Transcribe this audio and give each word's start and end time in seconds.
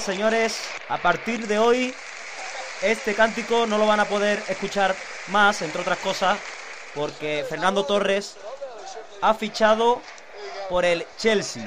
Señores, 0.00 0.58
a 0.88 0.96
partir 0.96 1.46
de 1.46 1.58
hoy 1.58 1.94
este 2.80 3.14
cántico 3.14 3.66
no 3.66 3.76
lo 3.76 3.86
van 3.86 4.00
a 4.00 4.06
poder 4.06 4.42
escuchar 4.48 4.96
más, 5.28 5.60
entre 5.60 5.82
otras 5.82 5.98
cosas, 5.98 6.38
porque 6.94 7.44
Fernando 7.46 7.84
Torres 7.84 8.36
ha 9.20 9.34
fichado 9.34 10.00
por 10.70 10.86
el 10.86 11.06
Chelsea. 11.18 11.64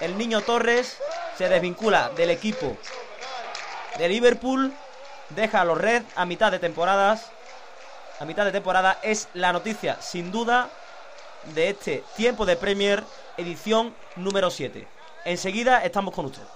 El 0.00 0.18
niño 0.18 0.42
Torres 0.42 0.98
se 1.38 1.48
desvincula 1.48 2.10
del 2.10 2.28
equipo 2.28 2.76
de 3.96 4.08
Liverpool, 4.08 4.74
deja 5.30 5.62
a 5.62 5.64
los 5.64 5.78
Red 5.78 6.02
a 6.14 6.26
mitad 6.26 6.52
de 6.52 6.58
temporadas. 6.58 7.30
A 8.20 8.26
mitad 8.26 8.44
de 8.44 8.52
temporada 8.52 8.98
es 9.02 9.28
la 9.32 9.52
noticia, 9.52 9.96
sin 10.02 10.30
duda, 10.30 10.68
de 11.54 11.70
este 11.70 12.04
tiempo 12.16 12.44
de 12.44 12.56
Premier, 12.56 13.02
edición 13.38 13.94
número 14.16 14.50
7. 14.50 14.86
Enseguida 15.24 15.82
estamos 15.84 16.14
con 16.14 16.26
ustedes. 16.26 16.55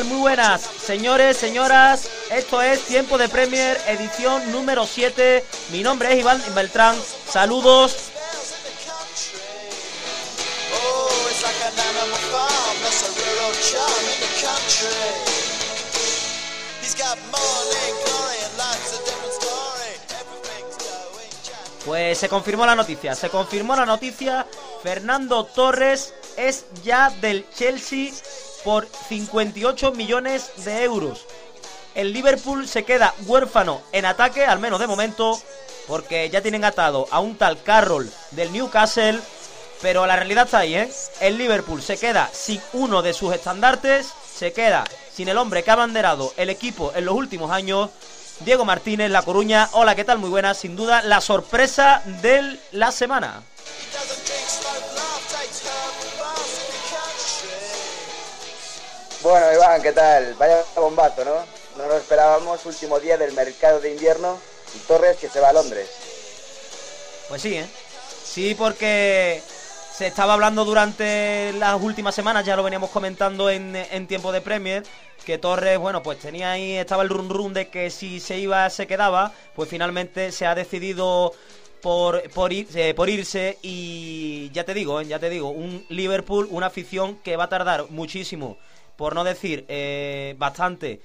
Muy 0.00 0.20
buenas, 0.20 0.62
señores, 0.62 1.36
señoras. 1.36 2.08
Esto 2.30 2.62
es 2.62 2.80
Tiempo 2.86 3.18
de 3.18 3.28
Premier, 3.28 3.78
edición 3.86 4.50
número 4.50 4.86
7. 4.86 5.44
Mi 5.70 5.82
nombre 5.82 6.10
es 6.10 6.20
Iván 6.20 6.42
Beltrán. 6.54 6.96
Saludos. 7.28 7.94
Pues 21.84 22.16
se 22.18 22.28
confirmó 22.30 22.64
la 22.64 22.74
noticia, 22.74 23.14
se 23.14 23.28
confirmó 23.28 23.76
la 23.76 23.84
noticia. 23.84 24.46
Fernando 24.82 25.44
Torres 25.44 26.14
es 26.38 26.64
ya 26.82 27.10
del 27.20 27.46
Chelsea 27.54 28.10
por 28.64 28.88
58 29.08 29.92
millones 29.92 30.50
de 30.64 30.84
euros. 30.84 31.26
El 31.94 32.12
Liverpool 32.12 32.66
se 32.66 32.84
queda 32.84 33.14
huérfano 33.26 33.82
en 33.92 34.06
ataque, 34.06 34.44
al 34.44 34.58
menos 34.58 34.80
de 34.80 34.86
momento, 34.86 35.38
porque 35.86 36.30
ya 36.30 36.40
tienen 36.40 36.64
atado 36.64 37.06
a 37.10 37.20
un 37.20 37.36
tal 37.36 37.62
Carroll 37.62 38.10
del 38.30 38.52
Newcastle. 38.52 39.20
Pero 39.82 40.06
la 40.06 40.16
realidad 40.16 40.44
está 40.44 40.58
ahí, 40.58 40.74
¿eh? 40.76 40.90
El 41.20 41.36
Liverpool 41.36 41.82
se 41.82 41.98
queda 41.98 42.30
sin 42.32 42.60
uno 42.72 43.02
de 43.02 43.12
sus 43.12 43.34
estandartes, 43.34 44.12
se 44.32 44.52
queda 44.52 44.84
sin 45.12 45.28
el 45.28 45.36
hombre 45.36 45.62
que 45.62 45.70
ha 45.70 45.74
abanderado 45.74 46.32
el 46.36 46.50
equipo 46.50 46.92
en 46.94 47.04
los 47.04 47.14
últimos 47.14 47.50
años. 47.50 47.90
Diego 48.40 48.64
Martínez, 48.64 49.10
La 49.10 49.22
Coruña. 49.22 49.68
Hola, 49.72 49.94
¿qué 49.94 50.04
tal? 50.04 50.18
Muy 50.18 50.30
buena. 50.30 50.54
Sin 50.54 50.76
duda, 50.76 51.02
la 51.02 51.20
sorpresa 51.20 52.02
de 52.22 52.58
la 52.72 52.92
semana. 52.92 53.42
Bueno, 59.22 59.52
Iván, 59.52 59.80
¿qué 59.80 59.92
tal? 59.92 60.34
Vaya 60.34 60.64
bombazo, 60.74 61.24
¿no? 61.24 61.34
No 61.76 61.86
lo 61.88 61.96
esperábamos, 61.96 62.66
último 62.66 62.98
día 62.98 63.16
del 63.16 63.32
mercado 63.32 63.78
de 63.78 63.92
invierno 63.92 64.36
y 64.74 64.78
Torres 64.80 65.16
que 65.16 65.28
se 65.28 65.38
va 65.38 65.50
a 65.50 65.52
Londres. 65.52 65.88
Pues 67.28 67.40
sí, 67.40 67.54
¿eh? 67.54 67.66
Sí, 68.24 68.56
porque 68.56 69.40
se 69.96 70.08
estaba 70.08 70.32
hablando 70.32 70.64
durante 70.64 71.52
las 71.52 71.80
últimas 71.80 72.16
semanas, 72.16 72.44
ya 72.44 72.56
lo 72.56 72.64
veníamos 72.64 72.90
comentando 72.90 73.48
en, 73.48 73.76
en 73.76 74.08
tiempo 74.08 74.32
de 74.32 74.40
Premier, 74.40 74.82
que 75.24 75.38
Torres, 75.38 75.78
bueno, 75.78 76.02
pues 76.02 76.18
tenía 76.18 76.50
ahí, 76.50 76.72
estaba 76.72 77.04
el 77.04 77.08
run 77.08 77.28
run 77.28 77.54
de 77.54 77.68
que 77.68 77.90
si 77.90 78.18
se 78.18 78.38
iba, 78.38 78.68
se 78.70 78.88
quedaba, 78.88 79.32
pues 79.54 79.68
finalmente 79.68 80.32
se 80.32 80.46
ha 80.46 80.56
decidido 80.56 81.32
por, 81.80 82.28
por, 82.30 82.52
ir, 82.52 82.66
eh, 82.74 82.92
por 82.92 83.08
irse 83.08 83.56
y 83.62 84.50
ya 84.52 84.64
te 84.64 84.74
digo, 84.74 85.00
¿eh? 85.00 85.06
ya 85.06 85.20
te 85.20 85.30
digo, 85.30 85.50
un 85.50 85.86
Liverpool, 85.90 86.48
una 86.50 86.66
afición 86.66 87.18
que 87.22 87.36
va 87.36 87.44
a 87.44 87.48
tardar 87.48 87.86
muchísimo 87.90 88.58
por 89.02 89.16
no 89.16 89.24
decir 89.24 89.64
eh, 89.66 90.36
bastante, 90.38 91.00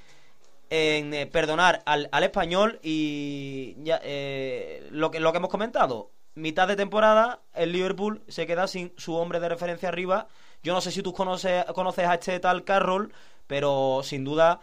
en 0.70 1.16
eh, 1.16 1.26
perdonar 1.26 1.82
al, 1.88 2.08
al, 2.12 2.24
español 2.24 2.80
y 2.84 3.74
ya, 3.82 4.00
eh, 4.04 4.88
lo, 4.92 5.10
que, 5.10 5.20
lo 5.20 5.32
que 5.32 5.40
hemos 5.40 5.50
comentado. 5.50 6.12
Mitad 6.36 6.68
de 6.68 6.76
temporada, 6.76 7.40
el 7.56 7.72
Liverpool 7.72 8.22
se 8.28 8.46
queda 8.46 8.68
sin 8.68 8.94
su 8.98 9.16
hombre 9.16 9.40
de 9.40 9.50
referencia 9.50 9.90
arriba. 9.90 10.28
Yo 10.62 10.76
no 10.76 10.82
sé 10.82 10.92
si 10.92 11.02
tú 11.02 11.12
conoces, 11.12 11.66
conoces 11.74 12.06
a 12.06 12.14
este 12.14 12.40
tal 12.40 12.64
Carroll, 12.64 13.12
pero 13.48 14.02
sin 14.04 14.24
duda, 14.24 14.60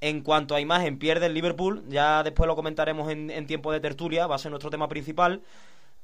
en 0.00 0.22
cuanto 0.22 0.56
a 0.56 0.60
imagen, 0.60 0.98
pierde 0.98 1.26
el 1.26 1.34
Liverpool. 1.34 1.84
Ya 1.86 2.24
después 2.24 2.48
lo 2.48 2.56
comentaremos 2.56 3.08
en, 3.08 3.30
en 3.30 3.46
tiempo 3.46 3.70
de 3.70 3.78
tertulia, 3.78 4.26
va 4.26 4.34
a 4.34 4.38
ser 4.38 4.50
nuestro 4.50 4.70
tema 4.70 4.88
principal 4.88 5.42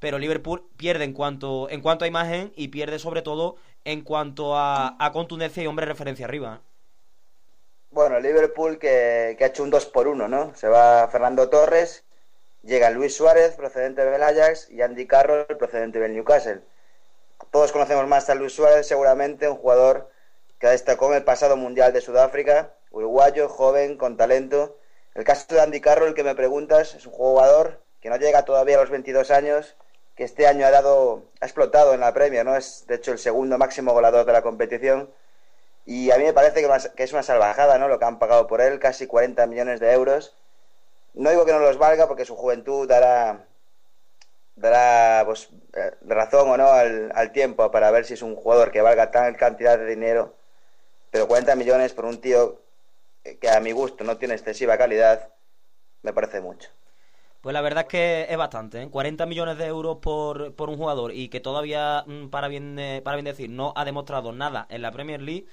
pero 0.01 0.17
Liverpool 0.17 0.63
pierde 0.77 1.03
en 1.03 1.13
cuanto, 1.13 1.69
en 1.69 1.79
cuanto 1.79 2.05
a 2.05 2.07
imagen 2.07 2.51
y 2.55 2.69
pierde 2.69 2.97
sobre 2.97 3.21
todo 3.21 3.57
en 3.85 4.01
cuanto 4.03 4.55
a, 4.55 4.95
a 4.99 5.11
contundencia 5.11 5.63
y 5.63 5.67
hombre 5.67 5.85
referencia 5.85 6.25
arriba. 6.25 6.61
Bueno, 7.91 8.21
Liverpool 8.21 8.79
que, 8.79 9.37
ha 9.37 9.45
hecho 9.45 9.63
un 9.63 9.69
2 9.69 9.87
por 9.87 10.07
1, 10.07 10.29
¿no? 10.29 10.55
Se 10.55 10.69
va 10.69 11.09
Fernando 11.09 11.49
Torres, 11.49 12.05
llega 12.63 12.89
Luis 12.89 13.13
Suárez, 13.17 13.55
procedente 13.55 14.05
del 14.05 14.23
Ajax, 14.23 14.69
y 14.69 14.81
Andy 14.81 15.05
Carroll, 15.07 15.45
procedente 15.57 15.99
del 15.99 16.13
Newcastle. 16.13 16.61
Todos 17.51 17.73
conocemos 17.73 18.07
más 18.07 18.29
a 18.29 18.35
Luis 18.35 18.53
Suárez, 18.53 18.87
seguramente 18.87 19.49
un 19.49 19.57
jugador 19.57 20.09
que 20.57 20.67
destacó 20.67 21.09
en 21.09 21.17
el 21.17 21.25
pasado 21.25 21.57
Mundial 21.57 21.91
de 21.91 21.99
Sudáfrica, 21.99 22.73
uruguayo, 22.91 23.49
joven, 23.49 23.97
con 23.97 24.15
talento. 24.15 24.77
El 25.13 25.25
caso 25.25 25.53
de 25.53 25.59
Andy 25.59 25.81
Carroll, 25.81 26.13
que 26.13 26.23
me 26.23 26.33
preguntas, 26.33 26.95
es 26.95 27.05
un 27.05 27.11
jugador 27.11 27.81
que 27.99 28.09
no 28.09 28.15
llega 28.15 28.45
todavía 28.45 28.77
a 28.77 28.81
los 28.81 28.89
22 28.89 29.31
años, 29.31 29.75
que 30.15 30.23
este 30.23 30.47
año 30.47 30.65
ha 30.65 30.71
dado 30.71 31.25
ha 31.41 31.45
explotado 31.45 31.93
en 31.93 31.99
la 31.99 32.13
Premier, 32.13 32.45
¿no? 32.45 32.55
Es 32.55 32.85
de 32.87 32.95
hecho 32.95 33.11
el 33.11 33.19
segundo 33.19 33.57
máximo 33.57 33.93
goleador 33.93 34.25
de 34.25 34.31
la 34.31 34.43
competición 34.43 35.09
y 35.85 36.11
a 36.11 36.17
mí 36.17 36.23
me 36.23 36.33
parece 36.33 36.61
que 36.95 37.03
es 37.03 37.13
una 37.13 37.23
salvajada, 37.23 37.77
¿no? 37.79 37.87
Lo 37.87 37.97
que 37.99 38.05
han 38.05 38.19
pagado 38.19 38.47
por 38.47 38.61
él, 38.61 38.79
casi 38.79 39.07
40 39.07 39.47
millones 39.47 39.79
de 39.79 39.91
euros. 39.91 40.35
No 41.15 41.31
digo 41.31 41.45
que 41.45 41.51
no 41.51 41.59
los 41.59 41.77
valga 41.77 42.07
porque 42.07 42.25
su 42.25 42.35
juventud 42.35 42.87
dará 42.87 43.45
dará 44.55 45.25
pues, 45.25 45.49
eh, 45.73 45.91
razón 46.01 46.49
o 46.49 46.57
no 46.57 46.67
al, 46.67 47.11
al, 47.15 47.31
tiempo 47.31 47.71
para 47.71 47.89
ver 47.89 48.05
si 48.05 48.13
es 48.13 48.21
un 48.21 48.35
jugador 48.35 48.71
que 48.71 48.81
valga 48.81 49.09
tal 49.11 49.35
cantidad 49.37 49.77
de 49.79 49.85
dinero, 49.87 50.35
pero 51.09 51.27
40 51.27 51.55
millones 51.55 51.93
por 51.93 52.05
un 52.05 52.21
tío 52.21 52.61
que 53.23 53.49
a 53.49 53.59
mi 53.59 53.71
gusto 53.71 54.03
no 54.03 54.17
tiene 54.17 54.35
excesiva 54.35 54.77
calidad, 54.77 55.29
me 56.03 56.13
parece 56.13 56.41
mucho. 56.41 56.69
Pues 57.41 57.53
la 57.53 57.61
verdad 57.61 57.83
es 57.83 57.89
que 57.89 58.27
es 58.29 58.37
bastante, 58.37 58.83
¿eh? 58.83 58.89
40 58.89 59.25
millones 59.25 59.57
de 59.57 59.65
euros 59.65 59.97
por, 59.97 60.53
por 60.53 60.69
un 60.69 60.77
jugador 60.77 61.11
y 61.13 61.27
que 61.29 61.39
todavía, 61.39 62.03
mm, 62.05 62.27
para 62.27 62.47
bien, 62.47 62.77
eh, 62.77 63.01
para 63.03 63.15
bien 63.17 63.25
decir, 63.25 63.49
no 63.49 63.73
ha 63.75 63.83
demostrado 63.83 64.31
nada 64.31 64.67
en 64.69 64.81
la 64.83 64.91
Premier 64.91 65.21
League, 65.21 65.47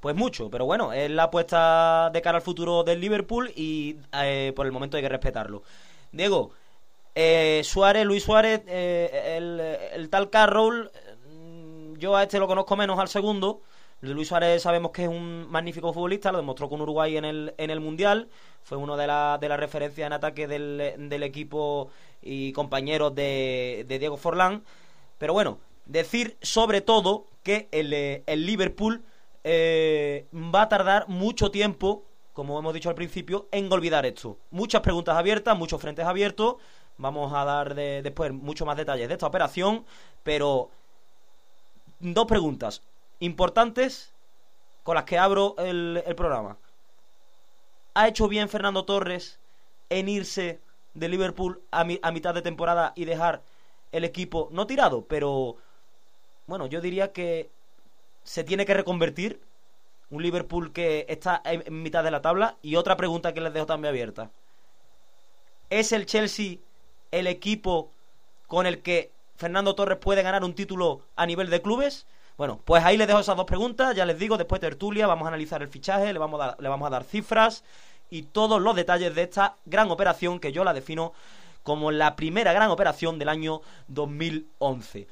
pues 0.00 0.16
mucho. 0.16 0.50
Pero 0.50 0.64
bueno, 0.64 0.92
es 0.92 1.10
la 1.10 1.24
apuesta 1.24 2.10
de 2.12 2.22
cara 2.22 2.38
al 2.38 2.42
futuro 2.42 2.82
del 2.82 3.00
Liverpool 3.00 3.52
y 3.54 3.96
eh, 4.12 4.52
por 4.56 4.66
el 4.66 4.72
momento 4.72 4.96
hay 4.96 5.02
que 5.02 5.08
respetarlo. 5.08 5.62
Diego, 6.12 6.52
eh, 7.14 7.60
Suárez, 7.64 8.04
Luis 8.04 8.24
Suárez, 8.24 8.62
eh, 8.66 9.90
el, 9.94 10.10
tal 10.10 10.30
Carroll, 10.30 10.90
mm, 11.30 11.94
yo 11.98 12.16
a 12.16 12.22
este 12.24 12.38
lo 12.38 12.46
conozco 12.46 12.76
menos 12.76 12.98
al 12.98 13.08
segundo. 13.08 13.60
Luis 14.12 14.28
Suárez 14.28 14.62
sabemos 14.62 14.90
que 14.90 15.04
es 15.04 15.08
un 15.08 15.50
magnífico 15.50 15.92
futbolista, 15.92 16.30
lo 16.32 16.38
demostró 16.38 16.68
con 16.68 16.80
Uruguay 16.80 17.16
en 17.16 17.24
el, 17.24 17.54
en 17.56 17.70
el 17.70 17.80
Mundial, 17.80 18.28
fue 18.62 18.76
uno 18.76 18.96
de 18.96 19.06
las 19.06 19.40
de 19.40 19.48
la 19.48 19.56
referencias 19.56 20.06
en 20.06 20.12
ataque 20.12 20.46
del, 20.46 20.94
del 20.98 21.22
equipo 21.22 21.90
y 22.20 22.52
compañeros 22.52 23.14
de, 23.14 23.84
de, 23.88 23.98
Diego 23.98 24.16
Forlán. 24.16 24.64
Pero 25.18 25.32
bueno, 25.32 25.58
decir 25.86 26.36
sobre 26.42 26.80
todo 26.80 27.26
que 27.42 27.68
el, 27.70 27.92
el 28.26 28.46
Liverpool 28.46 29.02
eh, 29.44 30.26
va 30.32 30.62
a 30.62 30.68
tardar 30.68 31.08
mucho 31.08 31.50
tiempo, 31.50 32.04
como 32.32 32.58
hemos 32.58 32.74
dicho 32.74 32.88
al 32.88 32.94
principio, 32.94 33.48
en 33.52 33.72
olvidar 33.72 34.06
esto. 34.06 34.38
Muchas 34.50 34.80
preguntas 34.80 35.16
abiertas, 35.16 35.56
muchos 35.56 35.80
frentes 35.80 36.04
abiertos. 36.04 36.56
Vamos 36.96 37.32
a 37.34 37.44
dar 37.44 37.74
después 37.74 38.32
mucho 38.32 38.64
más 38.64 38.76
detalles 38.76 39.08
de 39.08 39.14
esta 39.14 39.26
operación, 39.26 39.84
pero 40.22 40.70
dos 42.00 42.26
preguntas 42.26 42.82
importantes 43.20 44.12
con 44.82 44.96
las 44.96 45.04
que 45.04 45.18
abro 45.18 45.54
el, 45.58 46.02
programa. 46.16 46.56
¿Ha 47.94 48.08
hecho 48.08 48.28
bien 48.28 48.48
Fernando 48.48 48.84
Torres 48.84 49.38
en 49.88 50.08
irse 50.08 50.60
de 50.94 51.08
Liverpool 51.08 51.62
a, 51.70 51.86
a 52.02 52.12
mitad 52.12 52.34
de 52.34 52.42
temporada 52.42 52.92
y 52.96 53.04
dejar 53.04 53.42
el 53.92 54.04
equipo, 54.04 54.48
no 54.50 54.66
tirado, 54.66 55.06
pero 55.06 55.56
bueno, 56.46 56.66
yo 56.66 56.80
diría 56.80 57.12
que 57.12 57.48
se 58.24 58.42
tiene 58.42 58.66
que 58.66 58.74
reconvertir. 58.74 59.40
Un 60.10 60.22
Liverpool 60.22 60.72
que 60.72 61.06
está 61.08 61.40
en 61.44 61.82
mitad 61.82 62.04
de 62.04 62.10
la 62.10 62.22
tabla. 62.22 62.56
Y 62.62 62.76
otra 62.76 62.96
pregunta 62.96 63.32
que 63.32 63.40
les 63.40 63.52
dejo 63.52 63.66
también 63.66 63.90
abierta. 63.90 64.30
¿Es 65.70 65.92
el 65.92 66.06
Chelsea 66.06 66.58
el 67.10 67.26
equipo 67.26 67.90
con 68.46 68.66
el 68.66 68.82
que 68.82 69.10
Fernando 69.36 69.74
Torres 69.74 69.98
puede 69.98 70.22
ganar 70.22 70.44
un 70.44 70.54
título 70.54 71.02
a 71.16 71.26
nivel 71.26 71.50
de 71.50 71.62
clubes? 71.62 72.06
Bueno, 72.36 72.60
pues 72.64 72.84
ahí 72.84 72.96
les 72.96 73.06
dejo 73.06 73.20
esas 73.20 73.36
dos 73.36 73.46
preguntas. 73.46 73.94
Ya 73.94 74.04
les 74.04 74.18
digo, 74.18 74.36
después 74.36 74.60
de 74.60 74.68
tertulia 74.68 75.06
vamos 75.06 75.26
a 75.26 75.28
analizar 75.28 75.62
el 75.62 75.68
fichaje, 75.68 76.12
le 76.12 76.18
vamos 76.18 76.40
a 76.40 76.46
dar, 76.46 76.56
le 76.60 76.68
vamos 76.68 76.86
a 76.86 76.90
dar 76.90 77.04
cifras 77.04 77.64
y 78.10 78.22
todos 78.22 78.60
los 78.60 78.76
detalles 78.76 79.14
de 79.14 79.22
esta 79.22 79.56
gran 79.64 79.90
operación 79.90 80.40
que 80.40 80.52
yo 80.52 80.64
la 80.64 80.72
defino 80.72 81.12
como 81.62 81.90
la 81.90 82.14
primera 82.14 82.52
gran 82.52 82.70
operación 82.70 83.18
del 83.18 83.28
año 83.28 83.62
2011. 83.88 85.08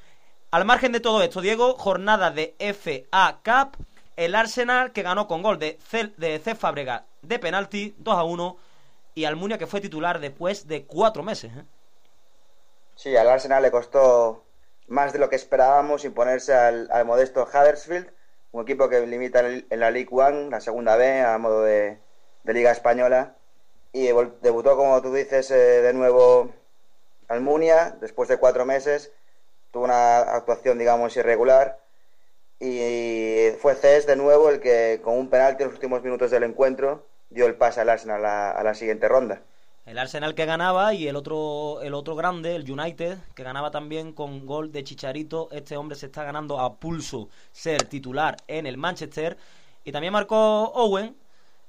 Al 0.50 0.64
margen 0.64 0.92
de 0.92 1.00
todo 1.00 1.22
esto, 1.22 1.40
Diego, 1.40 1.74
jornada 1.78 2.30
de 2.30 2.54
FA 2.58 3.38
Cup, 3.42 3.84
el 4.16 4.34
Arsenal 4.34 4.92
que 4.92 5.02
ganó 5.02 5.26
con 5.26 5.42
gol 5.42 5.58
de 5.58 5.78
C, 5.88 6.12
de 6.18 6.38
de 7.22 7.38
penalti, 7.38 7.94
2 7.98 8.14
a 8.14 8.25
1, 8.25 8.56
y 9.14 9.25
Almunia 9.25 9.58
que 9.58 9.66
fue 9.66 9.80
titular 9.80 10.20
después 10.20 10.68
de 10.68 10.84
cuatro 10.84 11.22
meses. 11.22 11.52
¿eh? 11.56 11.64
Sí, 12.96 13.16
al 13.16 13.28
Arsenal 13.28 13.62
le 13.62 13.70
costó 13.70 14.41
más 14.88 15.12
de 15.12 15.19
lo 15.19 15.29
que 15.29 15.37
esperábamos 15.37 16.05
imponerse 16.05 16.55
al, 16.55 16.88
modesto 17.05 17.44
Huddersfield, 17.44 18.11
un 18.52 18.62
equipo 18.62 18.88
que 18.88 19.06
limita 19.06 19.40
en 19.40 19.81
la 19.81 19.90
League 19.90 20.08
One, 20.11 20.50
la 20.50 20.61
segunda 20.61 20.96
B, 20.96 21.20
a 21.20 21.38
modo 21.38 21.62
de, 21.62 21.99
Liga 22.44 22.70
Española. 22.73 23.37
Y 23.93 24.06
debutó, 24.06 24.76
como 24.76 25.00
tú 25.02 25.12
dices, 25.12 25.50
eh, 25.50 25.82
de 25.82 25.93
nuevo 25.93 26.50
Almunia, 27.29 27.96
después 28.00 28.29
de 28.29 28.38
cuatro 28.38 28.64
meses. 28.64 29.12
Tuvo 29.70 29.84
una 29.84 30.19
actuación, 30.19 30.79
digamos, 30.79 31.17
irregular. 31.17 31.78
Y 32.61 33.50
fue 33.61 33.75
Cés 33.75 34.06
de 34.06 34.17
nuevo 34.17 34.50
el 34.50 34.61
que, 34.61 35.00
con 35.02 35.17
un 35.19 35.31
penalti 35.31 35.62
en 35.62 35.69
los 35.69 35.76
últimos 35.76 36.02
minutos 36.02 36.31
del 36.31 36.43
encuentro, 36.43 37.06
dio 37.31 37.46
el 37.46 37.55
pase 37.56 37.81
al 37.81 37.88
Arsenal 37.88 38.25
a 38.25 38.62
la 38.62 38.75
siguiente 38.75 39.08
ronda. 39.08 39.43
El 39.84 39.99
Arsenal 39.99 40.37
que 40.37 40.46
ganaba 40.46 40.94
y 40.94 41.08
el 41.08 41.17
otro, 41.17 41.81
el 41.82 41.94
otro 41.94 42.14
grande, 42.14 42.55
el 42.55 42.70
United, 42.70 43.19
que 43.34 43.43
ganaba 43.43 43.73
también 43.73 44.12
con 44.12 44.46
gol 44.46 44.70
de 44.70 44.84
Chicharito. 44.84 45.49
Este 45.50 45.76
hombre 45.76 45.96
se 45.96 46.06
está 46.06 46.23
ganando 46.23 46.61
a 46.61 46.76
pulso 46.76 47.29
ser 47.50 47.82
titular 47.88 48.37
en 48.46 48.67
el 48.67 48.76
Manchester. 48.76 49.37
Y 49.82 49.90
también 49.90 50.12
marcó 50.12 50.37
Owen, 50.75 51.17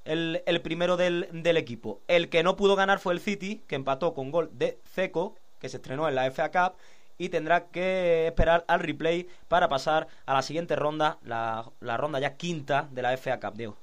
el, 0.05 0.43
el 0.45 0.61
primero 0.61 0.95
del, 0.95 1.27
del, 1.31 1.57
equipo. 1.57 2.01
El 2.07 2.29
que 2.29 2.43
no 2.43 2.55
pudo 2.55 2.75
ganar 2.75 2.99
fue 2.99 3.13
el 3.13 3.19
City, 3.19 3.63
que 3.67 3.75
empató 3.75 4.13
con 4.13 4.29
gol 4.29 4.51
de 4.53 4.77
Ceco, 4.93 5.35
que 5.59 5.69
se 5.69 5.77
estrenó 5.77 6.07
en 6.07 6.13
la 6.13 6.29
FA 6.29 6.51
Cup. 6.51 6.77
Y 7.17 7.29
tendrá 7.29 7.65
que 7.65 8.27
esperar 8.27 8.63
al 8.67 8.79
replay 8.79 9.27
para 9.47 9.69
pasar 9.69 10.07
a 10.27 10.35
la 10.35 10.43
siguiente 10.43 10.75
ronda, 10.75 11.17
la, 11.23 11.65
la 11.79 11.97
ronda 11.97 12.19
ya 12.19 12.35
quinta 12.35 12.87
de 12.91 13.01
la 13.01 13.17
FA 13.17 13.39
Cup, 13.39 13.55
Diego. 13.55 13.75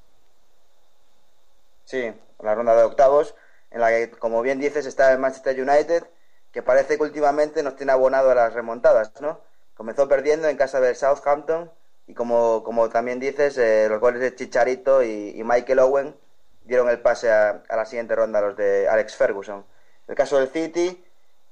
Sí, 1.85 2.13
la 2.41 2.55
ronda 2.55 2.77
de 2.77 2.85
octavos 2.85 3.35
en 3.71 3.81
la 3.81 3.91
que, 3.91 4.11
como 4.11 4.43
bien 4.43 4.59
dices, 4.59 4.87
está 4.87 5.13
el 5.13 5.19
Manchester 5.19 5.61
United, 5.61 6.05
que 6.53 6.63
parece 6.63 6.97
que 6.97 7.03
últimamente 7.03 7.63
nos 7.63 7.77
tiene 7.77 7.93
abonado 7.93 8.31
a 8.31 8.35
las 8.35 8.53
remontadas, 8.53 9.13
¿no? 9.21 9.41
Comenzó 9.75 10.09
perdiendo 10.09 10.49
en 10.49 10.57
casa 10.57 10.81
del 10.81 10.97
Southampton 10.97 11.71
y 12.07 12.15
como, 12.15 12.65
como 12.65 12.89
también 12.89 13.21
dices, 13.21 13.57
eh, 13.57 13.87
los 13.89 14.01
goles 14.01 14.21
de 14.21 14.35
Chicharito 14.35 15.03
y, 15.03 15.41
Michael 15.45 15.79
Owen 15.79 16.17
dieron 16.65 16.91
el 16.91 17.01
pase 17.01 17.31
a, 17.31 17.63
la 17.69 17.87
siguiente 17.87 18.17
ronda 18.17 18.41
los 18.41 18.57
de 18.57 18.89
Alex 18.89 19.15
Ferguson. 19.17 19.65
El 20.09 20.15
caso 20.17 20.39
del 20.39 20.49
City 20.49 21.05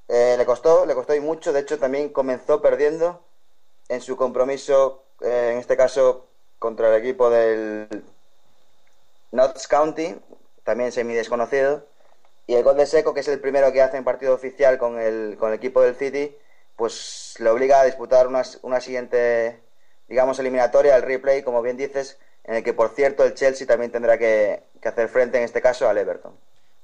eh, 0.08 0.34
le 0.36 0.44
costó, 0.44 0.84
le 0.84 0.94
costó 0.94 1.14
y 1.14 1.20
mucho, 1.20 1.52
de 1.52 1.60
hecho 1.60 1.78
también 1.78 2.08
comenzó 2.08 2.60
perdiendo 2.60 3.22
en 3.88 4.00
su 4.00 4.16
compromiso, 4.16 5.04
eh, 5.20 5.50
en 5.52 5.58
este 5.58 5.76
caso 5.76 6.26
contra 6.58 6.88
el 6.88 7.00
equipo 7.00 7.30
del 7.30 8.04
Notts 9.30 9.68
County, 9.68 10.16
también 10.64 10.90
semi 10.90 11.14
desconocido, 11.14 11.86
y 12.48 12.54
el 12.54 12.64
gol 12.64 12.78
de 12.78 12.86
Seco, 12.86 13.12
que 13.12 13.20
es 13.20 13.28
el 13.28 13.40
primero 13.40 13.70
que 13.72 13.82
hace 13.82 13.98
en 13.98 14.04
partido 14.04 14.34
oficial 14.34 14.78
con 14.78 14.98
el, 14.98 15.36
con 15.38 15.50
el 15.50 15.56
equipo 15.56 15.82
del 15.82 15.94
City, 15.94 16.34
pues 16.76 17.34
le 17.40 17.50
obliga 17.50 17.82
a 17.82 17.84
disputar 17.84 18.26
una, 18.26 18.42
una 18.62 18.80
siguiente, 18.80 19.60
digamos, 20.08 20.38
eliminatoria, 20.38 20.96
el 20.96 21.02
replay, 21.02 21.42
como 21.42 21.60
bien 21.60 21.76
dices, 21.76 22.18
en 22.44 22.54
el 22.54 22.64
que, 22.64 22.72
por 22.72 22.88
cierto, 22.94 23.22
el 23.22 23.34
Chelsea 23.34 23.66
también 23.66 23.92
tendrá 23.92 24.16
que, 24.16 24.62
hacer 24.82 25.10
frente, 25.10 25.36
en 25.36 25.44
este 25.44 25.60
caso, 25.60 25.86
al 25.90 25.98
Everton. 25.98 26.32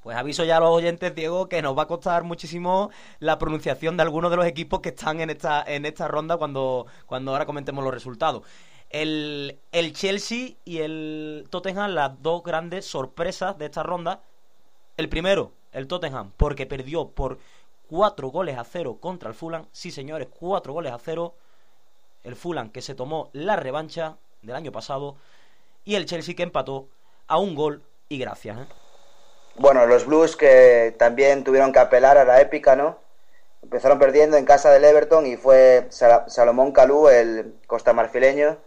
Pues 0.03 0.19
aviso 0.19 0.45
ya 0.45 0.59
a 0.59 0.61
los 0.61 0.69
oyentes, 0.69 1.15
Diego, 1.15 1.49
que 1.49 1.63
nos 1.63 1.77
va 1.79 1.85
a 1.85 1.89
costar 1.89 2.25
muchísimo 2.25 2.91
la 3.19 3.39
pronunciación 3.39 3.97
de 3.97 4.03
algunos 4.03 4.31
de 4.31 4.37
los 4.37 4.47
equipos 4.47 4.81
que 4.81 4.91
están 4.91 5.23
en 5.23 5.31
esta, 5.31 5.65
en 5.67 5.87
esta 5.87 6.09
ronda 6.09 6.37
cuando, 6.37 6.87
cuando 7.07 7.31
ahora 7.31 7.47
comentemos 7.47 7.83
los 7.83 7.95
resultados. 7.95 8.43
El, 8.91 9.59
el 9.73 9.95
Chelsea 9.95 10.57
y 10.67 10.81
el 10.81 11.47
Tottenham, 11.49 11.93
las 11.93 12.21
dos 12.23 12.43
grandes 12.43 12.85
sorpresas 12.85 13.57
de 13.57 13.65
esta 13.65 13.83
ronda, 13.83 14.21
el 14.97 15.09
primero, 15.09 15.53
el 15.73 15.87
Tottenham, 15.89 16.33
porque 16.37 16.67
perdió 16.67 17.09
por 17.09 17.39
cuatro 17.89 18.29
goles 18.29 18.57
a 18.59 18.65
cero 18.65 18.99
contra 19.01 19.29
el 19.29 19.35
Fulham. 19.35 19.67
Sí, 19.73 19.91
señores, 19.91 20.29
cuatro 20.39 20.73
goles 20.73 20.93
a 20.93 20.99
cero. 20.99 21.35
El 22.23 22.37
Fulham 22.37 22.71
que 22.71 22.83
se 22.83 22.95
tomó 22.95 23.31
la 23.33 23.57
revancha 23.57 24.17
del 24.43 24.57
año 24.57 24.73
pasado. 24.73 25.17
Y 25.85 25.97
el 25.97 26.07
Chelsea 26.07 26.35
que 26.35 26.43
empató 26.43 26.89
a 27.27 27.39
un 27.39 27.55
gol 27.55 27.83
y 28.09 28.19
gracias. 28.19 28.59
¿eh? 28.59 28.67
Bueno, 29.57 29.87
los 29.87 30.07
Blues 30.07 30.37
que 30.37 30.95
también 30.99 31.45
tuvieron 31.45 31.73
que 31.73 31.79
apelar 31.79 32.17
a 32.19 32.25
la 32.25 32.41
épica, 32.41 32.77
¿no? 32.77 32.99
Empezaron 33.63 33.99
perdiendo 33.99 34.37
en 34.37 34.45
casa 34.45 34.71
del 34.71 34.85
Everton 34.85 35.27
y 35.27 35.37
fue 35.37 35.87
Salomón 35.91 36.73
Calú, 36.73 37.09
el 37.09 37.55
costamarfileño, 37.67 38.59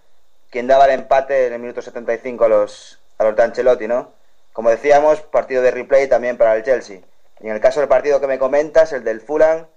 quien 0.49 0.67
daba 0.67 0.85
el 0.85 0.91
empate 0.91 1.47
en 1.47 1.53
el 1.53 1.59
minuto 1.59 1.81
75 1.81 2.45
a 2.45 2.47
los, 2.47 2.99
a 3.17 3.25
los 3.25 3.35
de 3.35 3.43
Ancelotti, 3.43 3.87
¿no? 3.87 4.16
Como 4.57 4.71
decíamos, 4.71 5.21
partido 5.21 5.61
de 5.61 5.69
replay 5.69 6.07
también 6.07 6.35
para 6.35 6.55
el 6.55 6.63
Chelsea. 6.63 7.01
Y 7.39 7.45
en 7.47 7.53
el 7.53 7.61
caso 7.61 7.79
del 7.79 7.87
partido 7.87 8.19
que 8.19 8.25
me 8.25 8.39
comentas, 8.39 8.91
el 8.91 9.03
del 9.03 9.21
Fulham, 9.21 9.67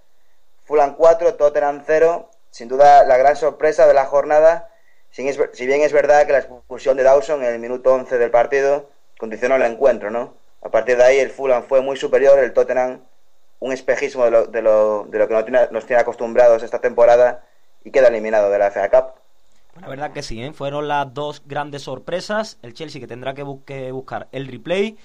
Fulham 0.63 0.95
4, 0.95 1.35
Tottenham 1.35 1.83
0, 1.85 2.31
sin 2.49 2.67
duda 2.67 3.03
la 3.03 3.15
gran 3.17 3.35
sorpresa 3.35 3.85
de 3.85 3.93
la 3.93 4.07
jornada, 4.07 4.71
si 5.11 5.21
bien 5.67 5.81
es 5.81 5.93
verdad 5.93 6.25
que 6.25 6.31
la 6.31 6.39
expulsión 6.39 6.97
de 6.97 7.03
Dawson 7.03 7.43
en 7.43 7.53
el 7.53 7.59
minuto 7.59 7.93
11 7.93 8.17
del 8.17 8.31
partido 8.31 8.89
condicionó 9.19 9.55
el 9.57 9.61
encuentro, 9.61 10.09
¿no? 10.09 10.33
A 10.63 10.69
partir 10.69 10.97
de 10.97 11.03
ahí 11.03 11.19
el 11.19 11.29
Fulham 11.29 11.61
fue 11.61 11.81
muy 11.81 11.95
superior, 11.95 12.39
el 12.39 12.51
Tottenham 12.51 13.01
un 13.59 13.73
espejismo 13.73 14.25
de 14.25 14.31
lo, 14.31 14.47
de 14.47 14.63
lo, 14.63 15.05
de 15.07 15.19
lo 15.19 15.27
que 15.27 15.51
nos 15.69 15.85
tiene 15.85 16.01
acostumbrados 16.01 16.63
esta 16.63 16.81
temporada 16.81 17.45
y 17.83 17.91
queda 17.91 18.07
eliminado 18.07 18.49
de 18.49 18.57
la 18.57 18.71
FA 18.71 18.89
Cup. 18.89 19.20
La 19.79 19.87
verdad 19.87 20.11
que 20.11 20.21
sí, 20.21 20.43
¿eh? 20.43 20.51
fueron 20.51 20.87
las 20.87 21.13
dos 21.13 21.43
grandes 21.45 21.83
sorpresas. 21.83 22.57
El 22.61 22.73
Chelsea 22.73 22.99
que 22.99 23.07
tendrá 23.07 23.33
que, 23.33 23.43
buscar 23.43 24.27
el 24.31 24.47
replay 24.47 24.97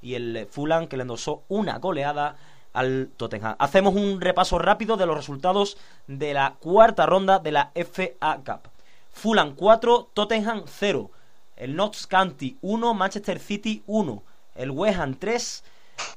y 0.00 0.14
el 0.14 0.46
Fulham 0.50 0.86
que 0.86 0.96
le 0.96 1.02
endosó 1.02 1.42
una 1.48 1.78
goleada 1.78 2.36
al 2.72 3.10
Tottenham. 3.16 3.56
Hacemos 3.58 3.94
un 3.94 4.20
repaso 4.20 4.58
rápido 4.58 4.96
de 4.96 5.06
los 5.06 5.16
resultados 5.16 5.76
de 6.06 6.34
la 6.34 6.54
cuarta 6.58 7.06
ronda 7.06 7.38
de 7.38 7.52
la 7.52 7.70
FA 7.74 8.38
Cup. 8.44 8.70
Fulham 9.12 9.54
4, 9.54 10.10
Tottenham 10.14 10.64
0. 10.66 11.10
El 11.56 11.76
Notts 11.76 12.06
County 12.06 12.58
1, 12.62 12.94
Manchester 12.94 13.38
City 13.38 13.82
1. 13.86 14.22
El 14.56 14.70
West 14.70 14.98
Ham 14.98 15.14
3, 15.14 15.64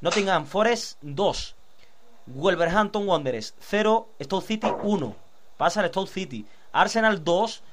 Nottingham 0.02 0.46
Forest 0.46 0.98
2. 1.02 1.56
Wolverhampton 2.28 3.08
Wanderers 3.08 3.54
0, 3.60 4.10
Stoke 4.22 4.46
City 4.46 4.68
1. 4.84 5.16
Pasa 5.58 5.82
el 5.82 5.90
Stoke 5.90 6.10
City. 6.10 6.46
Arsenal 6.72 7.24
2, 7.24 7.64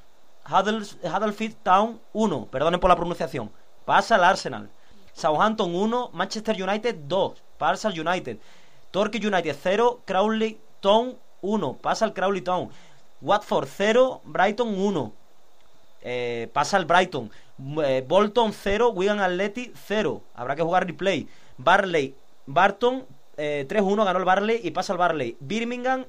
Huddersfield 0.47 1.55
Town 1.63 1.99
1, 2.13 2.47
perdonen 2.51 2.79
por 2.79 2.89
la 2.89 2.95
pronunciación, 2.95 3.51
pasa 3.85 4.15
al 4.15 4.23
Arsenal. 4.23 4.69
Southampton 5.13 5.73
1, 5.73 6.09
Manchester 6.13 6.61
United 6.61 6.95
2, 7.07 7.43
pasa 7.57 7.87
al 7.87 7.99
United. 7.99 8.37
Torquay 8.91 9.25
United 9.25 9.55
0, 9.61 10.01
Crowley 10.05 10.59
Town 10.81 11.17
1, 11.41 11.73
pasa 11.81 12.05
al 12.05 12.13
Crowley 12.13 12.41
Town. 12.41 12.69
Watford 13.21 13.67
0, 13.67 14.21
Brighton 14.25 14.79
1, 14.79 15.13
eh, 16.01 16.49
pasa 16.53 16.77
al 16.77 16.85
Brighton. 16.85 17.31
Eh, 17.83 18.03
Bolton 18.07 18.53
0, 18.53 18.89
Wigan 18.89 19.19
Athletic 19.19 19.73
0, 19.87 20.21
habrá 20.35 20.55
que 20.55 20.61
jugar 20.61 20.85
replay. 20.85 21.27
Barley, 21.57 22.15
Barton 22.45 23.05
3-1 23.37 24.01
eh, 24.01 24.05
ganó 24.05 24.19
el 24.19 24.25
Barley 24.25 24.59
y 24.63 24.71
pasa 24.71 24.93
al 24.93 24.99
Barley. 24.99 25.37
Birmingham 25.39 26.05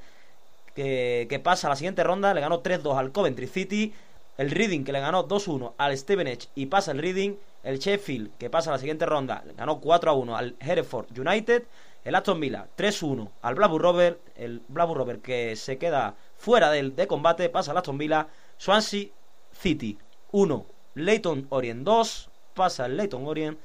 que, 0.74 1.26
que, 1.30 1.38
pasa 1.38 1.68
a 1.68 1.70
la 1.70 1.76
siguiente 1.76 2.04
ronda, 2.04 2.34
le 2.34 2.40
ganó 2.40 2.62
3-2 2.62 2.98
al 2.98 3.12
Coventry 3.12 3.46
City. 3.46 3.94
El 4.38 4.50
Reading 4.50 4.84
que 4.84 4.92
le 4.92 5.00
ganó 5.00 5.26
2-1 5.26 5.72
al 5.78 5.96
Stevenage 5.96 6.48
y 6.54 6.66
pasa 6.66 6.92
el 6.92 6.98
Reading, 6.98 7.36
el 7.62 7.78
Sheffield 7.78 8.36
que 8.38 8.50
pasa 8.50 8.70
a 8.70 8.74
la 8.74 8.78
siguiente 8.78 9.06
ronda, 9.06 9.42
ganó 9.56 9.80
4-1 9.80 10.36
al 10.36 10.56
Hereford 10.60 11.18
United, 11.18 11.64
el 12.04 12.14
Aston 12.14 12.38
Villa 12.38 12.68
3-1 12.76 13.30
al 13.42 13.54
Blackburn 13.54 13.82
Rover, 13.82 14.20
el 14.36 14.62
Blackburn 14.68 14.98
Rover 14.98 15.18
que 15.20 15.56
se 15.56 15.78
queda 15.78 16.14
fuera 16.36 16.70
del 16.70 16.94
de 16.94 17.06
combate, 17.06 17.48
pasa 17.48 17.72
al 17.72 17.78
Aston 17.78 17.98
Villa, 17.98 18.28
Swansea 18.58 19.08
City 19.52 19.98
1, 20.32 20.66
Leighton 20.94 21.46
Orient 21.50 21.82
2, 21.82 22.30
pasa 22.54 22.86
el 22.86 22.96
Leighton 22.96 23.26
Orient 23.26 23.58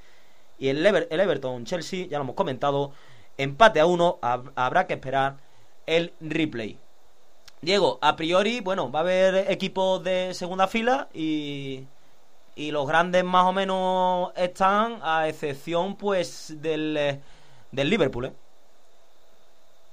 y 0.58 0.70
el, 0.70 0.86
el 0.86 1.20
Everton 1.20 1.66
Chelsea, 1.66 2.08
ya 2.08 2.18
lo 2.18 2.24
hemos 2.24 2.36
comentado, 2.36 2.94
empate 3.38 3.80
a 3.80 3.86
1, 3.86 4.20
habrá 4.56 4.88
que 4.88 4.94
esperar 4.94 5.38
el 5.86 6.13
replay. 6.20 6.78
Diego, 7.62 8.00
a 8.01 8.15
priori, 8.15 8.60
bueno, 8.60 8.91
va 8.91 9.00
a 9.00 9.01
haber 9.03 9.51
equipos 9.51 10.03
de 10.03 10.34
segunda 10.34 10.68
fila 10.68 11.10
y, 11.13 11.86
y 12.56 12.72
los 12.72 12.88
grandes 12.88 13.24
más 13.24 13.46
o 13.46 13.53
menos 13.53 14.32
están, 14.36 15.00
a 15.03 15.27
excepción 15.27 15.96
pues 15.96 16.56
del, 16.60 16.98
eh, 16.98 17.20
del 17.72 17.89
Liverpool, 17.89 18.25
¿eh? 18.25 18.34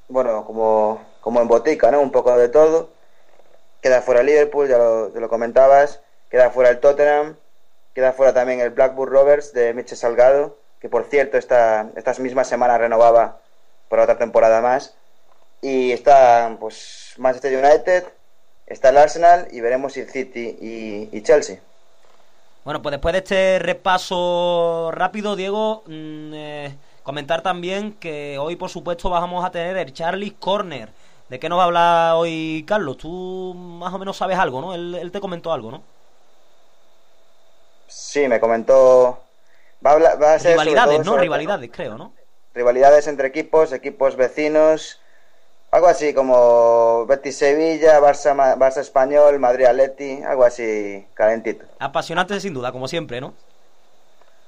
Bueno, 0.08 0.46
como, 0.46 1.02
como 1.20 1.42
en 1.42 1.48
botica, 1.48 1.90
¿no? 1.90 2.00
Un 2.00 2.10
poco 2.10 2.34
de 2.38 2.48
todo. 2.48 2.88
Queda 3.82 4.00
fuera 4.00 4.20
el 4.20 4.26
Liverpool, 4.26 4.66
ya 4.66 4.78
lo, 4.78 5.10
lo 5.10 5.28
comentabas. 5.28 6.00
Queda 6.30 6.50
fuera 6.50 6.70
el 6.70 6.80
Tottenham. 6.80 7.36
Queda 7.94 8.12
fuera 8.14 8.32
también 8.32 8.60
el 8.60 8.70
Blackburn 8.70 9.12
Rovers 9.12 9.52
de 9.52 9.74
Michel 9.74 9.98
Salgado, 9.98 10.56
que 10.80 10.88
por 10.88 11.04
cierto 11.04 11.36
esta, 11.36 11.90
estas 11.96 12.18
mismas 12.20 12.48
semanas 12.48 12.78
renovaba 12.78 13.40
por 13.90 13.98
otra 13.98 14.16
temporada 14.16 14.62
más. 14.62 14.94
Y 15.60 15.92
está 15.92 16.56
pues 16.60 17.14
Manchester 17.18 17.64
United, 17.64 18.04
está 18.66 18.90
el 18.90 18.98
Arsenal 18.98 19.48
y 19.50 19.60
veremos 19.60 19.92
si 19.94 20.00
el 20.00 20.08
City 20.08 20.56
y, 21.12 21.22
Chelsea. 21.22 21.58
Bueno, 22.64 22.82
pues 22.82 22.92
después 22.92 23.12
de 23.12 23.18
este 23.18 23.58
repaso 23.58 24.90
rápido, 24.92 25.34
Diego, 25.36 25.82
mm, 25.86 26.34
eh, 26.34 26.76
comentar 27.02 27.42
también 27.42 27.94
que 27.94 28.38
hoy, 28.38 28.56
por 28.56 28.70
supuesto, 28.70 29.10
vamos 29.10 29.44
a 29.44 29.50
tener 29.50 29.76
el 29.76 29.92
Charlie 29.92 30.36
Corner. 30.38 30.90
¿De 31.28 31.38
qué 31.38 31.48
nos 31.48 31.58
va 31.58 31.62
a 31.62 31.66
hablar 31.66 32.14
hoy 32.14 32.64
Carlos? 32.66 32.96
Tú 32.98 33.54
más 33.54 33.92
o 33.92 33.98
menos 33.98 34.16
sabes 34.16 34.38
algo, 34.38 34.60
¿no? 34.60 34.74
Él, 34.74 35.10
te 35.12 35.20
comentó 35.20 35.52
algo, 35.52 35.70
¿no? 35.70 35.82
Sí, 37.86 38.28
me 38.28 38.40
comentó. 38.40 39.22
Va 39.84 39.92
a, 39.92 40.14
va 40.16 40.34
a 40.34 40.38
ser 40.38 40.52
Rivalidades, 40.52 41.04
¿no? 41.04 41.16
Rivalidades, 41.16 41.70
creo, 41.72 41.98
¿no? 41.98 42.12
Rivalidades 42.54 43.06
entre 43.08 43.28
equipos, 43.28 43.72
equipos 43.72 44.16
vecinos 44.16 45.00
algo 45.70 45.86
así 45.86 46.14
como 46.14 47.06
Betis 47.06 47.38
Sevilla, 47.38 48.00
Barça, 48.00 48.34
Barça 48.56 48.80
Español, 48.80 49.38
Madrid 49.38 49.66
Atleti, 49.66 50.22
algo 50.22 50.44
así 50.44 51.06
calentito. 51.14 51.66
Apasionante 51.78 52.38
sin 52.40 52.54
duda, 52.54 52.72
como 52.72 52.88
siempre, 52.88 53.20
¿no? 53.20 53.34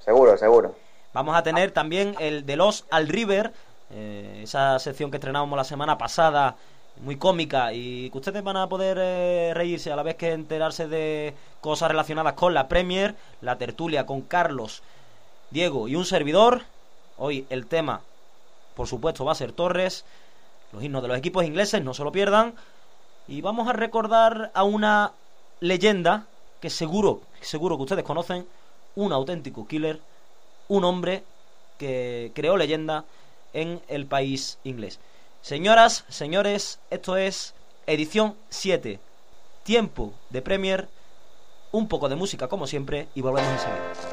Seguro, 0.05 0.37
seguro. 0.39 0.75
Vamos 1.13 1.37
a 1.37 1.43
tener 1.43 1.73
también 1.73 2.15
el 2.21 2.47
de 2.47 2.57
los 2.57 2.87
al 2.91 3.09
River, 3.09 3.53
eh, 3.91 4.41
esa 4.45 4.79
sección 4.79 5.11
que 5.11 5.19
estrenábamos 5.19 5.57
la 5.57 5.65
semana 5.65 5.99
pasada, 5.99 6.57
muy 7.03 7.17
cómica 7.17 7.73
y 7.73 8.11
que 8.11 8.19
ustedes 8.19 8.43
van 8.43 8.57
a 8.57 8.69
poder 8.69 8.99
eh, 9.01 9.53
reírse 9.55 9.93
a 9.93 9.97
la 9.97 10.03
vez 10.03 10.17
que 10.17 10.33
enterarse 10.33 10.87
de 10.87 11.35
cosas 11.61 11.91
relacionadas 11.91 12.35
con 12.35 12.55
la 12.55 12.69
Premier, 12.69 13.15
la 13.41 13.59
tertulia 13.59 14.07
con 14.07 14.23
Carlos, 14.23 14.83
Diego 15.51 15.89
y 15.89 15.97
un 15.97 16.05
servidor. 16.05 16.63
Hoy 17.19 17.47
el 17.51 17.67
tema, 17.67 18.01
por 18.75 18.87
supuesto, 18.87 19.25
va 19.25 19.33
a 19.33 19.37
ser 19.37 19.53
Torres 19.53 20.05
los 20.73 20.83
himnos 20.83 21.03
de 21.03 21.09
los 21.09 21.19
equipos 21.19 21.45
ingleses, 21.45 21.83
no 21.83 21.95
se 21.95 22.05
lo 22.05 22.13
pierdan. 22.13 22.55
Y 23.29 23.41
vamos 23.41 23.69
a 23.69 23.73
recordar 23.73 24.51
a 24.55 24.65
una 24.65 25.13
leyenda 25.61 26.27
que 26.61 26.71
seguro, 26.71 27.23
seguro 27.41 27.77
que 27.77 27.85
ustedes 27.85 28.05
conocen, 28.05 28.47
un 28.97 29.13
auténtico 29.13 29.67
killer, 29.67 30.01
un 30.69 30.85
hombre 30.85 31.25
que 31.79 32.33
creó 32.35 32.57
leyenda 32.57 33.05
en 33.53 33.81
el 33.89 34.07
país 34.07 34.59
inglés. 34.65 35.01
Señoras, 35.43 36.05
señores, 36.09 36.81
esto 36.91 37.17
es 37.17 37.55
edición 37.87 38.37
7, 38.51 39.01
tiempo 39.63 40.13
de 40.29 40.43
Premier, 40.43 40.89
un 41.73 41.89
poco 41.89 42.09
de 42.09 42.17
música 42.17 42.49
como 42.49 42.67
siempre 42.67 43.09
y 43.15 43.23
volvemos 43.23 43.51
enseguida. 43.53 44.10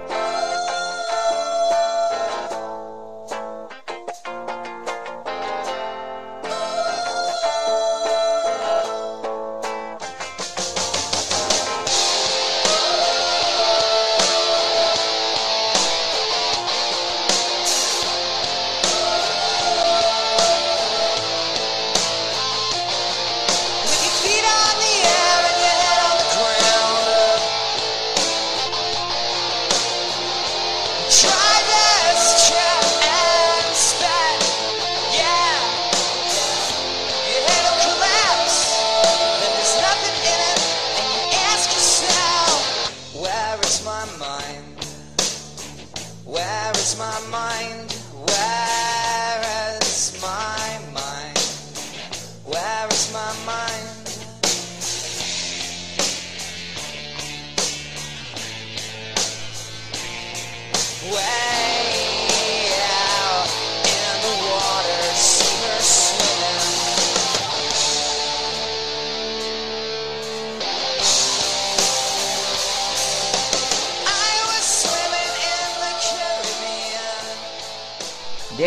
my 46.97 47.19
mind. 47.29 47.46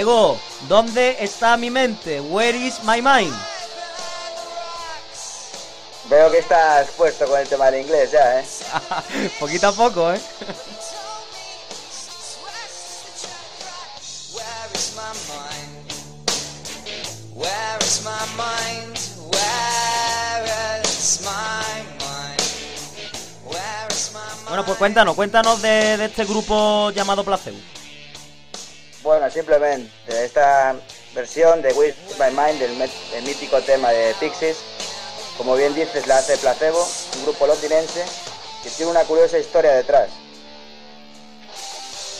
¿Dónde 0.02 1.16
está 1.20 1.58
mi 1.58 1.70
mente? 1.70 2.22
Where 2.22 2.56
is 2.56 2.82
my 2.84 3.02
mind? 3.02 3.34
Veo 6.08 6.30
que 6.30 6.38
estás 6.38 6.88
puesto 6.96 7.26
con 7.26 7.38
el 7.38 7.46
tema 7.46 7.70
del 7.70 7.82
inglés 7.82 8.10
ya, 8.10 8.40
¿eh? 8.40 8.44
Poquito 9.40 9.68
a 9.68 9.72
poco, 9.72 10.10
¿eh? 10.12 10.20
Bueno, 24.48 24.64
pues 24.64 24.78
cuéntanos, 24.78 25.14
cuéntanos 25.14 25.60
de, 25.60 25.96
de 25.98 26.04
este 26.06 26.24
grupo 26.24 26.90
llamado 26.90 27.22
Placebo. 27.22 27.58
Bueno, 29.02 29.30
simplemente 29.30 29.90
esta 30.24 30.76
versión 31.14 31.62
de 31.62 31.72
With 31.72 31.94
My 32.18 32.30
Mind, 32.36 32.60
del, 32.60 33.22
mítico 33.22 33.60
tema 33.62 33.90
de 33.90 34.14
Pixies, 34.20 34.58
como 35.38 35.56
bien 35.56 35.74
dices, 35.74 36.06
la 36.06 36.18
hace 36.18 36.36
Placebo, 36.36 36.86
un 37.16 37.22
grupo 37.22 37.46
londinense 37.46 38.04
que 38.62 38.68
tiene 38.70 38.90
una 38.90 39.04
curiosa 39.04 39.38
historia 39.38 39.72
detrás. 39.72 40.10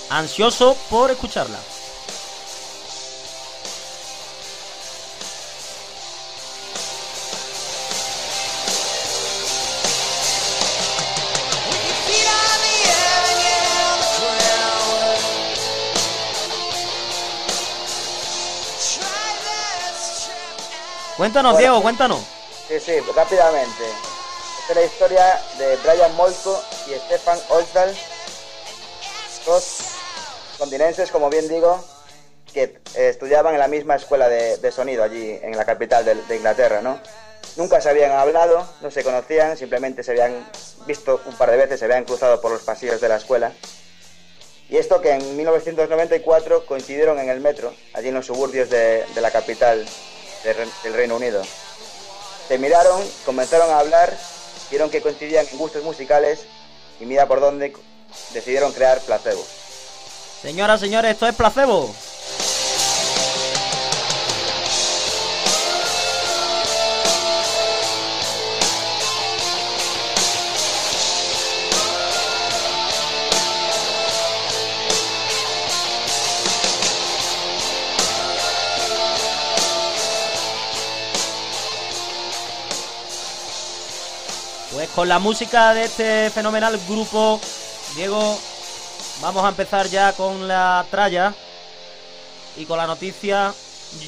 Ansioso 0.09 0.75
por 0.89 1.11
escucharla. 1.11 1.59
Cuéntanos, 21.21 21.59
Diego, 21.59 21.83
cuéntanos. 21.83 22.21
Sí, 22.67 22.81
sí, 22.81 22.99
rápidamente. 23.15 23.85
Esta 24.61 24.73
es 24.73 24.75
la 24.75 24.85
historia 24.85 25.43
de 25.59 25.77
Brian 25.85 26.17
Molko 26.17 26.59
y 26.87 26.95
Stefan 26.95 27.39
Oldal, 27.50 27.95
dos 29.45 29.81
londinenses, 30.59 31.11
como 31.11 31.29
bien 31.29 31.47
digo, 31.47 31.85
que 32.55 32.62
eh, 32.62 33.09
estudiaban 33.11 33.53
en 33.53 33.61
la 33.61 33.69
misma 33.69 33.97
escuela 33.97 34.31
de, 34.31 34.73
sonido 34.73 35.05
allí 35.05 35.39
en 35.43 35.59
la 35.59 35.67
capital 35.67 36.07
de, 36.07 36.35
Inglaterra, 36.35 36.81
¿no? 36.81 36.99
Nunca 37.57 37.83
se 37.83 37.91
habían 37.91 38.12
hablado, 38.12 38.67
no 38.81 38.91
se 38.91 39.05
conocían, 39.05 39.59
simplemente 39.59 40.03
se 40.03 40.12
habían 40.12 40.50
visto 40.87 41.21
un 41.27 41.35
par 41.35 41.50
de 41.50 41.59
veces, 41.59 41.81
se 41.81 41.85
habían 41.85 42.07
cruzado 42.07 42.41
por 42.41 42.50
los 42.50 42.62
pasillos 42.62 42.99
de 42.99 43.09
la 43.11 43.17
escuela. 43.17 43.53
Y 44.71 44.79
esto 44.79 45.03
que 45.03 45.11
en 45.11 45.37
1994 45.37 46.65
coincidieron 46.65 47.19
en 47.19 47.29
el 47.29 47.41
metro, 47.41 47.75
allí 47.93 48.09
en 48.09 48.15
los 48.15 48.25
suburbios 48.25 48.71
de, 48.71 49.05
de 49.15 49.21
la 49.21 49.31
capital 49.31 49.85
del 50.45 50.95
Reino 50.95 51.17
Unido. 51.17 51.43
Se 52.49 52.59
miraron, 52.59 53.03
comenzaron 53.25 53.71
a 53.71 53.79
hablar, 53.79 54.17
vieron 54.71 54.91
que 54.91 55.01
coincidían 55.01 55.47
en 55.51 55.59
gustos 55.59 55.83
musicales 55.85 56.41
y 57.01 57.07
mira 57.07 57.27
por 57.27 57.41
dónde 57.41 57.73
decidieron 58.33 58.73
crear 58.73 59.01
Placebo. 59.01 59.45
Señoras, 60.43 60.81
señores, 60.81 61.13
esto 61.13 61.27
es 61.27 61.35
Placebo. 61.35 61.95
Con 84.95 85.09
la 85.09 85.19
música 85.19 85.75
de 85.75 85.85
este 85.85 86.31
fenomenal 86.31 86.79
grupo, 86.89 87.41
Diego, 87.95 88.39
vamos 89.23 89.45
a 89.45 89.49
empezar 89.49 89.87
ya 89.87 90.13
con 90.13 90.49
la 90.49 90.85
tralla 90.91 91.35
y 92.57 92.65
con 92.65 92.79
la 92.79 92.87
noticia, 92.87 93.53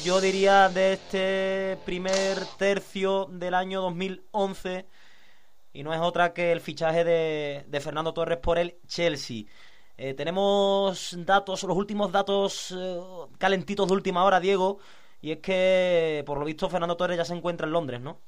yo 0.03 0.19
diría, 0.19 0.69
de 0.69 0.93
este 0.93 1.77
primer 1.85 2.45
tercio 2.57 3.27
del 3.31 3.53
año 3.53 3.81
2011 3.81 4.87
y 5.73 5.83
no 5.83 5.93
es 5.93 5.99
otra 6.01 6.33
que 6.33 6.51
el 6.51 6.61
fichaje 6.61 7.03
de, 7.03 7.79
Fernando 7.81 8.13
Torres 8.13 8.37
por 8.37 8.59
el 8.59 8.77
Chelsea. 8.87 9.45
Eh, 9.97 10.13
tenemos 10.13 11.15
datos, 11.19 11.63
los 11.63 11.77
últimos 11.77 12.11
datos 12.11 12.73
eh, 12.77 12.99
calentitos 13.37 13.87
de 13.87 13.93
última 13.93 14.23
hora, 14.23 14.39
Diego, 14.39 14.79
y 15.21 15.31
es 15.31 15.39
que 15.39 16.23
por 16.25 16.37
lo 16.39 16.45
visto 16.45 16.69
Fernando 16.69 16.97
Torres 16.97 17.17
ya 17.17 17.25
se 17.25 17.33
encuentra 17.33 17.67
en 17.67 17.73
Londres, 17.73 18.01
¿no? 18.01 18.19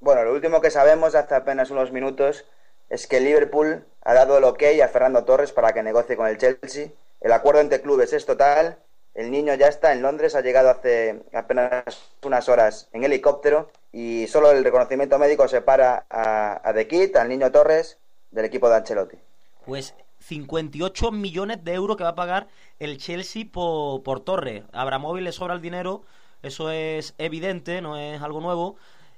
Bueno, 0.00 0.24
lo 0.24 0.32
último 0.32 0.62
que 0.62 0.70
sabemos 0.70 1.14
hace 1.14 1.34
apenas 1.34 1.70
unos 1.70 1.92
minutos 1.92 2.46
es 2.88 3.06
que 3.06 3.20
Liverpool 3.20 3.84
ha 4.02 4.14
dado 4.14 4.38
el 4.38 4.44
ok 4.44 4.62
a 4.82 4.88
Fernando 4.88 5.24
Torres 5.24 5.52
para 5.52 5.74
que 5.74 5.82
negocie 5.82 6.16
con 6.16 6.26
el 6.26 6.38
Chelsea. 6.38 6.88
El 7.20 7.32
acuerdo 7.32 7.60
entre 7.60 7.82
clubes 7.82 8.14
es 8.14 8.24
total. 8.24 8.78
El 9.14 9.30
niño 9.30 9.52
ya 9.54 9.66
está 9.66 9.92
en 9.92 10.00
Londres, 10.00 10.34
ha 10.34 10.40
llegado 10.40 10.70
hace 10.70 11.20
apenas 11.34 11.84
unas 12.24 12.48
horas 12.48 12.88
en 12.92 13.04
helicóptero 13.04 13.70
y 13.92 14.26
solo 14.28 14.50
el 14.52 14.64
reconocimiento 14.64 15.18
médico 15.18 15.46
separa 15.48 16.06
a, 16.08 16.66
a 16.66 16.72
The 16.72 16.86
Kid, 16.86 17.16
al 17.16 17.28
niño 17.28 17.52
Torres, 17.52 17.98
del 18.30 18.46
equipo 18.46 18.70
de 18.70 18.76
Ancelotti. 18.76 19.18
Pues 19.66 19.94
58 20.20 21.12
millones 21.12 21.62
de 21.62 21.74
euros 21.74 21.98
que 21.98 22.04
va 22.04 22.10
a 22.10 22.14
pagar 22.14 22.48
el 22.78 22.96
Chelsea 22.96 23.44
por, 23.52 24.02
por 24.02 24.20
Torres. 24.20 24.62
A 24.72 24.80
Abramovich 24.80 25.24
le 25.24 25.32
sobra 25.32 25.54
el 25.54 25.60
dinero, 25.60 26.04
eso 26.42 26.70
es 26.70 27.14
evidente, 27.18 27.82
no 27.82 27.98
es 27.98 28.22
algo 28.22 28.40
nuevo. 28.40 28.76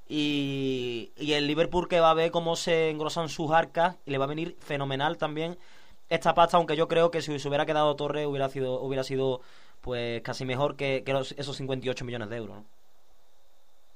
Y, 0.09 1.13
el 1.17 1.47
Liverpool 1.47 1.89
que 1.89 2.01
va 2.01 2.11
a 2.11 2.15
ver 2.15 2.31
cómo 2.31 2.57
se 2.57 2.91
engrosan 2.91 3.29
sus 3.29 3.51
arcas 3.53 3.97
y 4.05 4.11
le 4.11 4.19
va 4.19 4.25
a 4.25 4.29
venir 4.29 4.57
fenomenal 4.61 5.17
también 5.17 5.59
esta 6.09 6.35
pasta, 6.35 6.59
aunque 6.59 6.77
yo 6.77 6.89
creo 6.89 7.11
que 7.11 7.23
si 7.23 7.39
se 7.39 7.49
hubiera 7.49 7.65
quedado 7.65 7.97
Torres 7.97 8.27
hubiera 8.27 8.49
sido, 8.51 8.81
hubiera 8.81 9.03
sido 9.03 9.41
pues 9.81 10.21
casi 10.23 10.45
mejor 10.45 10.77
que, 10.77 11.03
esos 11.37 11.57
58 11.57 12.05
millones 12.05 12.29
de 12.29 12.37
euros. 12.37 12.59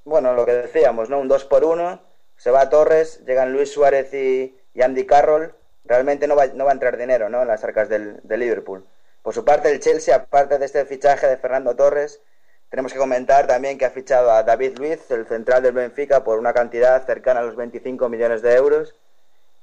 Bueno, 0.05 0.33
lo 0.35 0.47
que 0.47 0.53
decíamos, 0.53 1.11
¿no? 1.11 1.19
Un 1.19 1.29
2 1.29 1.45
por 1.45 1.65
1 1.65 2.01
se 2.37 2.51
va 2.51 2.63
a 2.63 2.71
Torres, 2.71 3.23
llegan 3.27 3.53
Luis 3.53 3.73
Suárez 3.73 4.13
y, 4.15 4.55
Andy 4.81 5.05
Carroll, 5.05 5.55
realmente 5.85 6.27
no 6.27 6.37
va, 6.37 6.47
no 6.47 6.65
va 6.65 6.71
a 6.71 6.75
entrar 6.75 6.97
dinero, 6.97 7.29
¿no? 7.29 7.43
En 7.43 7.49
las 7.49 7.65
arcas 7.65 7.89
del 7.89 8.21
Liverpool. 8.27 8.85
Por 9.23 9.35
su 9.35 9.45
parte, 9.45 9.73
el 9.73 9.81
Chelsea, 9.81 10.15
aparte 10.15 10.57
de 10.59 10.67
este 10.67 10.85
fichaje 10.85 11.27
de 11.27 11.37
Fernando 11.37 11.75
Torres, 11.75 12.21
tenemos 12.71 12.93
que 12.93 12.99
comentar 12.99 13.47
también 13.47 13.79
que 13.79 13.85
ha 13.85 13.91
fichado 13.91 14.31
a 14.31 14.43
David 14.43 14.79
Luiz, 14.79 15.11
el 15.11 15.27
central 15.27 15.63
del 15.63 15.73
Benfica, 15.73 16.25
por 16.25 16.39
una 16.39 16.53
cantidad 16.53 17.05
cercana 17.07 17.41
a 17.41 17.45
los 17.45 17.57
25 17.57 18.09
millones 18.09 18.43
de 18.43 18.55
euros. 18.55 18.95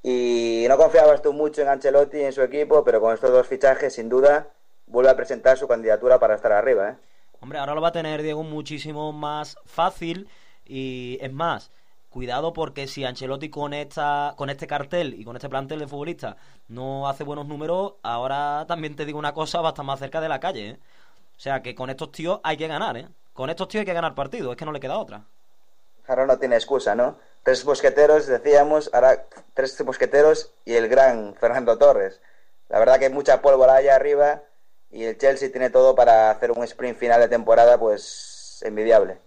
Y 0.02 0.66
no 0.68 0.78
confiabas 0.78 1.22
tú 1.22 1.34
mucho 1.34 1.62
en 1.62 1.70
Ancelotti 1.70 2.18
y 2.18 2.24
en 2.24 2.34
su 2.34 2.42
equipo, 2.42 2.84
pero 2.84 3.00
con 3.00 3.13
estos 3.13 3.32
dos 3.32 3.48
fichajes, 3.48 3.94
sin 3.94 4.10
duda, 4.10 4.48
vuelve 4.88 5.10
a 5.10 5.16
presentar 5.16 5.58
su 5.58 5.68
candidatura 5.68 6.20
para 6.20 6.36
estar 6.36 6.52
arriba. 6.52 6.89
¿eh? 6.89 6.96
Hombre, 7.39 7.60
ahora 7.60 7.76
lo 7.76 7.82
va 7.82 7.89
a 7.89 7.94
tener 7.94 8.22
Diego 8.22 8.44
muchísimo 8.44 9.12
más 9.12 9.58
fácil 9.66 10.28
y 10.66 11.18
es 11.22 11.32
más, 11.32 11.72
cuidado 12.10 12.54
porque 12.54 12.88
si 12.88 13.04
Ancelotti 13.04 13.50
con 13.50 13.74
esta 13.74 14.34
con 14.38 14.50
este 14.50 14.68
cartel 14.68 15.13
y 15.18 15.26
con 15.26 15.36
este 15.36 15.50
plantel 15.50 15.80
de 15.80 15.88
futbolistas 15.88 16.36
no 16.70 17.08
hace 17.08 17.24
buenos 17.24 17.48
números, 17.48 17.96
ahora 18.04 18.66
también 18.68 18.96
te 18.96 19.06
digo 19.06 19.20
una 19.20 19.34
cosa, 19.34 19.62
va 19.62 19.70
a 19.70 19.72
estar 19.72 19.86
más 19.86 20.00
cerca 20.00 20.22
de 20.22 20.30
la 20.30 20.39
calle. 20.39 20.70
¿eh? 20.70 20.80
O 21.44 21.50
sea 21.52 21.62
que 21.62 21.76
con 21.76 21.90
estos 21.90 22.10
tíos 22.14 22.40
hay 22.42 22.56
que 22.56 22.70
ganar, 22.70 22.96
¿eh? 22.96 23.06
Con 23.34 23.50
estos 23.50 23.68
tíos 23.68 23.82
hay 23.82 23.86
que 23.86 23.94
ganar 23.94 24.16
partido, 24.16 24.54
es 24.54 24.58
que 24.58 24.64
no 24.64 24.72
le 24.72 24.80
queda 24.80 24.98
otra. 24.98 25.26
Ahora 26.08 26.26
no 26.26 26.40
tiene 26.40 26.56
excusa, 26.56 26.96
¿no? 26.96 27.18
Tres 27.44 27.66
bosqueteros, 27.66 28.28
decíamos, 28.28 28.90
ahora 28.94 29.26
tres 29.54 29.84
bosqueteros 29.84 30.52
y 30.64 30.76
el 30.76 30.88
gran 30.88 31.36
Fernando 31.36 31.78
Torres. 31.78 32.22
La 32.70 32.80
verdad 32.80 32.98
que 32.98 33.08
hay 33.08 33.12
mucha 33.12 33.42
pólvora 33.42 33.76
allá 33.76 33.94
arriba 33.94 34.42
y 34.90 35.04
el 35.04 35.18
Chelsea 35.18 35.52
tiene 35.52 35.70
todo 35.70 35.96
para 35.96 36.32
hacer 36.32 36.50
un 36.50 36.64
sprint 36.64 36.98
final 36.98 37.20
de 37.20 37.28
temporada, 37.28 37.78
pues 37.78 38.64
envidiable. 38.66 39.18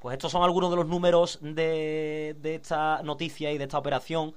Pues 0.00 0.12
estos 0.12 0.30
son 0.30 0.44
algunos 0.44 0.70
de 0.70 0.76
los 0.76 0.86
números 0.86 1.40
de, 1.42 2.36
de 2.38 2.54
esta 2.54 3.02
noticia 3.02 3.50
y 3.50 3.58
de 3.58 3.64
esta 3.64 3.78
operación. 3.78 4.36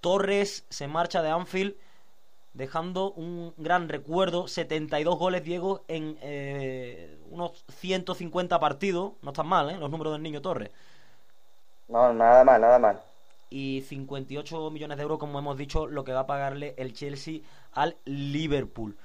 Torres 0.00 0.64
se 0.70 0.88
marcha 0.88 1.22
de 1.22 1.30
Anfield 1.30 1.76
dejando 2.54 3.12
un 3.12 3.54
gran 3.56 3.88
recuerdo, 3.88 4.48
72 4.48 5.18
goles 5.18 5.44
Diego 5.44 5.84
en 5.88 6.18
eh, 6.22 7.18
unos 7.30 7.64
150 7.68 8.58
partidos, 8.58 9.12
no 9.22 9.30
están 9.30 9.46
mal, 9.46 9.70
¿eh? 9.70 9.76
Los 9.78 9.90
números 9.90 10.12
del 10.12 10.22
Niño 10.22 10.42
Torres. 10.42 10.70
No, 11.88 12.12
nada 12.12 12.44
mal, 12.44 12.60
nada 12.60 12.78
mal. 12.78 13.00
Y 13.50 13.82
58 13.88 14.70
millones 14.70 14.96
de 14.98 15.02
euros, 15.02 15.18
como 15.18 15.38
hemos 15.38 15.56
dicho, 15.56 15.86
lo 15.86 16.04
que 16.04 16.12
va 16.12 16.20
a 16.20 16.26
pagarle 16.26 16.74
el 16.76 16.92
Chelsea 16.92 17.40
al 17.72 17.96
Liverpool. 18.04 18.96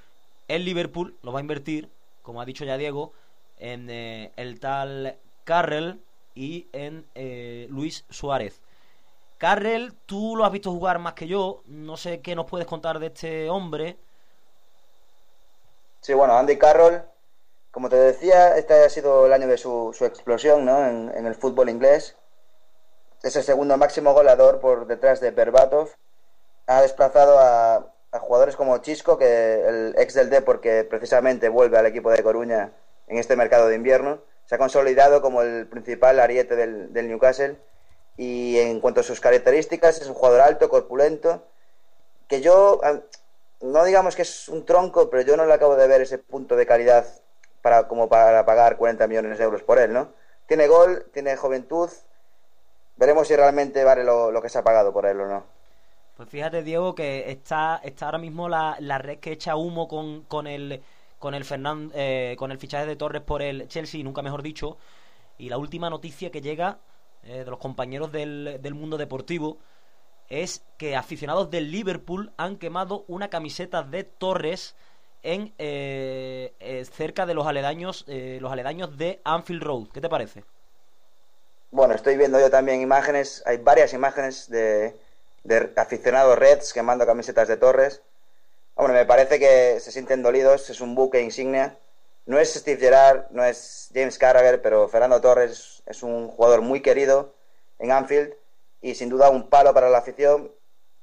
El 0.48 0.66
Liverpool 0.66 1.16
lo 1.22 1.32
va 1.32 1.40
a 1.40 1.42
invertir, 1.42 1.90
como 2.22 2.42
ha 2.42 2.46
dicho 2.46 2.66
ya 2.66 2.78
Diego, 2.78 3.14
en 3.60 3.90
eh, 3.90 4.32
el 4.36 4.60
tal 4.60 5.16
Carrell 5.46 6.00
y 6.36 6.68
en 6.74 7.06
eh, 7.16 7.68
Luis 7.70 8.06
Suárez. 8.10 8.62
Carrell, 9.44 9.94
tú 10.06 10.38
lo 10.38 10.46
has 10.46 10.54
visto 10.54 10.72
jugar 10.72 11.00
más 11.00 11.16
que 11.16 11.28
yo. 11.28 11.64
No 11.66 11.98
sé 11.98 12.22
qué 12.22 12.34
nos 12.34 12.46
puedes 12.46 12.66
contar 12.66 13.00
de 13.00 13.08
este 13.08 13.50
hombre. 13.50 13.98
Sí, 16.00 16.14
bueno, 16.14 16.38
Andy 16.38 16.58
Carroll, 16.58 17.02
como 17.70 17.90
te 17.90 17.98
decía, 17.98 18.56
este 18.56 18.86
ha 18.86 18.90
sido 18.90 19.26
el 19.26 19.34
año 19.34 19.48
de 19.48 19.58
su, 19.58 19.94
explosión 20.00 20.64
¿no? 20.64 20.88
en, 20.88 21.26
el 21.28 21.36
fútbol 21.36 21.68
inglés. 21.68 22.16
Es 23.22 23.36
el 23.36 23.44
segundo 23.44 23.76
máximo 23.76 24.14
goleador 24.14 24.62
por 24.62 24.88
detrás 24.88 25.20
de 25.20 25.32
Berbatov. 25.32 25.90
Ha 26.68 26.82
desplazado 26.82 27.38
a, 27.38 27.92
jugadores 28.22 28.56
como 28.56 28.78
Chisco, 28.78 29.18
que 29.18 29.68
el 29.68 29.96
ex 29.98 30.14
del 30.14 30.30
Depor, 30.30 30.62
que 30.62 30.86
precisamente 30.86 31.50
vuelve 31.50 31.78
al 31.78 31.86
equipo 31.86 32.12
de 32.12 32.24
Coruña 32.24 32.72
en 33.08 33.18
este 33.18 33.36
mercado 33.36 33.68
de 33.68 33.76
invierno. 33.76 34.22
Se 34.46 34.56
ha 34.56 34.58
consolidado 34.58 35.22
como 35.22 35.42
el 35.42 35.68
principal 35.68 36.22
ariete 36.22 36.56
del 36.56 37.08
Newcastle 37.10 37.58
y 38.18 38.58
en 38.58 38.80
cuanto 38.80 39.02
a 39.02 39.04
sus 39.04 39.20
características, 39.20 40.02
es 40.02 40.08
un 40.08 40.14
jugador 40.14 40.42
alto, 40.42 40.70
corpulento, 40.70 41.44
que 42.28 42.42
yo, 42.42 42.82
no 43.62 43.84
digamos 43.84 44.16
que 44.16 44.22
es 44.22 44.50
un 44.50 44.66
tronco, 44.66 45.10
pero 45.10 45.24
yo 45.24 45.38
no 45.38 45.46
le 45.46 45.54
acabo 45.54 45.76
de 45.76 45.88
ver 45.88 46.02
ese 46.02 46.18
punto 46.18 46.56
de 46.56 46.66
calidad 46.66 47.06
para, 47.62 47.88
como 47.88 48.10
para 48.10 48.46
pagar 48.46 48.78
40 48.78 49.08
millones 49.08 49.38
de 49.38 49.44
euros 49.44 49.64
por 49.64 49.80
él, 49.80 49.94
¿no? 49.94 50.10
Tiene 50.48 50.68
gol, 50.68 51.06
tiene 51.14 51.36
juventud, 51.38 51.90
veremos 52.98 53.28
si 53.28 53.36
realmente 53.36 53.84
vale 53.84 54.04
lo, 54.04 54.42
que 54.42 54.50
se 54.50 54.60
ha 54.60 54.64
pagado 54.64 54.94
por 54.94 55.06
él 55.06 55.22
o 55.22 55.28
no. 55.28 55.44
Pues 56.18 56.30
fíjate, 56.30 56.62
Diego, 56.62 56.94
que 56.94 57.32
está, 57.32 57.82
está 57.84 58.06
ahora 58.06 58.20
mismo 58.20 58.48
la, 58.48 58.76
la 58.80 59.00
red 59.00 59.20
que 59.20 59.32
echa 59.32 59.56
humo 59.56 59.88
con, 59.88 60.24
con 60.24 60.46
el 60.46 60.84
con 61.18 61.34
el 61.34 61.46
eh, 61.94 62.36
con 62.38 62.52
el 62.52 62.58
fichaje 62.58 62.86
de 62.86 62.98
Torres 62.98 63.22
por 63.22 63.42
el 63.42 63.70
Chelsea, 63.70 64.04
nunca 64.04 64.22
mejor 64.22 64.44
dicho. 64.44 64.78
Y 65.38 65.48
la 65.48 65.58
última 65.58 65.90
noticia 65.90 66.30
que 66.32 66.42
llega 66.42 66.80
eh, 67.26 67.44
de 67.44 67.52
los 67.52 67.60
compañeros 67.60 68.12
del, 68.12 68.74
mundo 68.74 68.98
deportivo 68.98 69.58
es 70.30 70.64
que 70.78 70.96
aficionados 70.96 71.50
del 71.50 71.72
Liverpool 71.72 72.32
han 72.38 72.58
quemado 72.58 73.06
una 73.08 73.30
camiseta 73.30 73.84
de 73.84 74.04
Torres 74.04 74.76
en 75.22 75.54
eh, 75.58 76.54
eh, 76.60 76.86
cerca 76.86 77.26
de 77.26 77.34
los 77.34 77.48
aledaños 77.48 78.06
los 78.08 78.52
aledaños 78.52 78.98
de 78.98 79.22
Anfield 79.24 79.64
Road. 79.64 79.88
¿Qué 79.94 80.02
te 80.02 80.10
parece? 80.10 80.44
Bueno, 81.72 81.96
estoy 81.96 82.18
viendo 82.18 82.40
yo 82.40 82.52
también 82.52 82.82
imágenes, 82.82 83.42
hay 83.48 83.58
varias 83.58 83.94
imágenes 83.94 84.48
de, 84.48 84.96
aficionados 85.76 86.38
Reds 86.38 86.72
quemando 86.72 87.04
camisetas 87.06 87.48
de 87.48 87.58
Torres. 87.58 88.04
Bueno, 88.76 88.94
me 88.94 89.06
parece 89.06 89.40
que 89.40 89.80
se 89.80 89.92
sienten 89.92 90.22
dolidos, 90.22 90.70
es 90.70 90.82
un 90.82 90.94
buque 90.94 91.22
insignia. 91.22 91.78
No 92.26 92.40
es 92.40 92.54
Steve 92.54 92.80
Gerrard, 92.80 93.26
no 93.32 93.44
es 93.44 93.92
James 93.94 94.18
Carragher, 94.18 94.62
pero 94.62 94.88
Fernando 94.88 95.20
Torres 95.20 95.84
es 95.86 96.04
un 96.04 96.30
jugador 96.30 96.62
muy 96.62 96.82
querido 96.82 97.34
en 97.80 97.92
Anfield 97.92 98.34
y 98.82 98.96
sin 98.96 99.10
duda 99.10 99.30
un 99.30 99.50
palo 99.50 99.74
para 99.74 99.90
la 99.90 100.00
afición. 100.00 100.52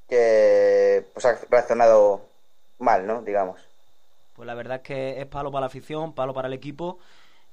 que 0.09 1.04
pues, 1.12 1.24
ha 1.24 1.38
reaccionado 1.50 2.22
mal, 2.78 3.06
¿no? 3.06 3.22
Digamos. 3.22 3.61
Pues 4.35 4.46
la 4.46 4.54
verdad 4.54 4.76
es 4.78 4.83
que 4.83 5.20
es 5.20 5.26
palo 5.26 5.52
para 5.52 5.61
la 5.61 5.66
afición, 5.66 6.14
palo 6.14 6.33
para 6.33 6.48
el 6.48 6.54
equipo 6.54 6.98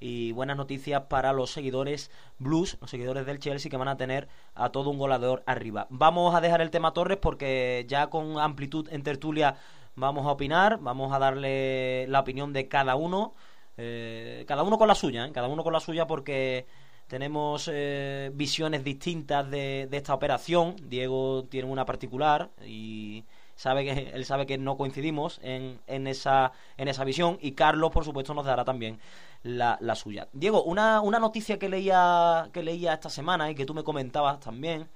y 0.00 0.32
buenas 0.32 0.56
noticias 0.56 1.02
para 1.08 1.32
los 1.32 1.50
seguidores 1.50 2.10
Blues, 2.38 2.78
los 2.80 2.90
seguidores 2.90 3.26
del 3.26 3.40
Chelsea 3.40 3.70
que 3.70 3.76
van 3.76 3.88
a 3.88 3.96
tener 3.96 4.28
a 4.54 4.70
todo 4.70 4.90
un 4.90 4.98
goleador 4.98 5.42
arriba. 5.46 5.86
Vamos 5.90 6.34
a 6.34 6.40
dejar 6.40 6.60
el 6.60 6.70
tema 6.70 6.94
Torres 6.94 7.18
porque 7.18 7.84
ya 7.88 8.08
con 8.08 8.38
amplitud 8.38 8.88
en 8.90 9.02
tertulia 9.02 9.56
vamos 9.96 10.26
a 10.26 10.30
opinar, 10.30 10.78
vamos 10.80 11.12
a 11.12 11.18
darle 11.18 12.06
la 12.08 12.20
opinión 12.20 12.52
de 12.52 12.68
cada 12.68 12.94
uno, 12.94 13.34
eh, 13.78 14.44
cada 14.48 14.64
uno 14.64 14.76
con 14.76 14.88
la 14.88 14.94
suya, 14.96 15.26
¿eh? 15.26 15.32
cada 15.32 15.46
uno 15.46 15.62
con 15.62 15.72
la 15.72 15.78
suya 15.78 16.06
porque 16.06 16.66
tenemos 17.06 17.70
eh, 17.72 18.30
visiones 18.34 18.82
distintas 18.84 19.48
de, 19.50 19.88
esta 19.90 20.14
operación. 20.14 20.76
Diego 20.82 21.44
tiene 21.44 21.68
una 21.68 21.86
particular 21.86 22.50
y 22.66 23.24
sabe 23.54 23.84
que 23.84 24.10
él 24.14 24.24
sabe 24.24 24.46
que 24.46 24.58
no 24.58 24.76
coincidimos 24.76 25.38
en, 25.42 25.80
en, 25.86 26.06
esa, 26.08 26.52
en 26.76 26.88
esa 26.88 27.04
visión 27.04 27.38
y 27.40 27.52
Carlos, 27.52 27.90
por 27.92 28.04
supuesto, 28.04 28.34
nos 28.34 28.44
dará 28.44 28.64
también 28.64 28.98
la, 29.44 29.78
la 29.80 29.94
suya. 29.94 30.28
Diego, 30.32 30.64
una, 30.64 31.00
una, 31.00 31.20
noticia 31.20 31.58
que 31.58 31.68
leía, 31.68 32.50
que 32.52 32.64
leía 32.64 32.94
esta 32.94 33.10
semana 33.10 33.48
y 33.48 33.54
que 33.54 33.64
tú 33.64 33.74
me 33.74 33.84
comentabas 33.84 34.40
también, 34.40 34.88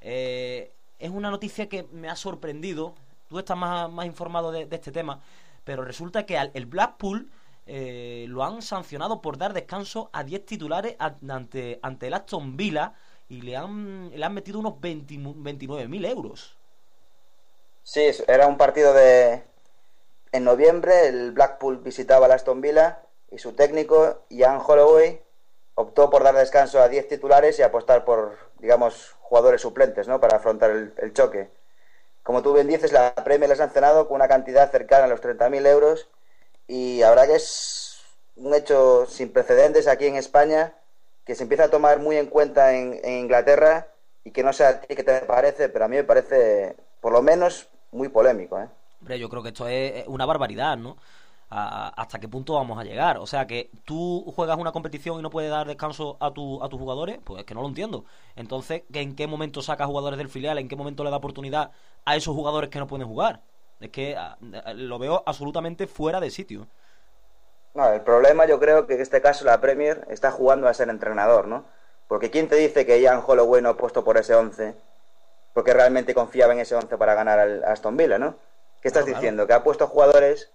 eh, 0.00 0.72
es 0.98 1.10
una 1.10 1.30
noticia 1.30 1.68
que 1.68 1.82
me 1.92 2.08
ha 2.08 2.16
sorprendido. 2.16 2.94
Tú 3.28 3.40
estás 3.40 3.56
más, 3.56 3.90
más 3.90 4.06
informado 4.06 4.52
de, 4.52 4.66
de, 4.66 4.76
este 4.76 4.92
tema, 4.92 5.20
pero 5.64 5.84
resulta 5.84 6.24
que 6.24 6.36
el 6.36 6.66
Blackpool 6.66 7.28
eh, 7.66 8.26
lo 8.28 8.44
han 8.44 8.62
sancionado 8.62 9.20
por 9.20 9.38
dar 9.38 9.52
descanso 9.52 10.10
a 10.12 10.24
10 10.24 10.44
titulares 10.44 10.96
ante, 10.98 11.78
ante 11.82 12.06
el 12.08 12.14
Aston 12.14 12.56
Villa 12.56 12.94
y 13.28 13.40
le 13.42 13.56
han, 13.56 14.10
le 14.14 14.24
han 14.24 14.34
metido 14.34 14.58
unos 14.58 14.74
29.000 14.74 16.08
euros. 16.08 16.56
Sí, 17.82 18.10
era 18.26 18.46
un 18.46 18.56
partido 18.56 18.92
de... 18.92 19.44
En 20.32 20.44
noviembre 20.44 21.06
el 21.06 21.32
Blackpool 21.32 21.78
visitaba 21.78 22.26
a 22.26 22.34
Aston 22.34 22.60
Villa 22.60 23.02
y 23.30 23.38
su 23.38 23.52
técnico, 23.52 24.24
Ian 24.30 24.60
Holloway, 24.64 25.20
optó 25.74 26.10
por 26.10 26.22
dar 26.22 26.34
descanso 26.34 26.80
a 26.80 26.88
10 26.88 27.08
titulares 27.08 27.58
y 27.58 27.62
apostar 27.62 28.04
por, 28.04 28.36
digamos, 28.58 29.14
jugadores 29.20 29.60
suplentes, 29.60 30.08
¿no? 30.08 30.20
Para 30.20 30.36
afrontar 30.36 30.70
el, 30.70 31.12
choque. 31.12 31.50
Como 32.22 32.42
tú 32.42 32.52
bien 32.52 32.66
dices, 32.66 32.92
la 32.92 33.14
Premier 33.14 33.48
les 33.48 33.60
ha 33.60 33.64
sancionado 33.64 34.08
con 34.08 34.16
una 34.16 34.28
cantidad 34.28 34.70
cercana 34.70 35.04
a 35.04 35.08
los 35.08 35.20
30.000 35.20 35.66
euros 35.66 36.08
y 36.66 37.02
ahora 37.02 37.26
que 37.26 37.36
es 37.36 38.00
un 38.36 38.54
hecho 38.54 39.06
sin 39.06 39.32
precedentes 39.32 39.86
aquí 39.86 40.06
en 40.06 40.16
España 40.16 40.74
que 41.24 41.34
se 41.34 41.44
empieza 41.44 41.64
a 41.64 41.70
tomar 41.70 42.00
muy 42.00 42.16
en 42.16 42.26
cuenta 42.26 42.74
en, 42.74 43.00
Inglaterra 43.04 43.88
y 44.24 44.30
que 44.30 44.42
no 44.42 44.52
sé 44.52 44.64
a 44.64 44.80
ti 44.80 44.94
qué 44.94 45.02
te 45.02 45.20
parece, 45.20 45.68
pero 45.68 45.84
a 45.84 45.88
mí 45.88 45.96
me 45.96 46.04
parece, 46.04 46.76
por 47.00 47.12
lo 47.12 47.22
menos, 47.22 47.68
muy 47.92 48.08
polémico. 48.08 48.60
¿eh? 48.60 48.68
Hombre, 49.00 49.18
yo 49.18 49.28
creo 49.28 49.42
que 49.42 49.48
esto 49.50 49.68
es 49.68 50.06
una 50.06 50.26
barbaridad, 50.26 50.76
¿no? 50.76 50.96
¿Hasta 51.50 52.18
qué 52.18 52.26
punto 52.26 52.54
vamos 52.54 52.78
a 52.78 52.84
llegar? 52.84 53.18
O 53.18 53.26
sea, 53.26 53.46
que 53.46 53.70
tú 53.84 54.24
juegas 54.34 54.58
una 54.58 54.72
competición 54.72 55.20
y 55.20 55.22
no 55.22 55.30
puedes 55.30 55.50
dar 55.50 55.68
descanso 55.68 56.16
a, 56.18 56.32
tu, 56.32 56.60
a 56.64 56.68
tus 56.68 56.80
jugadores, 56.80 57.20
pues 57.22 57.40
es 57.40 57.46
que 57.46 57.54
no 57.54 57.62
lo 57.62 57.68
entiendo. 57.68 58.04
Entonces, 58.34 58.82
¿en 58.92 59.14
qué 59.14 59.28
momento 59.28 59.62
saca 59.62 59.86
jugadores 59.86 60.18
del 60.18 60.28
filial? 60.28 60.58
¿En 60.58 60.66
qué 60.68 60.74
momento 60.74 61.04
le 61.04 61.10
da 61.10 61.18
oportunidad 61.18 61.70
a 62.04 62.16
esos 62.16 62.34
jugadores 62.34 62.70
que 62.70 62.80
no 62.80 62.88
pueden 62.88 63.06
jugar? 63.06 63.40
Es 63.84 63.90
que 63.90 64.16
lo 64.74 64.98
veo 64.98 65.22
absolutamente 65.26 65.86
fuera 65.86 66.18
de 66.20 66.30
sitio. 66.30 66.66
No, 67.74 67.92
el 67.92 68.00
problema 68.00 68.46
yo 68.46 68.58
creo 68.58 68.86
que 68.86 68.94
en 68.94 69.00
este 69.00 69.20
caso 69.20 69.44
la 69.44 69.60
Premier 69.60 70.06
está 70.08 70.30
jugando 70.30 70.68
a 70.68 70.74
ser 70.74 70.88
entrenador, 70.88 71.46
¿no? 71.46 71.64
Porque 72.08 72.30
¿quién 72.30 72.48
te 72.48 72.56
dice 72.56 72.86
que 72.86 73.00
Ian 73.00 73.22
Holloway 73.26 73.60
no 73.60 73.70
ha 73.70 73.76
puesto 73.76 74.04
por 74.04 74.16
ese 74.16 74.34
11 74.34 74.74
porque 75.52 75.72
realmente 75.72 76.14
confiaba 76.14 76.52
en 76.52 76.60
ese 76.60 76.74
11 76.74 76.96
para 76.98 77.14
ganar 77.14 77.38
al 77.38 77.64
Aston 77.64 77.96
Villa, 77.96 78.18
¿no? 78.18 78.36
¿Qué 78.80 78.88
estás 78.88 79.04
claro, 79.04 79.18
diciendo? 79.18 79.46
Claro. 79.46 79.48
Que 79.48 79.60
ha 79.60 79.64
puesto 79.64 79.86
jugadores 79.86 80.50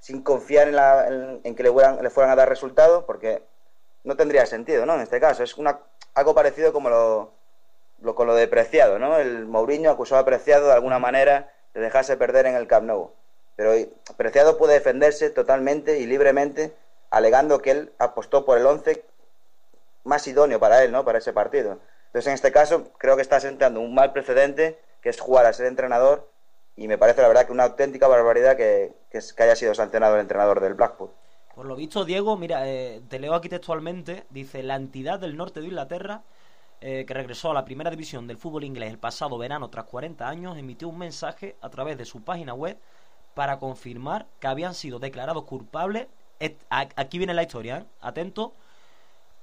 sin 0.00 0.22
confiar 0.22 0.68
en, 0.68 0.76
la, 0.76 1.06
en, 1.06 1.40
en 1.44 1.54
que 1.54 1.62
le 1.62 1.72
fueran, 1.72 2.02
le 2.02 2.10
fueran, 2.10 2.32
a 2.32 2.36
dar 2.36 2.48
resultados, 2.48 3.04
porque 3.04 3.42
no 4.04 4.16
tendría 4.16 4.44
sentido, 4.44 4.84
¿no? 4.84 4.94
En 4.94 5.00
este 5.00 5.18
caso, 5.18 5.42
es 5.42 5.56
una, 5.56 5.80
algo 6.14 6.34
parecido 6.34 6.72
como 6.72 6.90
lo, 6.90 7.32
lo, 8.02 8.14
con 8.14 8.26
lo 8.26 8.34
de 8.34 8.48
Preciado, 8.48 8.98
¿no? 8.98 9.16
El 9.16 9.46
Mourinho 9.46 9.90
acusó 9.90 10.16
a 10.16 10.24
Preciado 10.24 10.66
de 10.66 10.74
alguna 10.74 10.98
manera 10.98 11.53
de 11.74 11.80
dejarse 11.80 12.16
perder 12.16 12.46
en 12.46 12.54
el 12.54 12.66
Camp 12.66 12.86
Nou. 12.86 13.10
Pero 13.56 13.72
Preciado 14.16 14.56
puede 14.56 14.74
defenderse 14.74 15.30
totalmente 15.30 15.98
y 16.00 16.06
libremente, 16.06 16.74
alegando 17.10 17.60
que 17.60 17.70
él 17.70 17.92
apostó 17.98 18.44
por 18.44 18.58
el 18.58 18.66
11 18.66 19.04
más 20.04 20.26
idóneo 20.26 20.58
para 20.58 20.82
él, 20.82 20.92
¿no? 20.92 21.04
Para 21.04 21.18
ese 21.18 21.32
partido. 21.32 21.78
Entonces, 22.06 22.28
en 22.28 22.34
este 22.34 22.52
caso, 22.52 22.92
creo 22.98 23.16
que 23.16 23.22
está 23.22 23.40
sentando 23.40 23.80
un 23.80 23.94
mal 23.94 24.12
precedente, 24.12 24.78
que 25.00 25.08
es 25.08 25.20
jugar 25.20 25.46
a 25.46 25.52
ser 25.52 25.66
entrenador, 25.66 26.28
y 26.76 26.88
me 26.88 26.98
parece 26.98 27.22
la 27.22 27.28
verdad 27.28 27.46
que 27.46 27.52
una 27.52 27.64
auténtica 27.64 28.08
barbaridad 28.08 28.56
que, 28.56 28.92
que, 29.10 29.20
que 29.36 29.42
haya 29.42 29.56
sido 29.56 29.74
sancionado 29.74 30.14
el 30.14 30.20
entrenador 30.20 30.60
del 30.60 30.74
Blackpool. 30.74 31.10
Por 31.54 31.66
lo 31.66 31.76
visto, 31.76 32.04
Diego, 32.04 32.36
mira, 32.36 32.68
eh, 32.68 33.00
te 33.08 33.20
leo 33.20 33.34
aquí 33.34 33.48
textualmente, 33.48 34.24
dice, 34.30 34.62
la 34.64 34.74
entidad 34.74 35.20
del 35.20 35.36
norte 35.36 35.60
de 35.60 35.66
Inglaterra, 35.66 36.22
eh, 36.86 37.06
que 37.06 37.14
regresó 37.14 37.50
a 37.50 37.54
la 37.54 37.64
primera 37.64 37.90
división 37.90 38.26
del 38.26 38.36
fútbol 38.36 38.62
inglés 38.62 38.90
el 38.90 38.98
pasado 38.98 39.38
verano 39.38 39.70
tras 39.70 39.86
40 39.86 40.28
años, 40.28 40.58
emitió 40.58 40.86
un 40.86 40.98
mensaje 40.98 41.56
a 41.62 41.70
través 41.70 41.96
de 41.96 42.04
su 42.04 42.20
página 42.20 42.52
web 42.52 42.76
para 43.32 43.58
confirmar 43.58 44.26
que 44.38 44.48
habían 44.48 44.74
sido 44.74 44.98
declarados 44.98 45.44
culpables, 45.44 46.08
aquí 46.68 47.16
viene 47.16 47.32
la 47.32 47.42
historia, 47.42 47.78
¿eh? 47.78 47.84
atento, 48.02 48.52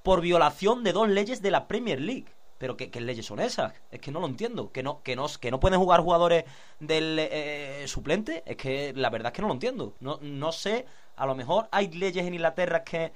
por 0.03 0.21
violación 0.21 0.83
de 0.83 0.93
dos 0.93 1.09
leyes 1.09 1.41
de 1.41 1.49
la 1.49 1.67
Premier 1.67 1.99
League. 1.99 2.27
Pero 2.59 2.77
¿qué, 2.77 2.91
¿qué, 2.91 3.01
leyes 3.01 3.25
son 3.25 3.39
esas? 3.39 3.73
Es 3.89 3.99
que 3.99 4.11
no 4.11 4.19
lo 4.19 4.27
entiendo. 4.27 4.71
¿Que 4.71 4.83
no, 4.83 5.01
que 5.01 5.15
no, 5.15 5.25
que 5.41 5.49
no 5.49 5.59
pueden 5.59 5.79
jugar 5.79 6.01
jugadores 6.01 6.45
del 6.79 7.17
eh, 7.17 7.85
suplente? 7.87 8.43
Es 8.45 8.55
que 8.55 8.93
la 8.95 9.09
verdad 9.09 9.31
es 9.31 9.35
que 9.35 9.41
no 9.41 9.47
lo 9.47 9.55
entiendo. 9.55 9.95
No, 9.99 10.19
no 10.21 10.51
sé, 10.51 10.85
a 11.15 11.25
lo 11.25 11.33
mejor 11.33 11.67
hay 11.71 11.87
leyes 11.87 12.23
en 12.23 12.35
Inglaterra 12.35 12.83
que... 12.83 13.11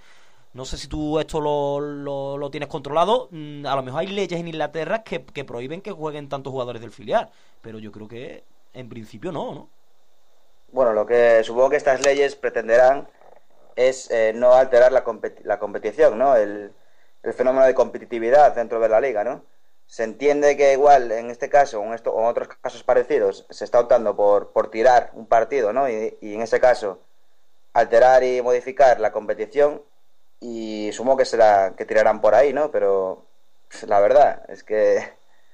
No 0.56 0.64
sé 0.64 0.78
si 0.78 0.88
tú 0.88 1.20
esto 1.20 1.42
lo, 1.42 1.82
lo, 2.38 2.50
tienes 2.50 2.70
controlado. 2.70 3.28
Mm, 3.30 3.66
a 3.66 3.76
lo 3.76 3.84
mejor 3.84 4.00
hay 4.00 4.08
leyes 4.08 4.40
en 4.40 4.48
Inglaterra 4.48 5.04
que, 5.04 5.26
que, 5.26 5.44
prohíben 5.44 5.82
que 5.82 5.92
jueguen 5.92 6.30
tantos 6.30 6.52
jugadores 6.52 6.82
del 6.82 6.92
filial. 6.92 7.30
Pero 7.62 7.78
yo 7.78 7.92
creo 7.92 8.08
que 8.08 8.46
en 8.74 8.88
principio 8.88 9.34
no, 9.34 9.54
¿no? 9.54 9.70
Bueno, 10.72 10.94
lo 10.94 11.06
que 11.06 11.44
supongo 11.44 11.72
que 11.72 11.76
estas 11.76 12.06
leyes 12.06 12.38
pretenderán 12.38 13.06
es 13.76 14.10
eh, 14.12 14.32
no 14.34 14.54
alterar 14.54 14.94
la, 14.94 15.04
la 15.44 15.60
competición, 15.60 16.18
¿no? 16.18 16.38
El, 16.38 16.72
el 17.22 17.34
fenómeno 17.34 17.66
de 17.66 17.74
competitividad 17.74 18.56
dentro 18.56 18.80
de 18.80 18.88
la 18.88 19.02
liga, 19.02 19.26
¿no? 19.26 19.44
Se 19.88 20.06
entiende 20.06 20.56
que 20.56 20.72
igual 20.72 21.12
en 21.12 21.32
este 21.32 21.50
caso 21.50 21.82
o 21.82 21.84
en, 21.84 21.94
esto, 21.94 22.14
o 22.14 22.22
en 22.22 22.28
otros 22.28 22.48
casos 22.62 22.82
parecidos 22.82 23.46
se 23.50 23.66
está 23.66 23.82
optando 23.82 24.16
por, 24.16 24.54
por 24.54 24.72
tirar 24.72 25.12
un 25.16 25.28
partido, 25.28 25.74
¿no? 25.74 25.90
Y, 25.90 26.18
y, 26.22 26.34
en 26.34 26.42
ese 26.42 26.62
caso 26.62 27.02
alterar 27.74 28.24
y 28.24 28.42
modificar 28.42 29.02
la 29.02 29.12
competición 29.12 29.82
y 30.46 30.92
sumo 30.94 31.18
que 31.18 31.26
será 31.26 31.76
que 31.76 31.86
tirarán 31.86 32.22
por 32.22 32.36
ahí, 32.36 32.54
¿no? 32.54 32.70
Pero 32.70 33.26
la 33.88 34.00
verdad 34.00 34.44
es 34.48 34.64
que 34.64 35.04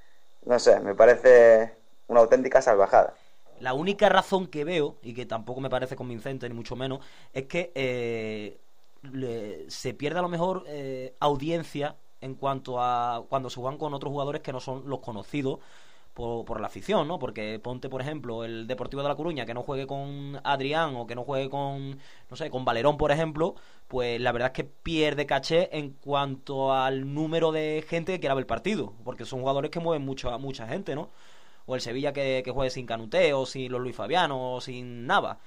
no 0.46 0.60
sé, 0.60 0.80
me 0.82 0.96
parece 0.96 1.76
una 2.08 2.20
auténtica 2.20 2.62
salvajada. 2.62 3.14
La 3.60 3.74
única 3.74 4.10
razón 4.10 4.48
que 4.48 4.64
veo, 4.64 4.98
y 5.02 5.14
que 5.14 5.26
tampoco 5.26 5.62
me 5.62 5.70
parece 5.70 5.96
convincente, 5.96 6.50
ni 6.50 6.56
mucho 6.56 6.76
menos, 6.76 7.00
es 7.32 7.46
que 7.46 7.72
eh, 7.76 8.58
le, 9.04 9.70
se 9.70 9.94
pierde 9.94 10.20
a 10.20 10.24
lo 10.24 10.30
mejor 10.30 10.64
eh, 10.68 11.14
audiencia 11.20 11.96
en 12.20 12.36
cuanto 12.36 12.82
a 12.82 13.24
cuando 13.30 13.50
se 13.50 13.62
juegan 13.62 13.78
con 13.78 13.94
otros 13.94 14.12
jugadores 14.12 14.42
que 14.42 14.52
no 14.52 14.60
son 14.60 14.90
los 14.90 15.00
conocidos 15.00 15.60
por, 16.14 16.46
por, 16.46 16.60
la 16.60 16.68
afición, 16.68 17.08
¿no? 17.08 17.20
Porque 17.20 17.60
ponte, 17.60 17.90
por 17.90 18.02
ejemplo, 18.02 18.44
el 18.44 18.68
Deportivo 18.68 19.02
de 19.02 19.10
La 19.10 19.16
Coruña 19.16 19.46
que 19.46 19.54
no 19.54 19.64
juegue 19.64 19.88
con 19.88 20.40
Adrián 20.44 20.96
o 20.96 21.08
que 21.08 21.16
no 21.16 21.24
juegue 21.24 21.50
con, 21.50 22.00
no 22.30 22.36
sé, 22.36 22.50
con 22.50 22.66
Valerón, 22.66 22.98
por 22.98 23.12
ejemplo, 23.12 23.56
pues 23.88 24.20
la 24.20 24.32
verdad 24.32 24.48
es 24.48 24.54
que 24.54 24.64
pierde 24.64 25.26
caché 25.26 25.70
en 25.78 25.92
cuanto 25.92 26.74
al 26.74 27.14
número 27.14 27.52
de 27.52 27.84
gente 27.88 28.14
que 28.14 28.20
quiera 28.20 28.36
ver 28.36 28.44
el 28.44 28.48
partido, 28.48 28.94
porque 29.04 29.26
son 29.26 29.42
jugadores 29.42 29.72
que 29.72 29.80
mueven 29.80 30.06
mucho 30.06 30.30
a 30.32 30.38
mucha 30.38 30.68
gente, 30.68 30.96
¿no? 30.96 31.10
O 31.66 31.76
el 31.76 31.82
Sevilla 31.82 32.12
que, 32.14 32.44
juegue 32.54 32.70
sin 32.70 32.86
Canute 32.86 33.34
o 33.34 33.46
sin 33.46 33.72
los 33.72 33.82
Luis 33.82 33.96
Fabiano 33.96 34.56
o 34.56 34.62
sin 34.62 35.06
Nava. 35.08 35.38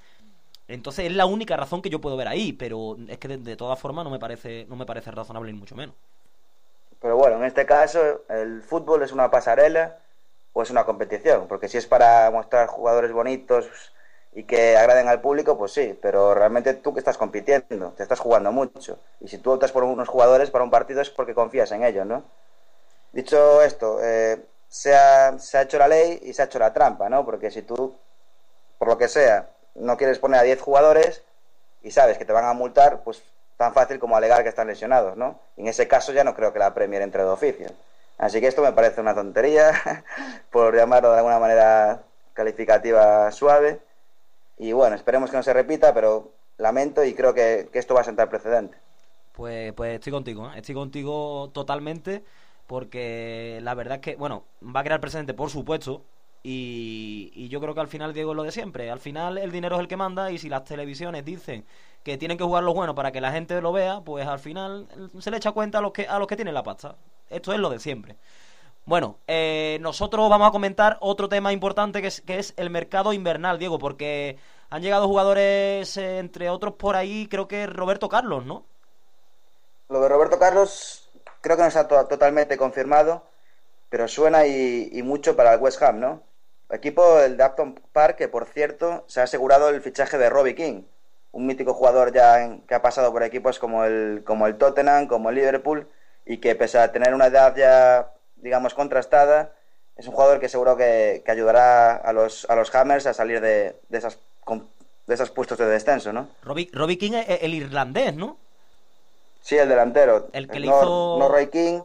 Entonces 0.67 1.05
es 1.05 1.15
la 1.15 1.27
única 1.27 1.55
razón 1.57 1.81
que 1.81 1.89
yo 1.89 2.01
puedo 2.01 2.17
ver 2.17 2.27
ahí, 2.27 2.53
pero 2.53 2.97
es 3.07 3.19
que 3.19 3.27
de, 3.27 3.37
de 3.37 3.55
todas 3.55 3.79
formas 3.79 4.03
no 4.03 4.09
me 4.09 4.17
parece 4.17 4.65
no 4.67 4.75
me 4.75 4.85
parece 4.85 5.11
razonable 5.11 5.51
ni 5.51 5.59
mucho 5.59 5.75
menos. 5.75 5.95
Pero 6.99 7.17
bueno, 7.17 7.37
en 7.37 7.43
este 7.43 7.67
caso 7.67 8.23
el 8.29 8.63
fútbol 8.63 9.03
es 9.03 9.11
una 9.11 9.29
pasarela 9.29 9.99
o 10.57 10.63
es 10.63 10.69
una 10.69 10.85
competición, 10.85 11.47
porque 11.49 11.67
si 11.67 11.77
es 11.77 11.85
para 11.85 12.31
mostrar 12.31 12.67
jugadores 12.67 13.11
bonitos 13.11 13.67
y 14.31 14.43
que 14.43 14.77
agraden 14.77 15.09
al 15.09 15.19
público, 15.19 15.57
pues 15.57 15.73
sí, 15.73 15.99
pero 16.01 16.33
realmente 16.33 16.73
tú 16.75 16.93
que 16.93 16.99
estás 16.99 17.17
compitiendo, 17.17 17.91
te 17.97 18.03
estás 18.03 18.21
jugando 18.21 18.53
mucho. 18.53 18.97
Y 19.19 19.27
si 19.27 19.37
tú 19.37 19.51
optas 19.51 19.73
por 19.73 19.83
unos 19.83 20.07
jugadores 20.07 20.51
para 20.51 20.63
un 20.63 20.71
partido 20.71 21.01
es 21.01 21.09
porque 21.09 21.33
confías 21.35 21.73
en 21.73 21.83
ellos, 21.83 22.05
¿no? 22.05 22.23
Dicho 23.11 23.61
esto, 23.61 23.99
eh, 24.01 24.45
se, 24.69 24.95
ha, 24.95 25.37
se 25.39 25.57
ha 25.57 25.63
hecho 25.63 25.77
la 25.77 25.89
ley 25.89 26.21
y 26.23 26.31
se 26.31 26.41
ha 26.41 26.45
hecho 26.45 26.59
la 26.59 26.71
trampa, 26.71 27.09
¿no? 27.09 27.25
Porque 27.25 27.51
si 27.51 27.61
tú, 27.61 27.93
por 28.77 28.87
lo 28.87 28.97
que 28.97 29.09
sea, 29.09 29.49
no 29.75 29.97
quieres 29.97 30.19
poner 30.19 30.39
a 30.39 30.43
10 30.43 30.61
jugadores 30.61 31.21
y 31.83 31.91
sabes 31.91 32.17
que 32.17 32.23
te 32.23 32.31
van 32.31 32.45
a 32.45 32.53
multar, 32.53 33.01
pues 33.03 33.21
tan 33.57 33.73
fácil 33.73 33.99
como 33.99 34.15
alegar 34.15 34.43
que 34.43 34.49
están 34.49 34.67
lesionados, 34.67 35.17
¿no? 35.17 35.37
Y 35.57 35.63
en 35.63 35.67
ese 35.67 35.85
caso 35.89 36.13
ya 36.13 36.23
no 36.23 36.33
creo 36.33 36.53
que 36.53 36.59
la 36.59 36.73
Premier 36.73 37.01
entre 37.01 37.23
de 37.23 37.29
oficio. 37.29 37.67
Así 38.17 38.39
que 38.39 38.47
esto 38.47 38.61
me 38.61 38.71
parece 38.71 39.01
una 39.01 39.13
tontería, 39.13 39.71
por 40.51 40.75
llamarlo 40.75 41.11
de 41.11 41.17
alguna 41.17 41.39
manera 41.39 42.03
calificativa 42.33 43.31
suave. 43.31 43.79
Y 44.57 44.71
bueno, 44.71 44.95
esperemos 44.95 45.29
que 45.29 45.37
no 45.37 45.43
se 45.43 45.53
repita, 45.53 45.93
pero 45.93 46.31
lamento 46.57 47.03
y 47.03 47.13
creo 47.13 47.33
que, 47.33 47.69
esto 47.73 47.93
va 47.93 48.01
a 48.01 48.05
sentar 48.05 48.29
precedente. 48.29 48.77
Pues, 49.33 49.73
pues 49.73 49.95
estoy 49.95 50.13
contigo, 50.13 50.47
¿eh? 50.47 50.59
estoy 50.59 50.75
contigo 50.75 51.51
totalmente, 51.53 52.23
porque 52.67 53.59
la 53.61 53.73
verdad 53.73 53.95
es 53.95 54.01
que, 54.01 54.15
bueno, 54.15 54.45
va 54.63 54.79
a 54.79 54.83
crear 54.83 55.01
precedente, 55.01 55.33
por 55.33 55.49
supuesto, 55.49 56.03
y, 56.41 57.31
y, 57.33 57.49
yo 57.49 57.59
creo 57.59 57.73
que 57.73 57.81
al 57.81 57.87
final, 57.87 58.13
Diego, 58.13 58.31
es 58.31 58.37
lo 58.37 58.43
de 58.43 58.51
siempre. 58.51 58.91
Al 58.91 58.99
final 58.99 59.39
el 59.39 59.51
dinero 59.51 59.77
es 59.77 59.81
el 59.81 59.87
que 59.87 59.97
manda 59.97 60.29
y 60.31 60.37
si 60.37 60.47
las 60.47 60.63
televisiones 60.63 61.25
dicen 61.25 61.65
que 62.03 62.19
tienen 62.19 62.37
que 62.37 62.43
jugar 62.43 62.63
lo 62.63 62.75
bueno 62.75 62.93
para 62.93 63.11
que 63.11 63.19
la 63.19 63.31
gente 63.31 63.59
lo 63.61 63.71
vea, 63.71 64.01
pues 64.01 64.27
al 64.27 64.37
final 64.37 64.87
se 65.17 65.31
le 65.31 65.37
echa 65.37 65.53
cuenta 65.53 65.79
a 65.79 65.81
los 65.81 65.91
que, 65.91 66.07
a 66.07 66.19
los 66.19 66.27
que 66.27 66.35
tienen 66.35 66.53
la 66.53 66.61
pasta. 66.61 66.97
Esto 67.29 67.53
es 67.53 67.59
lo 67.59 67.69
de 67.69 67.79
siempre. 67.79 68.15
Bueno, 68.85 69.17
eh, 69.27 69.79
nosotros 69.81 70.29
vamos 70.29 70.47
a 70.47 70.51
comentar 70.51 70.97
otro 71.01 71.27
tema 71.27 71.51
importante 71.51 72.01
que 72.01 72.07
es, 72.07 72.21
que 72.21 72.37
es 72.37 72.53
el 72.55 72.69
mercado 72.69 73.13
invernal, 73.13 73.57
Diego, 73.57 73.79
porque 73.79 74.37
han 74.69 74.83
llegado 74.83 75.07
jugadores, 75.07 75.97
eh, 75.97 76.19
entre 76.19 76.49
otros 76.49 76.75
por 76.75 76.95
ahí, 76.95 77.27
creo 77.27 77.47
que 77.47 77.65
Roberto 77.65 78.09
Carlos, 78.09 78.45
¿no? 78.45 78.63
Lo 79.89 80.01
de 80.01 80.09
Roberto 80.09 80.37
Carlos 80.37 81.09
creo 81.41 81.57
que 81.57 81.63
no 81.63 81.67
está 81.67 81.87
to 81.87 82.05
totalmente 82.07 82.57
confirmado, 82.57 83.23
pero 83.89 84.07
suena 84.07 84.45
y, 84.47 85.01
mucho 85.03 85.35
para 85.35 85.53
el 85.53 85.59
West 85.61 85.81
Ham, 85.81 85.99
¿no? 85.99 86.23
Equipo 86.69 87.17
del 87.17 87.39
Upton 87.39 87.79
Park 87.93 88.17
que, 88.17 88.27
por 88.27 88.45
cierto, 88.45 89.03
se 89.07 89.19
ha 89.19 89.23
asegurado 89.23 89.69
el 89.69 89.81
fichaje 89.81 90.17
de 90.17 90.29
Robbie 90.29 90.55
King, 90.55 90.83
un 91.31 91.45
mítico 91.45 91.73
jugador 91.73 92.11
ya 92.13 92.57
que 92.67 92.75
ha 92.75 92.81
pasado 92.81 93.11
por 93.11 93.23
equipos 93.23 93.59
como 93.59 93.85
el, 93.85 94.23
como 94.25 94.47
el 94.47 94.57
Tottenham, 94.57 95.07
como 95.07 95.29
el 95.29 95.35
Liverpool, 95.35 95.87
y 96.25 96.37
que 96.37 96.55
pese 96.55 96.79
a 96.79 96.91
tener 96.91 97.13
una 97.13 97.27
edad 97.27 97.55
ya, 97.55 98.11
digamos, 98.35 98.73
contrastada, 98.73 99.51
es 99.95 100.07
un 100.07 100.13
jugador 100.13 100.39
que 100.39 100.49
seguro 100.49 100.75
que, 100.75 101.21
que 101.25 101.31
ayudará 101.31 101.95
a 101.95 102.11
los, 102.13 102.49
a 102.49 102.55
los 102.55 102.73
Hammers 102.73 103.05
a 103.05 103.13
salir 103.13 103.41
de, 103.41 103.79
de, 103.89 103.97
esas, 103.97 104.17
de 105.07 105.13
esos 105.13 105.31
puestos 105.31 105.57
de 105.57 105.67
descenso, 105.67 106.11
¿no? 106.11 106.27
Robbie, 106.41 106.69
Robbie 106.73 106.97
King 106.97 107.13
es 107.13 107.41
el 107.41 107.53
irlandés, 107.53 108.15
¿no? 108.15 108.37
Sí, 109.41 109.55
el 109.57 109.69
delantero. 109.69 110.27
El 110.33 110.47
que 110.47 110.57
el 110.57 110.63
le 110.63 110.67
no, 110.69 110.77
hizo... 110.77 111.17
no 111.19 111.29
Roy 111.29 111.47
King. 111.47 111.81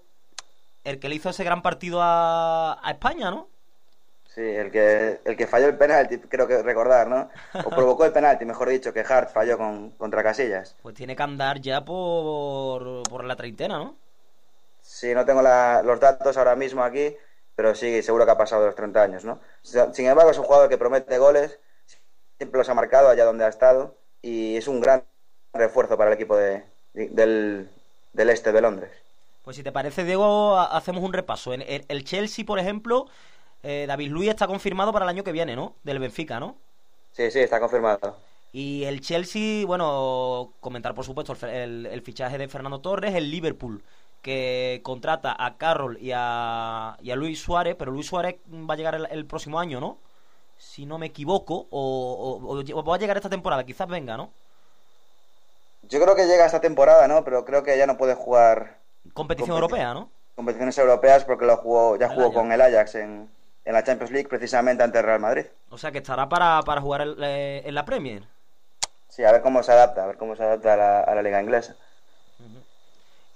El 0.82 0.98
que 0.98 1.08
le 1.10 1.16
hizo 1.16 1.28
ese 1.28 1.44
gran 1.44 1.60
partido 1.60 2.00
a, 2.00 2.78
a 2.82 2.90
España, 2.90 3.30
¿no? 3.30 3.48
Sí, 4.34 4.40
el 4.40 4.70
que, 4.70 5.20
el 5.24 5.36
que 5.36 5.46
falló 5.46 5.66
el 5.66 5.76
penalti, 5.76 6.18
creo 6.18 6.46
que 6.46 6.62
recordar, 6.62 7.08
¿no? 7.08 7.28
O 7.64 7.68
provocó 7.68 8.04
el 8.06 8.12
penalti, 8.12 8.44
mejor 8.44 8.68
dicho, 8.68 8.92
que 8.92 9.00
Hart 9.00 9.32
falló 9.32 9.58
con, 9.58 9.90
contra 9.90 10.22
Casillas. 10.22 10.76
Pues 10.82 10.94
tiene 10.94 11.16
que 11.16 11.22
andar 11.22 11.60
ya 11.60 11.84
por, 11.84 13.02
por 13.02 13.24
la 13.24 13.36
treintena, 13.36 13.76
¿no? 13.76 13.96
Sí, 14.90 15.14
no 15.14 15.24
tengo 15.24 15.40
la, 15.40 15.82
los 15.84 16.00
datos 16.00 16.36
ahora 16.36 16.56
mismo 16.56 16.82
aquí, 16.82 17.16
pero 17.54 17.76
sí, 17.76 18.02
seguro 18.02 18.24
que 18.24 18.32
ha 18.32 18.36
pasado 18.36 18.66
los 18.66 18.74
30 18.74 19.00
años, 19.00 19.24
¿no? 19.24 19.40
Sin 19.62 20.06
embargo, 20.06 20.32
es 20.32 20.36
un 20.36 20.44
jugador 20.44 20.68
que 20.68 20.76
promete 20.78 21.16
goles, 21.16 21.60
siempre 22.36 22.58
los 22.58 22.68
ha 22.68 22.74
marcado 22.74 23.08
allá 23.08 23.24
donde 23.24 23.44
ha 23.44 23.48
estado, 23.48 23.94
y 24.20 24.56
es 24.56 24.66
un 24.66 24.80
gran 24.80 25.04
refuerzo 25.54 25.96
para 25.96 26.10
el 26.10 26.16
equipo 26.16 26.36
de, 26.36 26.64
del, 26.92 27.70
del 28.12 28.30
este 28.30 28.50
de 28.50 28.60
Londres. 28.60 28.90
Pues 29.44 29.56
si 29.56 29.62
te 29.62 29.70
parece, 29.70 30.02
Diego, 30.02 30.58
hacemos 30.58 31.04
un 31.04 31.12
repaso. 31.12 31.54
En 31.54 31.62
el 31.62 32.04
Chelsea, 32.04 32.44
por 32.44 32.58
ejemplo, 32.58 33.06
eh, 33.62 33.84
David 33.86 34.10
Luiz 34.10 34.30
está 34.30 34.48
confirmado 34.48 34.92
para 34.92 35.04
el 35.04 35.08
año 35.08 35.22
que 35.22 35.32
viene, 35.32 35.54
¿no? 35.54 35.76
Del 35.84 36.00
Benfica, 36.00 36.40
¿no? 36.40 36.56
Sí, 37.12 37.30
sí, 37.30 37.38
está 37.38 37.60
confirmado. 37.60 38.16
Y 38.52 38.82
el 38.84 39.00
Chelsea, 39.00 39.64
bueno, 39.64 40.52
comentar 40.58 40.96
por 40.96 41.04
supuesto 41.04 41.36
el, 41.42 41.48
el, 41.48 41.86
el, 41.86 42.02
fichaje 42.02 42.38
de 42.38 42.48
Fernando 42.48 42.80
Torres, 42.80 43.14
el 43.14 43.30
Liverpool, 43.30 43.84
que 44.22 44.80
contrata 44.82 45.34
a 45.38 45.56
Carroll 45.56 45.98
y 46.00 46.12
a, 46.14 46.96
y 47.02 47.10
a 47.10 47.16
Luis 47.16 47.40
Suárez, 47.40 47.76
pero 47.78 47.90
Luis 47.92 48.06
Suárez 48.06 48.36
va 48.48 48.74
a 48.74 48.76
llegar 48.76 48.94
el, 48.94 49.06
el 49.10 49.26
próximo 49.26 49.58
año, 49.60 49.80
¿no? 49.80 49.98
Si 50.58 50.84
no 50.86 50.98
me 50.98 51.06
equivoco, 51.06 51.66
o, 51.70 52.38
o, 52.42 52.78
o, 52.78 52.84
va 52.84 52.94
a 52.96 52.98
llegar 52.98 53.16
esta 53.16 53.30
temporada, 53.30 53.64
quizás 53.64 53.88
venga, 53.88 54.16
¿no? 54.16 54.30
Yo 55.82 56.00
creo 56.00 56.14
que 56.14 56.26
llega 56.26 56.46
esta 56.46 56.60
temporada, 56.60 57.08
¿no? 57.08 57.24
Pero 57.24 57.44
creo 57.44 57.62
que 57.62 57.76
ya 57.76 57.86
no 57.86 57.96
puede 57.96 58.14
jugar. 58.14 58.78
Competición 59.14 59.56
europea, 59.56 59.94
¿no? 59.94 60.10
Competiciones 60.34 60.76
europeas 60.78 61.24
porque 61.24 61.46
lo 61.46 61.56
jugó, 61.58 61.96
ya 61.96 62.06
el 62.06 62.12
jugó 62.14 62.26
Ajax. 62.26 62.34
con 62.34 62.52
el 62.52 62.60
Ajax 62.60 62.94
en, 62.96 63.30
en 63.64 63.72
la 63.72 63.84
Champions 63.84 64.10
League 64.12 64.28
precisamente 64.28 64.82
ante 64.82 64.98
el 64.98 65.04
Real 65.04 65.20
Madrid. 65.20 65.46
O 65.70 65.78
sea 65.78 65.90
que 65.92 65.98
estará 65.98 66.28
para, 66.28 66.62
para 66.64 66.80
jugar 66.80 67.00
el, 67.02 67.16
eh, 67.22 67.62
en 67.64 67.74
la 67.74 67.84
Premier. 67.84 68.24
Sí, 69.08 69.24
a 69.24 69.32
ver 69.32 69.42
cómo 69.42 69.62
se 69.62 69.72
adapta, 69.72 70.04
a 70.04 70.06
ver 70.06 70.16
cómo 70.16 70.36
se 70.36 70.42
adapta 70.42 70.74
a 70.74 70.76
la, 70.76 71.00
a 71.00 71.14
la 71.14 71.22
liga 71.22 71.42
inglesa. 71.42 71.76
Uh 72.38 72.42
-huh. 72.44 72.64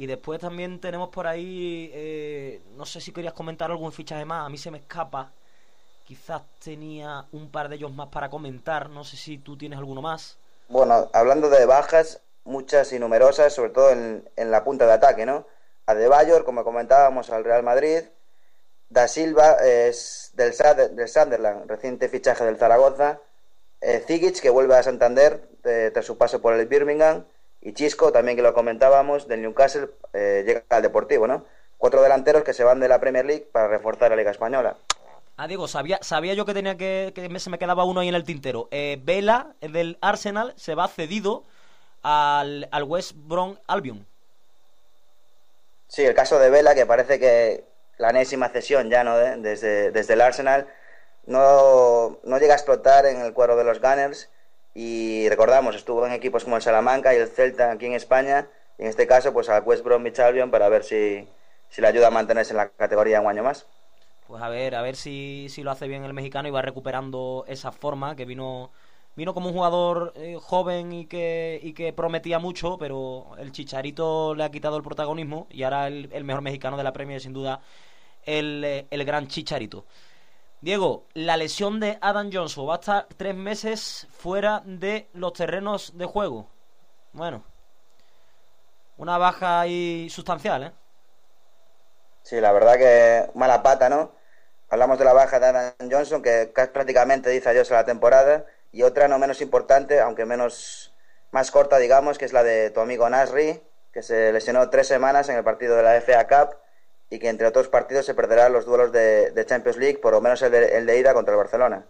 Y 0.04 0.06
después 0.06 0.38
también 0.38 0.80
tenemos 0.80 1.08
por 1.08 1.26
ahí, 1.26 1.90
eh, 1.94 2.60
no 2.76 2.84
sé 2.84 3.00
si 3.00 3.10
querías 3.10 3.32
comentar 3.32 3.70
algún 3.70 3.90
fichaje 3.90 4.26
más, 4.26 4.44
a 4.44 4.50
mí 4.50 4.58
se 4.58 4.70
me 4.70 4.76
escapa. 4.76 5.32
Quizás 6.06 6.42
tenía 6.62 7.24
un 7.32 7.50
par 7.50 7.70
de 7.70 7.76
ellos 7.76 7.90
más 7.90 8.08
para 8.08 8.28
comentar, 8.28 8.90
no 8.90 9.02
sé 9.02 9.16
si 9.16 9.38
tú 9.38 9.56
tienes 9.56 9.78
alguno 9.78 10.02
más. 10.02 10.36
Bueno, 10.68 11.08
hablando 11.14 11.48
de 11.48 11.64
bajas, 11.64 12.20
muchas 12.44 12.92
y 12.92 12.98
numerosas, 12.98 13.54
sobre 13.54 13.70
todo 13.70 13.92
en, 13.92 14.28
en 14.36 14.50
la 14.50 14.62
punta 14.62 14.84
de 14.84 14.92
ataque, 14.92 15.24
¿no? 15.24 15.46
A 15.86 15.94
De 15.94 16.06
Bayor, 16.06 16.44
como 16.44 16.64
comentábamos, 16.64 17.30
al 17.30 17.42
Real 17.42 17.62
Madrid, 17.62 18.02
Da 18.90 19.08
Silva 19.08 19.54
es 19.64 20.32
del, 20.34 20.52
del 20.96 21.08
Sunderland, 21.08 21.66
reciente 21.66 22.10
fichaje 22.10 22.44
del 22.44 22.58
Zaragoza. 22.58 23.20
Eh, 23.80 24.04
que 24.42 24.50
vuelve 24.50 24.76
a 24.76 24.82
Santander 24.82 25.48
tras 25.62 26.04
su 26.04 26.18
paso 26.18 26.42
por 26.42 26.52
el 26.52 26.66
Birmingham. 26.66 27.24
Y 27.64 27.72
Chisco, 27.72 28.12
también 28.12 28.36
que 28.36 28.42
lo 28.42 28.52
comentábamos, 28.52 29.26
del 29.26 29.40
Newcastle, 29.40 29.88
eh, 30.12 30.44
llega 30.46 30.64
al 30.68 30.82
Deportivo, 30.82 31.26
¿no? 31.26 31.46
Cuatro 31.78 32.02
delanteros 32.02 32.44
que 32.44 32.52
se 32.52 32.62
van 32.62 32.78
de 32.78 32.88
la 32.88 33.00
Premier 33.00 33.24
League 33.24 33.48
para 33.50 33.68
reforzar 33.68 34.10
la 34.10 34.16
Liga 34.16 34.30
Española. 34.30 34.76
Ah, 35.38 35.48
Diego, 35.48 35.66
sabía, 35.66 35.98
sabía 36.02 36.34
yo 36.34 36.44
que 36.44 36.52
tenía 36.54 36.76
que, 36.76 37.12
que 37.14 37.40
se 37.40 37.50
me 37.50 37.58
quedaba 37.58 37.84
uno 37.84 38.00
ahí 38.00 38.08
en 38.08 38.14
el 38.14 38.24
tintero. 38.24 38.68
Eh, 38.70 39.00
Vela, 39.02 39.54
el 39.62 39.72
del 39.72 39.98
Arsenal, 40.02 40.52
se 40.56 40.74
va 40.74 40.88
cedido 40.88 41.42
al, 42.02 42.68
al 42.70 42.84
West 42.84 43.12
Brom 43.16 43.56
Albion. 43.66 44.06
Sí, 45.88 46.04
el 46.04 46.14
caso 46.14 46.38
de 46.38 46.50
Vela, 46.50 46.74
que 46.74 46.84
parece 46.84 47.18
que 47.18 47.64
la 47.96 48.10
enésima 48.10 48.50
cesión 48.50 48.90
ya, 48.90 49.04
¿no? 49.04 49.16
Desde, 49.16 49.90
desde 49.90 50.12
el 50.12 50.20
Arsenal, 50.20 50.68
no, 51.24 52.18
no 52.24 52.38
llega 52.38 52.52
a 52.52 52.56
explotar 52.56 53.06
en 53.06 53.22
el 53.22 53.32
cuadro 53.32 53.56
de 53.56 53.64
los 53.64 53.80
Gunners. 53.80 54.28
Y 54.74 55.28
recordamos, 55.28 55.76
estuvo 55.76 56.04
en 56.06 56.12
equipos 56.12 56.44
como 56.44 56.56
el 56.56 56.62
Salamanca 56.62 57.14
y 57.14 57.18
el 57.18 57.28
Celta 57.28 57.70
aquí 57.70 57.86
en 57.86 57.92
España. 57.92 58.48
Y 58.78 58.82
en 58.82 58.88
este 58.88 59.06
caso, 59.06 59.32
pues 59.32 59.48
al 59.48 59.62
West 59.62 59.84
Bromwich 59.84 60.18
Albion 60.18 60.50
para 60.50 60.68
ver 60.68 60.84
si, 60.84 61.26
si 61.68 61.80
le 61.80 61.86
ayuda 61.86 62.08
a 62.08 62.10
mantenerse 62.10 62.52
en 62.52 62.58
la 62.58 62.68
categoría 62.68 63.20
un 63.20 63.28
año 63.28 63.44
más. 63.44 63.66
Pues 64.26 64.42
a 64.42 64.48
ver, 64.48 64.74
a 64.74 64.82
ver 64.82 64.96
si, 64.96 65.46
si 65.48 65.62
lo 65.62 65.70
hace 65.70 65.86
bien 65.86 66.04
el 66.04 66.12
mexicano 66.12 66.48
y 66.48 66.50
va 66.50 66.62
recuperando 66.62 67.44
esa 67.46 67.70
forma 67.70 68.16
que 68.16 68.24
vino 68.24 68.70
vino 69.16 69.34
como 69.34 69.48
un 69.48 69.54
jugador 69.54 70.12
eh, 70.16 70.36
joven 70.40 70.92
y 70.92 71.06
que, 71.06 71.60
y 71.62 71.72
que 71.72 71.92
prometía 71.92 72.38
mucho, 72.38 72.78
pero 72.78 73.32
el 73.38 73.52
Chicharito 73.52 74.34
le 74.34 74.44
ha 74.44 74.50
quitado 74.50 74.76
el 74.76 74.82
protagonismo 74.82 75.46
y 75.50 75.62
ahora 75.62 75.86
el, 75.86 76.24
mejor 76.24 76.42
mexicano 76.42 76.76
de 76.76 76.84
la 76.84 76.92
Premier 76.92 77.20
sin 77.20 77.32
duda 77.32 77.60
el, 78.24 78.64
eh, 78.64 78.86
el, 78.90 79.04
gran 79.04 79.28
Chicharito. 79.28 79.84
Diego, 80.64 81.04
la 81.12 81.36
lesión 81.36 81.78
de 81.78 81.98
Adam 82.00 82.30
Johnson 82.32 82.66
va 82.66 82.76
a 82.76 82.78
estar 82.78 83.06
tres 83.18 83.34
meses 83.34 84.08
fuera 84.10 84.62
de 84.64 85.10
los 85.12 85.34
terrenos 85.34 85.98
de 85.98 86.06
juego. 86.06 86.48
Bueno, 87.12 87.44
una 88.96 89.18
baja 89.18 89.60
ahí 89.60 90.08
sustancial, 90.08 90.62
¿eh? 90.62 90.72
Sí, 92.22 92.40
la 92.40 92.50
verdad 92.52 92.78
que 92.78 93.30
mala 93.34 93.62
pata, 93.62 93.90
¿no? 93.90 94.12
Hablamos 94.70 94.98
de 94.98 95.04
la 95.04 95.12
baja 95.12 95.38
de 95.38 95.46
Adam 95.48 95.74
Johnson, 95.90 96.22
que 96.22 96.50
prácticamente 96.72 97.28
dice 97.28 97.50
adiós 97.50 97.70
a 97.70 97.74
la 97.74 97.84
temporada 97.84 98.46
y 98.72 98.84
otra 98.84 99.06
no 99.06 99.18
menos 99.18 99.42
importante, 99.42 100.00
aunque 100.00 100.24
menos 100.24 100.94
más 101.30 101.50
corta, 101.50 101.76
digamos, 101.76 102.16
que 102.16 102.24
es 102.24 102.32
la 102.32 102.42
de 102.42 102.70
tu 102.70 102.80
amigo 102.80 103.06
Nasri, 103.10 103.62
que 103.92 104.02
se 104.02 104.32
lesionó 104.32 104.70
tres 104.70 104.88
semanas 104.88 105.28
en 105.28 105.36
el 105.36 105.44
partido 105.44 105.76
de 105.76 105.82
la 105.82 106.00
FA 106.00 106.26
Cup 106.26 106.56
y 107.14 107.20
que 107.20 107.28
entre 107.28 107.46
otros 107.46 107.68
partidos 107.68 108.04
se 108.06 108.14
perderá 108.14 108.48
los 108.48 108.66
duelos 108.66 108.90
de, 108.90 109.44
Champions 109.46 109.78
League, 109.78 109.98
por 109.98 110.12
lo 110.12 110.20
menos 110.20 110.42
el 110.42 110.50
de, 110.50 110.76
el 110.76 110.84
de 110.84 110.98
ida 110.98 111.14
contra 111.14 111.32
el 111.32 111.38
Barcelona. 111.38 111.84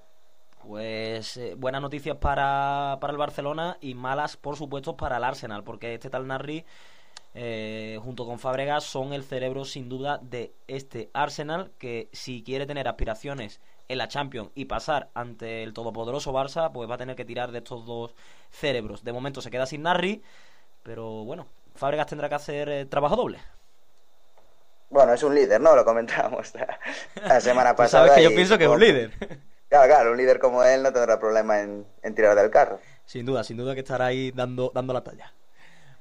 Pues 0.66 1.38
eh, 1.38 1.54
buenas 1.56 1.80
noticias 1.80 2.18
para, 2.18 2.98
para 3.00 3.10
el 3.10 3.18
Barcelona 3.18 3.78
y 3.80 3.94
malas, 3.94 4.36
por 4.36 4.56
supuesto, 4.56 4.98
para 4.98 5.16
el 5.16 5.24
Arsenal, 5.24 5.64
porque 5.64 5.94
este 5.94 6.10
tal 6.10 6.26
Nasri, 6.26 6.66
eh, 7.34 7.98
junto 8.02 8.26
con 8.26 8.38
Fabregas, 8.38 8.84
son 8.84 9.14
el 9.14 9.24
cerebro 9.24 9.64
sin 9.64 9.88
duda 9.88 10.18
de 10.22 10.52
este 10.68 11.08
Arsenal, 11.14 11.72
que 11.78 12.10
si 12.12 12.42
quiere 12.42 12.66
tener 12.66 12.86
aspiraciones 12.86 13.60
en 13.88 13.96
la 13.96 14.08
Champions 14.08 14.50
y 14.54 14.66
pasar 14.66 15.08
ante 15.14 15.62
el 15.62 15.72
todopoderoso 15.72 16.34
Barça, 16.34 16.70
pues 16.70 16.88
va 16.88 16.96
a 16.96 16.98
tener 16.98 17.16
que 17.16 17.24
tirar 17.24 17.50
de 17.50 17.58
estos 17.58 17.86
dos 17.86 18.14
cerebros. 18.50 19.04
De 19.04 19.12
momento 19.14 19.40
se 19.40 19.50
queda 19.50 19.64
sin 19.64 19.82
Narri, 19.82 20.22
pero 20.82 21.24
bueno, 21.24 21.46
Fábregas 21.76 22.08
tendrá 22.08 22.28
que 22.28 22.34
hacer 22.34 22.68
eh, 22.68 22.84
trabajo 22.84 23.16
doble. 23.16 23.38
Bueno, 24.90 25.12
es 25.12 25.22
un 25.22 25.34
líder, 25.34 25.60
¿no? 25.60 25.74
Lo 25.74 25.84
comentábamos 25.84 26.54
la, 26.54 26.78
la 27.26 27.40
semana 27.40 27.74
pasada. 27.74 28.06
sabes 28.06 28.18
que 28.18 28.30
yo 28.30 28.34
pienso 28.34 28.56
que 28.58 28.64
es 28.64 28.70
un 28.70 28.80
líder. 28.80 29.10
Claro, 29.68 29.86
claro, 29.88 30.10
un 30.12 30.16
líder 30.16 30.38
como 30.38 30.62
él 30.62 30.82
no 30.82 30.92
tendrá 30.92 31.18
problema 31.18 31.60
en, 31.60 31.84
en 32.02 32.14
tirar 32.14 32.36
del 32.36 32.50
carro. 32.50 32.78
Sin 33.06 33.26
duda, 33.26 33.42
sin 33.42 33.56
duda 33.56 33.74
que 33.74 33.80
estará 33.80 34.06
ahí 34.06 34.30
dando, 34.30 34.70
dando 34.72 34.92
la 34.92 35.02
talla. 35.02 35.32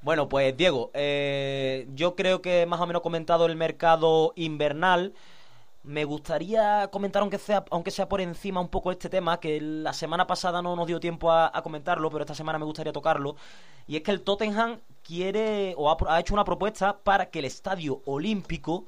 Bueno, 0.04 0.28
pues 0.30 0.56
Diego, 0.56 0.92
eh, 0.94 1.88
yo 1.96 2.16
creo 2.16 2.42
que 2.42 2.66
más 2.66 2.80
o 2.82 2.86
menos 2.86 3.02
comentado 3.02 3.46
el 3.46 3.56
mercado 3.56 4.34
invernal. 4.36 5.14
Me 5.84 6.06
gustaría 6.06 6.88
comentar, 6.92 7.22
aunque 7.22 7.38
sea, 7.38 7.66
aunque 7.70 7.92
sea 7.92 8.08
por 8.08 8.22
encima 8.22 8.62
un 8.62 8.70
poco 8.70 8.92
este 8.92 9.10
tema, 9.10 9.40
que 9.40 9.60
la 9.60 9.94
semana 9.94 10.26
pasada 10.26 10.62
no 10.62 10.76
nos 10.76 10.88
dio 10.88 11.00
tiempo 11.00 11.32
a, 11.32 11.52
comentarlo, 11.62 12.10
pero 12.10 12.24
esta 12.24 12.36
semana 12.36 12.58
me 12.58 12.66
gustaría 12.66 12.94
tocarlo. 12.94 13.36
Y 13.86 13.98
es 13.98 14.02
que 14.02 14.12
el 14.12 14.22
Tottenham 14.22 14.80
quiere 15.04 15.76
o 15.78 15.92
ha, 15.92 16.20
hecho 16.20 16.34
una 16.34 16.46
propuesta 16.46 16.98
para 16.98 17.26
que 17.28 17.40
el 17.40 17.46
estadio 17.46 18.02
olímpico 18.06 18.86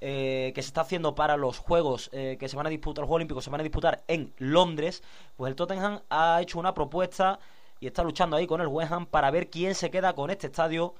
eh, 0.00 0.52
que 0.54 0.62
se 0.62 0.68
está 0.68 0.80
haciendo 0.80 1.14
para 1.14 1.36
los 1.36 1.58
Juegos 1.58 2.08
eh, 2.12 2.38
que 2.40 2.48
se 2.48 2.56
van 2.56 2.66
a 2.66 2.70
disputar, 2.70 3.02
los 3.02 3.08
Juegos 3.08 3.18
Olímpicos 3.18 3.44
se 3.44 3.50
van 3.50 3.60
a 3.60 3.64
disputar 3.64 4.02
en 4.08 4.32
Londres, 4.38 5.02
pues 5.36 5.50
el 5.50 5.56
Tottenham 5.56 6.00
ha 6.08 6.40
hecho 6.40 6.58
una 6.58 6.72
propuesta 6.72 7.38
y 7.80 7.86
está 7.86 8.02
luchando 8.02 8.36
ahí 8.36 8.46
con 8.46 8.62
el 8.62 8.66
West 8.66 8.92
Ham 8.92 9.04
para 9.04 9.30
ver 9.30 9.50
quién 9.50 9.74
se 9.74 9.90
queda 9.90 10.14
con 10.14 10.30
este 10.30 10.46
estadio. 10.46 10.94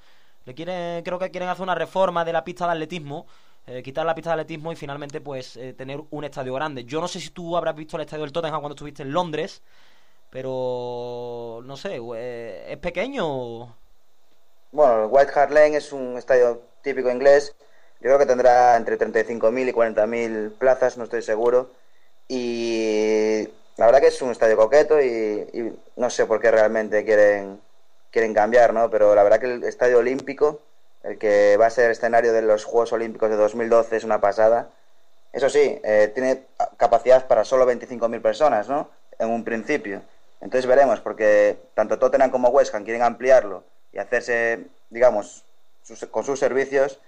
Le 0.45 0.55
quieren, 0.55 1.03
creo 1.03 1.19
que 1.19 1.31
quieren 1.31 1.49
hacer 1.49 1.63
una 1.63 1.75
reforma 1.75 2.25
de 2.25 2.33
la 2.33 2.45
pista 2.45 2.67
de 2.67 2.73
atletismo 2.73 3.27
eh, 3.67 3.83
quitar 3.83 4.05
la 4.05 4.15
pista 4.15 4.31
de 4.31 4.41
atletismo 4.41 4.73
y 4.73 4.77
finalmente 4.77 5.21
pues 5.21 5.57
eh, 5.57 5.75
tener 5.75 6.01
un 6.11 6.25
estadio 6.25 6.55
grande. 6.55 6.85
Yo 6.85 7.01
no 7.01 7.09
sé 7.09 7.21
si 7.21 7.31
tú 7.31 7.57
habrás 7.57 7.77
visto 7.77 7.97
el 7.97 8.03
estadio 8.03 8.25
del 8.25 8.33
Tottenham 8.33 8.61
cuando 8.61 8.75
estuviste 8.75 9.03
en 9.03 9.13
Londres, 9.13 9.63
pero 10.31 11.61
no 11.65 11.77
sé, 11.77 12.01
eh, 12.17 12.67
¿es 12.69 12.79
pequeño? 12.79 13.77
Bueno, 14.73 15.05
el 15.05 15.09
White 15.11 15.33
Hart 15.35 15.53
Lane 15.53 15.77
es 15.77 15.93
un 15.93 16.17
estadio 16.17 16.63
típico 16.83 17.11
inglés. 17.11 17.55
Yo 18.01 18.09
creo 18.09 18.19
que 18.19 18.27
tendrá 18.27 18.77
entre 18.77 18.99
35.000 18.99 19.69
y 19.69 19.73
40.000 19.73 20.53
plazas, 20.53 20.97
no 20.97 21.05
estoy 21.05 21.23
seguro. 21.23 21.71
Y 22.29 23.47
la 23.77 23.87
verdad 23.87 24.01
que 24.01 24.07
es 24.07 24.23
un 24.23 24.31
estadio 24.31 24.57
coqueto 24.57 25.01
y, 25.01 25.49
y, 25.53 25.73
no 25.97 26.09
sé 26.09 26.27
por 26.27 26.41
qué 26.41 26.51
realmente 26.51 27.05
quieren, 27.05 27.61
quieren 28.11 28.33
cambiar, 28.33 28.73
¿no? 28.73 28.89
Pero 28.91 29.15
la 29.15 29.23
verdad 29.23 29.41
que 29.41 29.47
el 29.47 29.65
estadio 29.65 29.99
olímpico 29.99 30.61
el 31.03 31.19
que 31.19 31.57
va 31.57 31.67
a 31.67 31.71
ser 31.71 31.91
escenario 31.91 32.33
de 32.33 32.43
los 32.43 32.65
Juegos 32.65 32.93
Olímpicos 32.93 33.31
de 33.31 33.37
2012 33.37 33.97
es 33.97 34.05
una 34.05 34.21
pasada. 34.21 34.71
Eso 35.33 35.49
sí, 35.49 35.81
eh, 35.85 36.11
tiene 36.15 36.45
capacidad 36.77 37.27
para 37.27 37.45
solo 37.45 37.67
25.000 37.67 38.21
personas, 38.21 38.69
¿no? 38.69 38.91
En 39.19 39.31
un 39.31 39.45
principio. 39.45 40.03
Entonces 40.41 40.67
veremos, 40.67 41.01
porque 41.01 41.59
tanto 41.75 41.99
Tottenham 41.99 42.31
como 42.31 42.49
West 42.49 42.75
Ham 42.75 42.85
quieren 42.85 43.03
ampliarlo 43.03 43.65
y 43.93 43.99
hacerse, 43.99 44.67
digamos, 44.89 45.45
con 46.11 46.25
sus 46.25 46.39
servicios, 46.39 47.01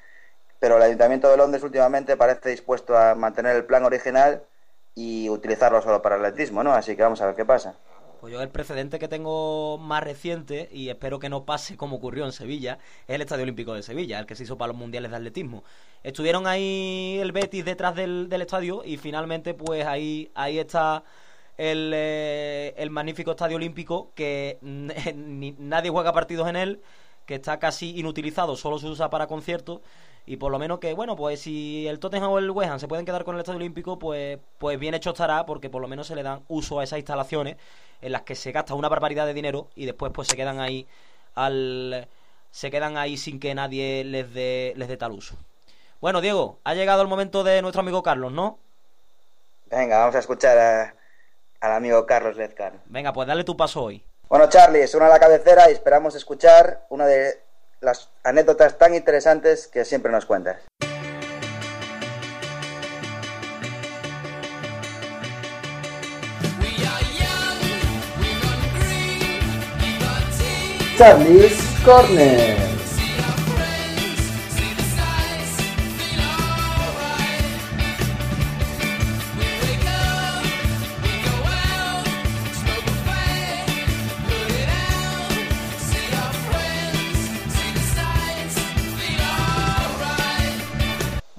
pero 0.58 0.76
el 0.76 0.82
Ayuntamiento 0.82 1.28
de 1.28 1.36
Londres 1.36 1.62
últimamente 1.62 2.16
parece 2.16 2.50
dispuesto 2.50 2.96
a 2.96 3.14
mantener 3.14 3.56
el 3.56 3.64
plan 3.64 3.84
original 3.84 4.42
y 4.94 5.28
utilizarlo 5.28 5.80
solo 5.82 6.02
para 6.02 6.16
el 6.16 6.24
atletismo, 6.24 6.62
¿no? 6.62 6.72
Así 6.72 6.94
que 6.94 7.02
vamos 7.02 7.20
a 7.20 7.26
ver 7.26 7.34
qué 7.34 7.44
pasa. 7.44 7.74
Pues 8.22 8.32
yo 8.32 8.40
el 8.40 8.50
precedente 8.50 9.00
que 9.00 9.08
tengo 9.08 9.78
más 9.78 10.00
reciente, 10.04 10.68
y 10.70 10.90
espero 10.90 11.18
que 11.18 11.28
no 11.28 11.44
pase 11.44 11.76
como 11.76 11.96
ocurrió 11.96 12.24
en 12.24 12.30
Sevilla, 12.30 12.78
es 13.08 13.16
el 13.16 13.20
Estadio 13.20 13.42
Olímpico 13.42 13.74
de 13.74 13.82
Sevilla, 13.82 14.20
el 14.20 14.26
que 14.26 14.36
se 14.36 14.44
hizo 14.44 14.56
para 14.56 14.68
los 14.68 14.76
Mundiales 14.76 15.10
de 15.10 15.16
Atletismo. 15.16 15.64
Estuvieron 16.04 16.46
ahí 16.46 17.18
el 17.20 17.32
Betis 17.32 17.64
detrás 17.64 17.96
del, 17.96 18.32
estadio 18.32 18.84
y 18.84 18.96
finalmente 18.96 19.54
pues 19.54 19.84
ahí, 19.86 20.30
ahí 20.36 20.60
está 20.60 21.02
el, 21.58 21.90
eh, 21.92 22.74
el 22.76 22.90
magnífico 22.90 23.32
Estadio 23.32 23.56
Olímpico 23.56 24.12
que 24.14 24.60
nadie 25.58 25.90
juega 25.90 26.12
partidos 26.12 26.48
en 26.48 26.54
él, 26.54 26.80
que 27.26 27.34
está 27.34 27.58
casi 27.58 27.98
inutilizado, 27.98 28.54
solo 28.54 28.78
se 28.78 28.86
usa 28.86 29.10
para 29.10 29.26
conciertos 29.26 29.80
y 30.24 30.36
por 30.36 30.52
lo 30.52 30.58
menos 30.58 30.78
que, 30.78 30.94
bueno, 30.94 31.16
pues 31.16 31.40
si 31.40 31.86
el 31.88 31.98
Tottenham 31.98 32.30
o 32.30 32.38
el 32.38 32.50
West 32.50 32.70
Ham 32.70 32.78
se 32.78 32.88
pueden 32.88 33.04
quedar 33.04 33.24
con 33.24 33.34
el 33.34 33.40
Estadio 33.40 33.56
Olímpico, 33.56 33.98
pues, 33.98 34.38
pues 34.58 34.78
bien 34.78 34.94
hecho 34.94 35.10
estará, 35.10 35.46
porque 35.46 35.68
por 35.68 35.82
lo 35.82 35.88
menos 35.88 36.06
se 36.06 36.14
le 36.14 36.22
dan 36.22 36.42
uso 36.48 36.78
a 36.78 36.84
esas 36.84 36.98
instalaciones 36.98 37.56
en 38.00 38.12
las 38.12 38.22
que 38.22 38.34
se 38.34 38.52
gasta 38.52 38.74
una 38.74 38.88
barbaridad 38.88 39.26
de 39.26 39.34
dinero 39.34 39.68
y 39.74 39.86
después 39.86 40.12
pues 40.14 40.28
se 40.28 40.36
quedan 40.36 40.60
ahí 40.60 40.86
al 41.34 42.08
se 42.50 42.70
quedan 42.70 42.98
ahí 42.98 43.16
sin 43.16 43.40
que 43.40 43.54
nadie 43.54 44.04
les 44.04 44.32
dé 44.32 44.74
les 44.76 44.88
dé 44.88 44.96
tal 44.96 45.12
uso. 45.12 45.36
Bueno, 46.00 46.20
Diego, 46.20 46.58
ha 46.64 46.74
llegado 46.74 47.02
el 47.02 47.08
momento 47.08 47.44
de 47.44 47.62
nuestro 47.62 47.80
amigo 47.80 48.02
Carlos, 48.02 48.32
¿no? 48.32 48.58
Venga, 49.70 49.98
vamos 49.98 50.14
a 50.16 50.18
escuchar 50.18 50.94
al 51.60 51.72
amigo 51.72 52.04
Carlos 52.06 52.36
Lezcar. 52.36 52.74
Venga, 52.86 53.12
pues 53.12 53.26
dale 53.26 53.44
tu 53.44 53.56
paso 53.56 53.84
hoy. 53.84 54.04
Bueno, 54.28 54.48
Charlie, 54.48 54.84
una 54.94 55.06
a 55.06 55.10
la 55.10 55.20
cabecera 55.20 55.70
y 55.70 55.74
esperamos 55.74 56.14
escuchar 56.14 56.86
una 56.90 57.06
de 57.06 57.40
las 57.82 58.08
anécdotas 58.22 58.78
tan 58.78 58.94
interesantes 58.94 59.66
que 59.66 59.84
siempre 59.84 60.10
nos 60.10 60.24
cuentas. 60.24 60.56
Charlie's 70.96 71.58
Corner. 71.84 72.71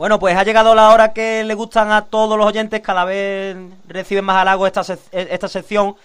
Bueno, 0.03 0.19
pues 0.19 0.35
ha 0.35 0.43
llegado 0.43 0.75
la 0.75 0.89
hora 0.89 1.13
que 1.13 1.45
le 1.45 1.53
gustan 1.53 1.93
a 1.93 2.07
todos 2.07 2.37
los 2.37 2.45
oyentes, 2.45 2.81
cada 2.81 3.05
vez 3.05 3.55
reciben 3.87 4.25
más 4.25 4.35
halago 4.35 4.67
esta, 4.67 4.81
esta 5.13 5.47
sección. 5.47 5.95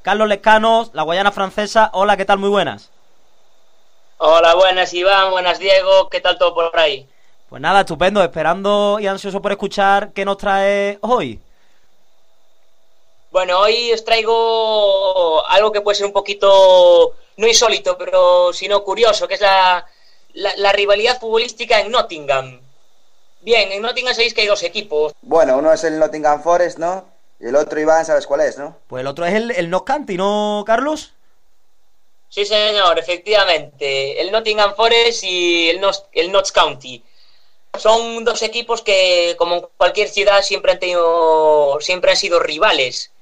Carlos 0.00 0.28
Lescanos, 0.28 0.90
la 0.92 1.02
Guayana 1.02 1.32
Francesa. 1.32 1.90
Hola, 1.92 2.16
¿qué 2.16 2.24
tal? 2.24 2.38
Muy 2.38 2.50
buenas. 2.50 2.88
Hola, 4.18 4.54
buenas 4.54 4.94
Iván, 4.94 5.32
buenas 5.32 5.58
Diego, 5.58 6.08
¿qué 6.08 6.20
tal 6.20 6.38
todo 6.38 6.54
por 6.54 6.78
ahí? 6.78 7.08
Pues 7.48 7.60
nada, 7.60 7.80
estupendo, 7.80 8.22
esperando 8.22 8.98
y 9.00 9.08
ansioso 9.08 9.42
por 9.42 9.50
escuchar 9.50 10.12
qué 10.12 10.24
nos 10.24 10.38
trae 10.38 11.00
hoy. 11.00 11.40
Bueno, 13.32 13.58
hoy 13.58 13.92
os 13.92 14.04
traigo 14.04 15.44
algo 15.48 15.72
que 15.72 15.80
puede 15.80 15.96
ser 15.96 16.06
un 16.06 16.12
poquito, 16.12 17.16
no 17.36 17.48
insólito, 17.48 17.98
pero 17.98 18.52
sino 18.52 18.84
curioso, 18.84 19.26
que 19.26 19.34
es 19.34 19.40
la, 19.40 19.84
la 20.32 20.70
rivalidad 20.70 21.18
futbolística 21.18 21.80
en 21.80 21.90
Nottingham. 21.90 22.67
Bien, 23.40 23.70
en 23.72 23.82
Nottingham 23.82 24.14
sabéis 24.14 24.34
que 24.34 24.42
hay 24.42 24.46
dos 24.46 24.62
equipos. 24.62 25.12
Bueno, 25.22 25.58
uno 25.58 25.72
es 25.72 25.84
el 25.84 25.98
Nottingham 25.98 26.42
Forest, 26.42 26.78
¿no? 26.78 27.04
Y 27.40 27.46
el 27.46 27.56
otro, 27.56 27.78
Iván, 27.78 28.04
¿sabes 28.04 28.26
cuál 28.26 28.40
es, 28.40 28.58
no? 28.58 28.76
Pues 28.88 29.00
el 29.02 29.06
otro 29.06 29.24
es 29.24 29.34
el, 29.34 29.50
el 29.52 29.70
County, 29.84 30.16
¿no, 30.16 30.64
Carlos? 30.66 31.14
Sí, 32.28 32.44
señor, 32.44 32.98
efectivamente. 32.98 34.20
El 34.20 34.32
Nottingham 34.32 34.74
Forest 34.74 35.22
y 35.24 35.70
el, 35.70 35.80
el 36.12 36.32
Notts 36.32 36.52
County. 36.52 37.02
Son 37.78 38.24
dos 38.24 38.42
equipos 38.42 38.82
que, 38.82 39.36
como 39.38 39.54
en 39.54 39.66
cualquier 39.76 40.08
ciudad, 40.08 40.42
siempre 40.42 40.72
han 40.72 40.80
tenido, 40.80 41.78
siempre 41.80 42.10
han 42.10 42.16
sido 42.16 42.40
rivales. 42.40 43.12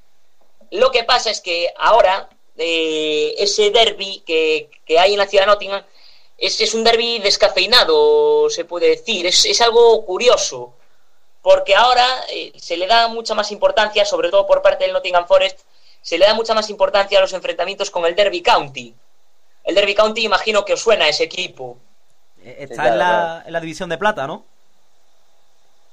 Lo 0.70 0.90
que 0.90 1.05
pasa 1.05 1.31
es 1.31 1.40
que 1.40 1.72
ahora 1.76 2.31
eh, 2.57 3.35
ese 3.38 3.70
derby 3.70 4.22
que, 4.26 4.70
que 4.87 4.98
hay 4.98 5.12
en 5.12 5.19
la 5.19 5.29
ciudad 5.29 5.44
de 5.44 5.52
Nottingham 5.52 5.85
es, 6.39 6.61
es 6.61 6.75
un 6.75 6.85
derby 6.85 7.19
descafeinado, 7.19 8.49
se 8.51 8.65
puede 8.65 8.89
decir. 8.89 9.27
Es, 9.27 9.45
es 9.45 9.61
algo 9.61 10.05
curioso, 10.05 10.75
porque 11.43 11.75
ahora 11.75 12.07
eh, 12.31 12.53
se 12.57 12.77
le 12.77 12.87
da 12.87 13.09
mucha 13.09 13.35
más 13.35 13.51
importancia, 13.53 14.05
sobre 14.05 14.31
todo 14.31 14.47
por 14.47 14.63
parte 14.63 14.85
del 14.85 14.93
Nottingham 14.93 15.27
Forest, 15.27 15.61
se 16.03 16.19
le 16.19 16.27
da 16.27 16.35
mucha 16.35 16.55
más 16.55 16.71
importancia 16.71 17.19
a 17.19 17.23
los 17.23 17.33
enfrentamientos 17.33 17.91
con 17.91 18.05
el 18.07 18.15
Derby 18.15 18.43
County. 18.43 18.95
El 19.65 19.75
Derby 19.75 19.95
County, 19.95 20.25
imagino 20.25 20.65
que 20.65 20.75
os 20.75 20.81
suena 20.81 21.09
ese 21.09 21.25
equipo. 21.25 21.79
Eh, 22.43 22.59
está 22.61 22.89
en, 22.89 22.99
la, 22.99 23.43
en 23.47 23.53
la 23.53 23.61
división 23.61 23.89
de 23.89 23.99
plata, 23.99 24.27
¿no? 24.27 24.45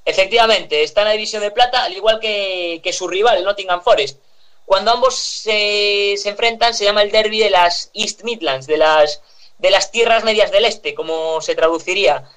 Efectivamente, 0.05 0.83
está 0.83 1.01
en 1.01 1.07
la 1.07 1.13
división 1.13 1.41
de 1.41 1.51
plata, 1.51 1.83
al 1.83 1.93
igual 1.93 2.19
que, 2.19 2.81
que 2.83 2.93
su 2.93 3.07
rival, 3.07 3.37
el 3.37 3.45
Nottingham 3.45 3.81
Forest. 3.81 4.19
Cuando 4.65 4.91
ambos 4.91 5.15
se, 5.15 6.15
se, 6.17 6.29
enfrentan, 6.29 6.73
se 6.73 6.83
llama 6.85 7.01
el 7.01 7.11
derby 7.11 7.39
de 7.39 7.49
las 7.49 7.89
East 7.93 8.23
Midlands, 8.23 8.67
de 8.67 8.77
las 8.77 9.21
de 9.63 9.71
las 9.71 9.91
tierras 9.91 10.25
medias 10.25 10.51
del 10.51 10.65
este, 10.65 10.93
como 10.93 11.39
se 11.39 11.55
traduciría. 11.55 12.29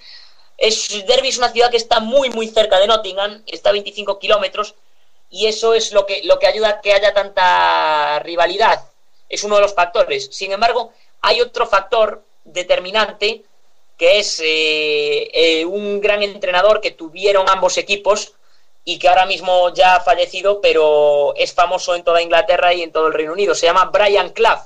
Es, 0.56 1.04
Derby 1.08 1.28
es 1.28 1.38
una 1.38 1.50
ciudad 1.50 1.72
que 1.72 1.76
está 1.76 1.98
muy, 1.98 2.30
muy 2.30 2.46
cerca 2.46 2.78
de 2.78 2.86
Nottingham, 2.86 3.42
está 3.48 3.70
a 3.70 3.72
25 3.72 4.20
kilómetros, 4.20 4.76
y 5.28 5.46
eso 5.46 5.74
es 5.74 5.92
lo 5.92 6.06
que, 6.06 6.22
lo 6.22 6.38
que 6.38 6.46
ayuda 6.46 6.68
a 6.68 6.80
que 6.80 6.92
haya 6.92 7.12
tanta 7.12 8.20
rivalidad. 8.20 8.80
Es 9.28 9.42
uno 9.42 9.56
de 9.56 9.62
los 9.62 9.74
factores. 9.74 10.28
Sin 10.30 10.52
embargo, 10.52 10.92
hay 11.20 11.40
otro 11.40 11.66
factor 11.66 12.22
determinante 12.44 13.42
que 13.98 14.20
es 14.20 14.40
eh, 14.44 15.28
eh, 15.32 15.64
un 15.64 16.00
gran 16.00 16.22
entrenador 16.22 16.80
que 16.80 16.92
tuvieron 16.92 17.48
ambos 17.48 17.76
equipos 17.76 18.34
y 18.84 19.00
que 19.00 19.08
ahora 19.08 19.26
mismo 19.26 19.74
ya 19.74 19.96
ha 19.96 20.00
fallecido, 20.00 20.60
pero 20.60 21.34
es 21.34 21.52
famoso 21.52 21.96
en 21.96 22.04
toda 22.04 22.22
Inglaterra 22.22 22.72
y 22.72 22.82
en 22.82 22.92
todo 22.92 23.08
el 23.08 23.14
Reino 23.14 23.32
Unido. 23.32 23.56
Se 23.56 23.66
llama 23.66 23.86
Brian 23.86 24.30
Clough. 24.30 24.62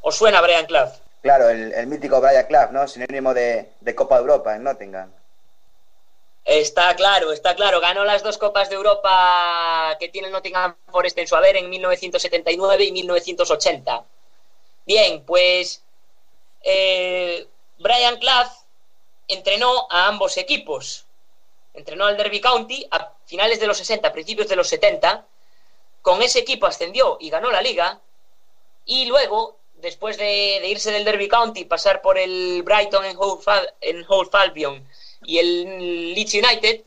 ¿Os 0.00 0.16
suena 0.16 0.40
Brian 0.40 0.66
Clough? 0.66 1.03
Claro, 1.24 1.48
el, 1.48 1.86
mítico 1.86 2.20
Brian 2.20 2.46
Clough, 2.46 2.70
¿no? 2.70 2.86
Sinónimo 2.86 3.32
de, 3.32 3.72
Copa 3.96 4.16
de 4.16 4.20
Europa 4.20 4.54
en 4.54 4.62
Nottingham. 4.62 5.10
Está 6.44 6.94
claro, 6.96 7.32
está 7.32 7.56
claro. 7.56 7.80
Ganó 7.80 8.04
las 8.04 8.22
dos 8.22 8.36
Copas 8.36 8.68
de 8.68 8.74
Europa 8.74 9.96
que 9.98 10.10
tiene 10.10 10.28
Nottingham 10.28 10.76
Forest 10.92 11.16
en 11.16 11.26
su 11.26 11.34
haber 11.34 11.56
en 11.56 11.70
1979 11.70 12.84
y 12.84 12.92
1980. 12.92 14.04
Bien, 14.84 15.24
pues 15.24 15.82
eh, 16.60 17.48
Brian 17.78 18.18
Clough 18.18 18.50
entrenó 19.26 19.86
a 19.90 20.08
ambos 20.08 20.36
equipos. 20.36 21.06
entrenó 21.72 22.04
al 22.04 22.18
Derby 22.18 22.42
County 22.42 22.86
a 22.90 23.14
finales 23.24 23.58
de 23.58 23.66
los 23.66 23.78
60, 23.78 24.12
principios 24.12 24.48
de 24.48 24.56
los 24.56 24.68
70. 24.68 25.24
Con 26.02 26.20
ese 26.20 26.40
equipo 26.40 26.66
ascendió 26.66 27.16
y 27.18 27.30
ganó 27.30 27.50
la 27.50 27.62
liga. 27.62 27.98
Y 28.84 29.06
luego, 29.06 29.56
después 29.84 30.18
de, 30.18 30.66
irse 30.66 30.90
del 30.90 31.04
Derby 31.04 31.28
County, 31.28 31.64
pasar 31.64 32.02
por 32.02 32.18
el 32.18 32.62
Brighton 32.64 33.04
en 33.04 33.16
Hove, 33.16 34.28
Albion 34.32 34.88
y 35.24 35.38
el 35.38 36.14
Leeds 36.14 36.34
United, 36.34 36.80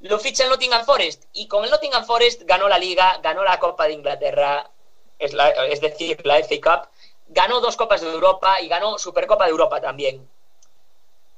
lo 0.00 0.18
ficha 0.18 0.44
el 0.44 0.50
Nottingham 0.50 0.86
Forest. 0.86 1.24
Y 1.34 1.46
con 1.48 1.64
el 1.64 1.70
Nottingham 1.70 2.06
Forest 2.06 2.42
ganó 2.44 2.68
la 2.68 2.78
liga, 2.78 3.20
ganó 3.22 3.44
la 3.44 3.58
Copa 3.58 3.86
de 3.86 3.92
Inglaterra, 3.92 4.70
es, 5.18 5.34
es 5.68 5.80
decir, 5.80 6.24
la 6.24 6.38
FA 6.38 6.56
Cup, 6.62 6.88
ganó 7.28 7.60
dos 7.60 7.76
Copas 7.76 8.00
de 8.00 8.10
Europa 8.10 8.60
y 8.60 8.68
ganó 8.68 8.98
Supercopa 8.98 9.44
de 9.44 9.50
Europa 9.50 9.80
también. 9.80 10.26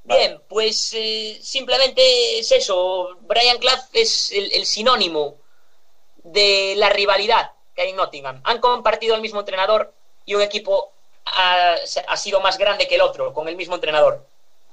Bien, 0.04 0.38
pues 0.48 0.92
eh, 0.94 1.38
simplemente 1.40 2.38
es 2.38 2.52
eso. 2.52 3.16
Brian 3.22 3.56
Clough 3.58 3.88
es 3.94 4.30
el, 4.32 4.66
sinónimo 4.66 5.36
de 6.22 6.74
la 6.76 6.90
rivalidad 6.90 7.52
que 7.74 7.82
hay 7.82 7.90
en 7.90 7.96
Nottingham. 7.96 8.40
Han 8.44 8.60
compartido 8.60 9.14
el 9.14 9.22
mismo 9.22 9.40
entrenador 9.40 9.94
y 10.24 10.34
un 10.34 10.42
equipo 10.42 10.92
ha, 11.26 11.76
sido 12.16 12.40
más 12.40 12.58
grande 12.58 12.86
que 12.86 12.96
el 12.96 13.00
otro 13.00 13.32
con 13.32 13.48
el 13.48 13.56
mismo 13.56 13.74
entrenador. 13.74 14.24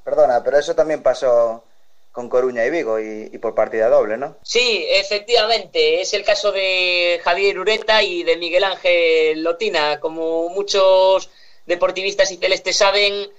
Perdona, 0.03 0.43
pero 0.43 0.57
eso 0.57 0.75
también 0.75 1.03
pasó 1.03 1.63
con 2.11 2.27
Coruña 2.27 2.65
y 2.65 2.69
Vigo 2.69 2.99
y, 2.99 3.29
y, 3.31 3.37
por 3.37 3.55
partida 3.55 3.87
doble, 3.87 4.17
¿no? 4.17 4.35
Sí, 4.43 4.85
efectivamente. 4.89 6.01
Es 6.01 6.13
el 6.13 6.23
caso 6.23 6.51
de 6.51 7.21
Javier 7.23 7.57
Ureta 7.57 8.03
y 8.03 8.23
de 8.23 8.35
Miguel 8.35 8.65
Ángel 8.65 9.43
Lotina. 9.43 9.99
Como 9.99 10.49
muchos 10.49 11.29
deportivistas 11.65 12.31
y 12.31 12.37
celestes 12.37 12.77
saben, 12.77 13.29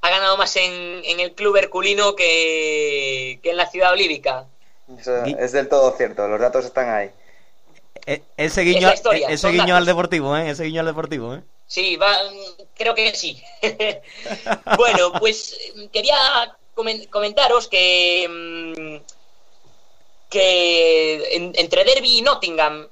ha 0.00 0.10
ganado 0.10 0.36
más 0.36 0.56
en, 0.56 1.20
el 1.20 1.32
club 1.32 1.56
herculino 1.56 2.14
que, 2.14 3.40
en 3.42 3.56
la 3.56 3.66
ciudad 3.66 3.92
olívica. 3.92 4.46
es 5.38 5.52
del 5.52 5.68
todo 5.68 5.96
cierto, 5.96 6.28
los 6.28 6.40
datos 6.40 6.64
están 6.64 6.88
ahí. 6.88 7.10
E, 8.06 8.22
ese 8.36 8.62
guiño, 8.62 8.90
ese 9.28 9.48
guiño 9.50 9.76
al 9.76 9.84
deportivo, 9.84 10.36
¿eh? 10.36 10.50
Ese 10.50 10.64
guiño 10.64 10.80
al 10.80 10.86
deportivo, 10.86 11.34
¿eh? 11.34 11.42
Sí, 11.68 11.96
va, 11.96 12.18
creo 12.74 12.94
que 12.94 13.14
sí. 13.14 13.40
bueno, 14.76 15.12
pues 15.20 15.56
quería 15.92 16.56
comentaros 17.10 17.68
que, 17.68 18.26
mm, 18.28 18.96
que 20.28 21.52
entre 21.54 21.84
Derby 21.84 22.18
y 22.18 22.22
Nottingham 22.22 22.88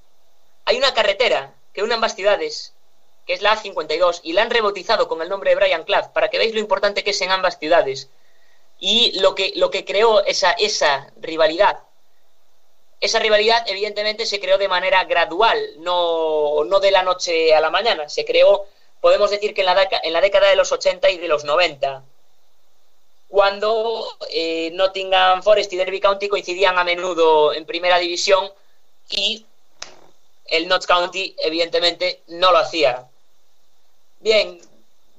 hay 0.65 0.77
una 0.77 0.95
carretera 0.95 1.55
que 1.73 1.83
une 1.83 1.95
ambas 1.95 2.15
ciudades 2.15 2.77
que 3.27 3.35
es 3.35 3.43
la 3.43 3.57
A52, 3.57 4.21
y 4.23 4.33
la 4.33 4.43
han 4.43 4.51
rebautizado 4.51 5.09
con 5.09 5.21
el 5.21 5.29
nombre 5.29 5.51
de 5.51 5.57
Brian 5.57 5.83
Clough, 5.83 6.13
para 6.13 6.29
que 6.31 6.39
veáis 6.39 6.55
lo 6.55 6.61
importante 6.61 7.03
que 7.03 7.11
es 7.11 7.21
en 7.21 7.33
ambas 7.33 7.59
ciudades. 7.59 8.09
Y 8.79 9.19
lo 9.19 9.35
que, 9.35 9.53
lo 9.57 9.71
que 9.71 9.85
creó 9.85 10.25
esa, 10.25 10.53
esa 10.53 11.13
rivalidad. 11.17 11.81
Esa 13.01 13.19
rivalidad, 13.19 13.65
evidentemente, 13.69 14.27
se 14.27 14.41
creó 14.41 14.59
de 14.59 14.69
manera 14.69 15.05
gradual, 15.05 15.59
no, 15.79 16.65
no 16.65 16.81
de 16.81 16.91
la 16.91 17.03
noche 17.03 17.55
a 17.55 17.61
la 17.61 17.71
mañana. 17.71 18.09
Se 18.09 18.25
creó, 18.25 18.67
podemos 19.01 19.31
decir 19.31 19.55
que 19.55 19.61
en 19.61 19.67
la, 19.67 19.89
en 20.03 20.13
la 20.13 20.21
década 20.21 20.49
de 20.49 20.57
los 20.57 20.73
80 20.73 21.11
y 21.11 21.19
de 21.19 21.29
los 21.29 21.45
90 21.45 22.03
cuando 23.29 24.07
eh, 24.31 24.71
Nottingham 24.73 25.43
Forest 25.43 25.73
y 25.73 25.77
Derby 25.77 26.01
County 26.01 26.29
coincidían 26.29 26.79
a 26.79 26.85
menudo 26.85 27.53
en 27.53 27.67
primera 27.67 27.99
división 27.99 28.51
y 29.11 29.45
el 30.47 30.69
Notts 30.69 30.87
County 30.87 31.35
evidentemente 31.39 32.23
no 32.29 32.53
lo 32.53 32.59
hacía. 32.59 33.09
Bien, 34.21 34.61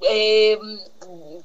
eh, 0.01 0.57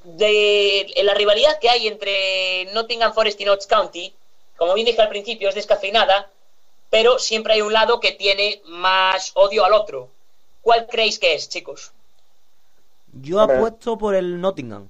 de, 0.03 0.93
la 1.03 1.13
rivalidad 1.13 1.59
que 1.59 1.69
hay 1.69 1.87
entre 1.87 2.65
Nottingham 2.73 3.13
Forest 3.13 3.39
y 3.41 3.45
Notts 3.45 3.67
County, 3.67 4.13
como 4.57 4.73
bien 4.73 4.85
dije 4.85 5.01
al 5.01 5.09
principio, 5.09 5.49
es 5.49 5.55
descafeinada, 5.55 6.29
pero 6.89 7.19
siempre 7.19 7.53
hay 7.53 7.61
un 7.61 7.73
lado 7.73 7.99
que 7.99 8.11
tiene 8.11 8.61
más 8.65 9.31
odio 9.35 9.65
al 9.65 9.73
otro. 9.73 10.09
¿Cuál 10.61 10.87
creéis 10.87 11.19
que 11.19 11.33
es, 11.35 11.49
chicos? 11.49 11.91
Yo 13.11 13.41
apuesto 13.41 13.97
por 13.97 14.15
el 14.15 14.39
Nottingham. 14.39 14.89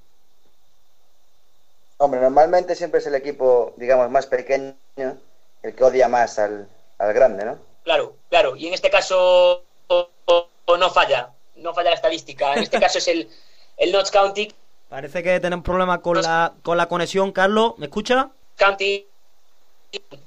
Hombre, 1.98 2.22
normalmente 2.22 2.76
siempre 2.76 3.00
es 3.00 3.08
el 3.08 3.16
equipo, 3.16 3.74
digamos, 3.78 4.10
más 4.10 4.28
pequeño 4.28 4.76
el 4.96 5.76
que 5.76 5.84
odia 5.84 6.08
más 6.10 6.38
al, 6.40 6.68
al 6.98 7.14
grande, 7.14 7.46
¿no? 7.46 7.58
Claro, 7.84 8.16
claro. 8.30 8.56
Y 8.56 8.68
en 8.68 8.74
este 8.74 8.90
caso 8.90 9.64
no 9.90 10.90
falla 10.90 11.32
no 11.56 11.74
falla 11.74 11.90
la 11.92 11.96
estadística. 11.96 12.54
En 12.54 12.64
este 12.64 12.80
caso 12.80 12.98
es 12.98 13.08
el, 13.08 13.30
el 13.78 13.92
Notts 13.92 14.12
County. 14.12 14.54
Parece 14.90 15.24
que 15.24 15.40
tenemos 15.40 15.64
problemas 15.64 16.00
con 16.00 16.22
la, 16.22 16.54
con 16.62 16.78
la 16.78 16.88
conexión, 16.88 17.32
Carlos. 17.32 17.74
¿Me 17.78 17.88
escucha? 17.88 18.30
County, 18.58 19.08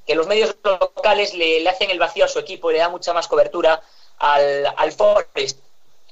que 0.05 0.15
los 0.15 0.27
medios 0.27 0.55
locales 0.63 1.33
le, 1.33 1.67
hacen 1.67 1.89
el 1.89 1.99
vacío 1.99 2.25
a 2.25 2.27
su 2.27 2.39
equipo 2.39 2.69
y 2.69 2.73
le 2.73 2.79
da 2.79 2.89
mucha 2.89 3.13
más 3.13 3.27
cobertura 3.27 3.81
al, 4.19 4.73
al 4.75 4.91
Forest. 4.91 5.59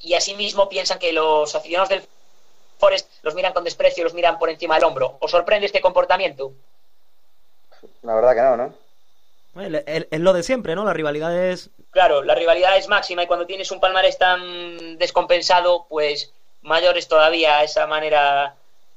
Y 0.01 0.13
asimismo 0.13 0.69
piensan 0.69 0.99
que 0.99 1.13
los 1.13 1.55
aficionados 1.55 1.89
del 1.89 2.03
Forest 2.77 3.09
los 3.23 3.35
miran 3.35 3.53
con 3.53 3.63
desprecio, 3.63 4.03
los 4.03 4.13
miran 4.13 4.37
por 4.37 4.49
encima 4.49 4.75
del 4.75 4.83
hombro. 4.83 5.17
¿Os 5.19 5.31
sorprende 5.31 5.65
este 5.65 5.81
comportamiento? 5.81 6.51
La 8.01 8.15
verdad 8.15 8.35
que 8.35 8.41
no, 8.41 8.57
¿no? 8.57 8.73
Es 9.85 10.19
lo 10.19 10.33
de 10.33 10.43
siempre, 10.43 10.75
¿no? 10.75 10.83
La 10.83 10.93
rivalidad 10.93 11.35
es 11.35 11.69
Claro, 11.95 12.23
la 12.23 12.35
rivalidad 12.35 12.75
es 12.75 12.89
máxima 12.89 13.23
y 13.23 13.27
cuando 13.27 13.45
tienes 13.45 13.71
un 13.71 13.79
palmarés 13.79 14.17
tan 14.17 14.97
descompensado, 14.97 15.85
pues 15.87 16.33
mayor 16.61 16.97
es 16.97 17.07
todavía 17.07 17.63
esa 17.63 17.87
manera 17.87 18.53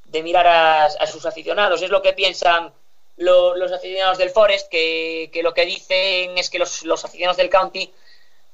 de 0.07 0.23
mirar 0.25 0.49
a, 0.49 1.07
sus 1.07 1.25
aficionados. 1.25 1.81
Es 1.81 1.91
lo 1.91 2.03
que 2.03 2.13
piensan 2.13 2.73
los 3.19 3.73
aficionados 3.73 4.19
del 4.19 4.31
Forest, 4.31 4.69
que, 4.69 5.31
lo 5.43 5.53
que 5.53 5.67
dicen 5.67 6.39
es 6.39 6.51
que 6.51 6.59
los, 6.59 7.05
aficionados 7.05 7.37
del 7.37 7.51
County 7.51 7.93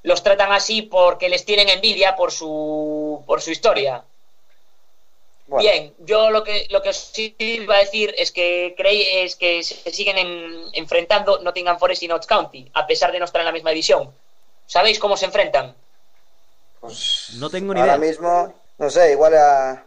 los 0.03 0.23
tratan 0.23 0.51
así 0.51 0.83
porque 0.83 1.29
les 1.29 1.45
tienen 1.45 1.69
envidia 1.69 2.15
por 2.15 2.31
su, 2.31 3.23
por 3.25 3.41
su 3.41 3.51
historia. 3.51 4.03
Bien, 5.47 5.93
yo 5.99 6.31
lo 6.31 6.43
que 6.43 6.65
lo 6.71 6.81
que 6.81 6.91
sí 6.91 7.35
iba 7.37 7.75
a 7.75 7.79
decir 7.79 8.15
es 8.17 8.31
que 8.31 8.73
creí 8.75 9.03
es 9.19 9.35
que 9.35 9.63
se 9.63 9.91
siguen 9.91 10.17
enfrentando 10.73 11.39
Nottingham 11.39 11.77
Forest 11.77 12.01
y 12.01 12.07
Notts 12.07 12.25
County, 12.25 12.69
a 12.73 12.87
pesar 12.87 13.11
de 13.11 13.19
no 13.19 13.25
estar 13.25 13.41
en 13.41 13.45
la 13.45 13.51
misma 13.51 13.69
división. 13.69 14.11
¿Sabéis 14.65 14.97
cómo 14.97 15.15
se 15.17 15.25
enfrentan? 15.25 15.75
Pues 16.79 17.33
no 17.35 17.51
tengo 17.51 17.75
ni 17.75 17.79
ahora 17.79 17.99
mismo, 17.99 18.53
no 18.79 18.89
sé, 18.89 19.11
igual 19.11 19.35
a, 19.35 19.85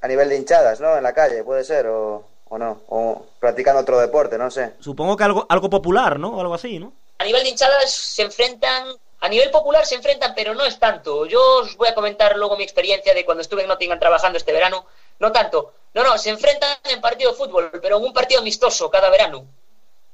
a, 0.00 0.08
nivel 0.08 0.28
de 0.28 0.36
hinchadas, 0.36 0.80
¿no? 0.80 0.96
En 0.96 1.04
la 1.04 1.12
calle, 1.12 1.44
puede 1.44 1.62
ser, 1.62 1.86
o, 1.86 2.24
o 2.54 2.58
no, 2.58 2.82
o 2.88 3.26
practicando 3.40 3.80
otro 3.80 3.98
deporte, 3.98 4.38
no 4.38 4.48
sé. 4.48 4.74
Supongo 4.78 5.16
que 5.16 5.24
algo, 5.24 5.44
algo 5.48 5.68
popular, 5.68 6.20
¿no? 6.20 6.38
Algo 6.38 6.54
así, 6.54 6.78
¿no? 6.78 6.92
A 7.18 7.24
nivel 7.24 7.42
de 7.42 7.48
hinchadas 7.48 7.90
se 7.90 8.22
enfrentan, 8.22 8.94
a 9.20 9.28
nivel 9.28 9.50
popular 9.50 9.84
se 9.84 9.96
enfrentan, 9.96 10.34
pero 10.36 10.54
no 10.54 10.64
es 10.64 10.78
tanto. 10.78 11.26
Yo 11.26 11.62
os 11.62 11.76
voy 11.76 11.88
a 11.88 11.96
comentar 11.96 12.36
luego 12.36 12.56
mi 12.56 12.62
experiencia 12.62 13.12
de 13.12 13.24
cuando 13.24 13.40
estuve 13.40 13.62
en 13.62 13.68
Nottingham 13.68 13.98
trabajando 13.98 14.38
este 14.38 14.52
verano. 14.52 14.86
No 15.18 15.32
tanto. 15.32 15.72
No, 15.94 16.04
no, 16.04 16.16
se 16.16 16.30
enfrentan 16.30 16.76
en 16.84 17.00
partido 17.00 17.32
de 17.32 17.36
fútbol, 17.36 17.72
pero 17.82 17.96
en 17.96 18.04
un 18.04 18.12
partido 18.12 18.40
amistoso 18.40 18.88
cada 18.88 19.10
verano. 19.10 19.46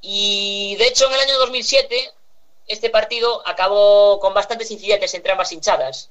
Y 0.01 0.77
de 0.77 0.87
hecho 0.87 1.09
en 1.09 1.13
el 1.13 1.21
año 1.21 1.39
2007 1.41 2.11
este 2.69 2.89
partido 2.89 3.47
acabó 3.47 4.19
con 4.19 4.33
bastantes 4.33 4.71
incidentes 4.71 5.13
entre 5.13 5.33
ambas 5.33 5.53
hinchadas, 5.53 6.09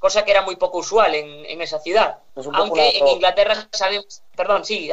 cosa 0.00 0.24
que 0.24 0.32
era 0.32 0.42
muy 0.42 0.56
poco 0.56 0.78
usual 0.78 1.14
en, 1.14 1.60
esa 1.60 1.78
ciudad. 1.78 2.18
Aunque 2.52 2.98
en 2.98 3.06
Inglaterra 3.06 3.68
sabemos. 3.70 4.22
Perdón, 4.34 4.64
sí. 4.64 4.90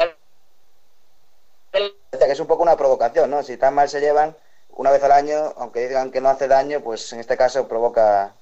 Que 1.72 2.32
es 2.32 2.40
un 2.40 2.46
poco 2.46 2.62
una 2.62 2.76
provocación, 2.76 3.30
¿no? 3.30 3.42
Si 3.42 3.56
tan 3.56 3.74
mal 3.74 3.88
se 3.88 4.00
llevan, 4.00 4.36
una 4.70 4.90
vez 4.90 5.02
al 5.02 5.12
año, 5.12 5.54
aunque 5.56 5.86
digan 5.86 6.10
que 6.10 6.20
no 6.20 6.28
hace 6.28 6.48
daño, 6.48 6.80
pues 6.80 7.12
en 7.12 7.20
este 7.20 7.36
caso 7.36 7.68
provoca. 7.68 8.34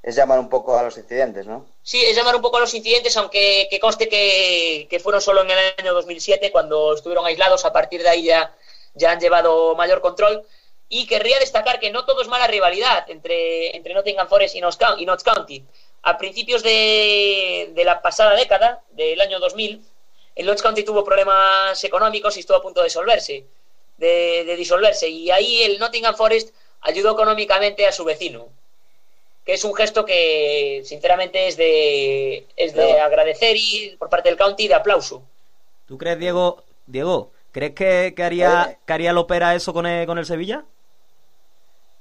Es 0.00 0.14
llamar 0.14 0.38
un 0.38 0.48
poco 0.48 0.78
a 0.78 0.82
los 0.84 0.96
incidentes, 0.96 1.46
¿no? 1.46 1.66
Sí, 1.82 2.00
es 2.00 2.16
llamar 2.16 2.36
un 2.36 2.42
poco 2.42 2.58
a 2.58 2.60
los 2.60 2.72
incidentes, 2.72 3.16
aunque 3.16 3.66
que 3.68 3.80
conste 3.80 4.08
que, 4.08 4.86
que 4.88 5.00
fueron 5.00 5.20
solo 5.20 5.42
en 5.42 5.50
el 5.50 5.58
año 5.76 5.92
2007, 5.92 6.52
cuando 6.52 6.94
estuvieron 6.94 7.26
aislados. 7.26 7.64
A 7.64 7.72
partir 7.72 8.02
de 8.02 8.08
ahí 8.08 8.22
ya, 8.24 8.54
ya 8.94 9.10
han 9.10 9.20
llevado 9.20 9.74
mayor 9.74 10.00
control. 10.00 10.44
Y 10.88 11.06
querría 11.06 11.38
destacar 11.38 11.80
que 11.80 11.90
no 11.90 12.06
todo 12.06 12.22
es 12.22 12.28
mala 12.28 12.46
rivalidad 12.46 13.10
entre, 13.10 13.76
entre 13.76 13.92
Nottingham 13.92 14.28
Forest 14.28 14.54
y 14.56 14.60
Notts 14.60 15.24
County. 15.24 15.64
A 16.02 16.16
principios 16.16 16.62
de, 16.62 17.72
la 17.84 18.00
pasada 18.00 18.34
década, 18.34 18.82
del 18.92 19.20
año 19.20 19.40
2000, 19.40 19.84
el 20.38 20.46
Notts 20.46 20.62
County 20.62 20.84
tuvo 20.84 21.04
problemas 21.04 21.82
económicos 21.82 22.36
y 22.36 22.40
estuvo 22.40 22.56
a 22.56 22.62
punto 22.62 22.80
de 22.80 22.84
disolverse, 22.84 23.44
de, 23.98 24.54
disolverse. 24.56 25.08
Y 25.08 25.32
ahí 25.32 25.62
el 25.62 25.80
Nottingham 25.80 26.14
Forest 26.14 26.54
ayudó 26.80 27.12
económicamente 27.12 27.88
a 27.88 27.92
su 27.92 28.04
vecino, 28.04 28.46
que 29.44 29.54
es 29.54 29.64
un 29.64 29.74
gesto 29.74 30.04
que 30.04 30.82
sinceramente 30.84 31.48
es 31.48 31.56
de, 31.56 32.46
es 32.56 32.72
de 32.72 33.00
agradecer 33.00 33.56
y 33.56 33.96
por 33.98 34.08
parte 34.08 34.28
del 34.28 34.38
county 34.38 34.68
de 34.68 34.74
aplauso. 34.74 35.24
¿Tú 35.86 35.98
crees, 35.98 36.20
Diego, 36.20 36.62
Diego, 36.86 37.32
crees 37.50 37.74
que, 37.74 38.14
haría, 38.22 38.78
que 38.86 38.92
haría 38.92 39.12
Lopera 39.12 39.56
eso 39.56 39.72
con 39.72 39.86
el, 39.86 40.06
con 40.06 40.18
el 40.18 40.26
Sevilla? 40.26 40.64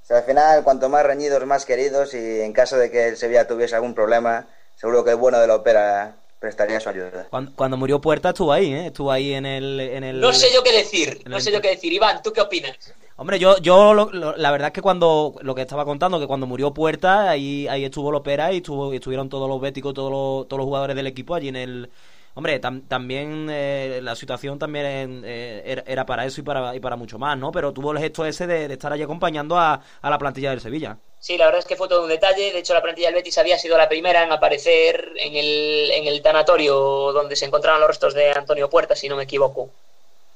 al 0.10 0.24
final, 0.24 0.64
cuanto 0.64 0.88
más 0.90 1.04
reñidos, 1.04 1.44
más 1.46 1.66
queridos, 1.66 2.14
y 2.14 2.42
en 2.42 2.54
caso 2.54 2.78
de 2.78 2.92
que 2.92 3.08
el 3.08 3.18
Sevilla 3.18 3.48
tuviese 3.48 3.76
algún 3.76 3.96
problema, 3.96 4.48
seguro 4.76 5.04
que 5.04 5.10
el 5.10 5.18
bueno 5.18 5.40
de 5.40 5.48
la 5.48 5.56
ópera 5.56 6.16
prestaría 6.40 6.80
su 6.80 6.90
ayuda. 6.90 7.28
Cuando, 7.30 7.52
cuando 7.56 7.78
murió 7.78 8.00
Puerta 8.00 8.30
estuvo 8.30 8.52
ahí, 8.54 8.72
¿eh? 8.74 8.88
Estuvo 8.88 9.12
ahí 9.12 9.34
en 9.34 9.46
el... 9.46 9.80
En 9.80 10.04
el 10.04 10.20
No 10.20 10.34
sé 10.34 10.48
yo 10.54 10.64
qué 10.64 10.72
decir, 10.72 11.22
no 11.26 11.38
el- 11.38 11.42
sé 11.42 11.52
yo 11.52 11.62
qué 11.62 11.70
decir. 11.70 11.92
Iván, 11.94 12.22
¿tú 12.24 12.32
qué 12.32 12.42
opinas? 12.42 12.76
Hombre, 13.16 13.40
yo, 13.40 13.58
yo 13.60 13.96
lo- 13.96 14.12
lo- 14.12 14.38
la 14.38 14.52
verdad 14.52 14.68
es 14.68 14.74
que 14.74 14.82
cuando 14.82 15.34
lo 15.42 15.56
que 15.56 15.62
estaba 15.62 15.86
contando, 15.86 16.20
que 16.20 16.28
cuando 16.28 16.46
murió 16.46 16.72
Puerta, 16.74 17.30
ahí, 17.30 17.68
ahí 17.68 17.84
estuvo 17.86 18.12
Lopera 18.12 18.54
y 18.54 18.58
estuvo, 18.58 18.94
y 18.94 18.98
estuvieron 18.98 19.28
todos 19.30 19.50
los 19.50 19.60
béticos, 19.60 19.94
todos 19.96 20.12
los, 20.12 20.48
todos 20.48 20.60
los 20.60 20.66
jugadores 20.66 20.96
del 20.96 21.08
equipo 21.08 21.34
allí 21.34 21.48
en 21.48 21.56
el. 21.56 21.90
Hombre, 22.38 22.62
tam- 22.62 22.88
también 22.88 23.48
eh, 23.50 24.00
la 24.04 24.16
situación 24.16 24.60
también 24.60 25.24
eh, 25.26 25.64
era, 25.66 25.84
era 25.88 26.06
para 26.06 26.24
eso 26.24 26.40
y 26.40 26.44
para, 26.44 26.76
y 26.76 26.80
para 26.80 26.96
mucho 26.96 27.18
más, 27.18 27.36
¿no? 27.36 27.52
Pero 27.52 27.74
tuvo 27.74 27.92
el 27.94 27.98
gesto 27.98 28.28
ese 28.28 28.46
de, 28.46 28.68
de 28.68 28.74
estar 28.76 28.94
allí 28.94 29.02
acompañando 29.02 29.58
a, 29.58 29.82
a 30.04 30.10
la 30.12 30.20
plantilla 30.20 30.52
del 30.52 30.62
Sevilla. 30.62 31.00
Sí, 31.20 31.36
la 31.36 31.46
verdad 31.46 31.62
es 31.62 31.66
que 31.66 31.76
fue 31.76 31.88
todo 31.88 32.04
un 32.04 32.10
detalle. 32.10 32.52
De 32.54 32.60
hecho, 32.60 32.76
la 32.76 32.84
plantilla 32.84 33.08
del 33.08 33.16
Betis 33.16 33.40
había 33.40 33.58
sido 33.58 33.76
la 33.76 33.90
primera 33.90 34.22
en 34.24 34.32
aparecer 34.32 35.14
en 35.16 35.36
el, 35.36 35.90
en 35.90 36.06
el 36.06 36.22
tanatorio 36.22 36.76
donde 37.12 37.36
se 37.36 37.46
encontraban 37.46 37.82
los 37.82 37.90
restos 37.90 38.14
de 38.14 38.32
Antonio 38.32 38.70
Puerta, 38.70 38.96
si 38.96 39.10
no 39.10 39.16
me 39.16 39.24
equivoco. 39.24 39.72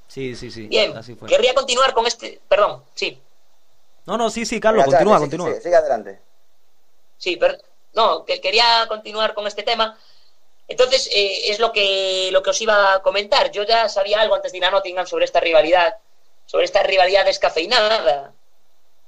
Sí, 0.08 0.36
sí, 0.36 0.50
sí. 0.50 0.68
Bien, 0.70 0.98
Así 0.98 1.14
fue. 1.14 1.30
querría 1.30 1.54
continuar 1.54 1.94
con 1.94 2.08
este... 2.08 2.42
Perdón, 2.50 2.84
sí, 2.96 3.22
No, 4.08 4.18
no, 4.18 4.30
sí, 4.30 4.46
sí, 4.46 4.60
Carlos, 4.60 4.86
continúa, 4.86 5.20
continúa. 5.20 5.50
Sigue, 5.50 5.62
sigue 5.62 5.76
adelante. 5.76 6.20
Sí, 7.18 7.38
pero 7.38 7.56
no, 7.94 8.26
que 8.26 8.42
quería 8.42 8.86
continuar 8.88 9.34
con 9.34 9.46
este 9.48 9.64
tema. 9.64 9.98
Entonces, 10.72 11.10
eh, 11.12 11.52
es 11.52 11.60
lo 11.60 11.74
que, 11.74 12.30
lo 12.32 12.42
que 12.42 12.52
os 12.52 12.62
iba 12.62 12.94
a 12.94 13.02
comentar. 13.02 13.52
Yo 13.52 13.64
ya 13.64 13.90
sabía 13.90 14.22
algo 14.22 14.36
antes 14.36 14.54
de 14.54 14.60
ir 14.60 14.66
a 14.66 14.72
Nottingham 14.72 15.06
sobre 15.06 15.26
esta 15.26 15.42
rivalidad, 15.42 15.98
sobre 16.46 16.64
esta 16.64 16.82
rivalidad 16.82 17.26
descafeinada 17.26 18.34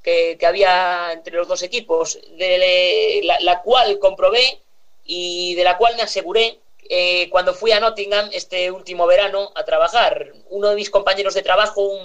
que, 0.04 0.38
había 0.46 1.14
entre 1.14 1.38
los 1.38 1.48
dos 1.48 1.64
equipos, 1.64 2.20
de 2.38 3.22
la, 3.40 3.62
cual 3.62 3.98
comprobé 4.00 4.62
y 5.06 5.56
de 5.56 5.64
la 5.64 5.78
cual 5.78 5.96
me 5.96 6.04
aseguré 6.04 6.60
eh, 6.90 7.30
cuando 7.30 7.54
fui 7.54 7.72
a 7.72 7.80
Nottingham 7.80 8.30
este 8.34 8.70
último 8.70 9.08
verano 9.08 9.54
a 9.56 9.64
trabajar. 9.64 10.34
Uno 10.50 10.68
de 10.68 10.76
mis 10.76 10.90
compañeros 10.90 11.34
de 11.34 11.44
trabajo 11.44 11.98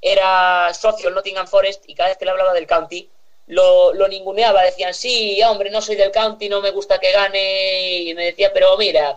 era 0.00 0.72
socio 0.74 1.06
del 1.06 1.16
Nottingham 1.16 1.48
Forest 1.48 1.88
y 1.88 1.96
cada 1.96 2.10
vez 2.10 2.18
que 2.18 2.24
le 2.24 2.30
hablaba 2.30 2.52
del 2.52 2.68
county 2.68 3.10
lo, 3.46 4.08
ninguneaba. 4.08 4.62
Decían, 4.62 4.94
sí, 4.94 5.40
hombre, 5.42 5.70
no 5.70 5.80
soy 5.80 5.96
del 5.96 6.10
county, 6.10 6.48
no 6.48 6.60
me 6.60 6.70
gusta 6.70 6.98
que 6.98 7.12
gane. 7.12 8.02
Y 8.02 8.14
me 8.14 8.26
decía, 8.26 8.52
pero 8.52 8.76
mira, 8.76 9.16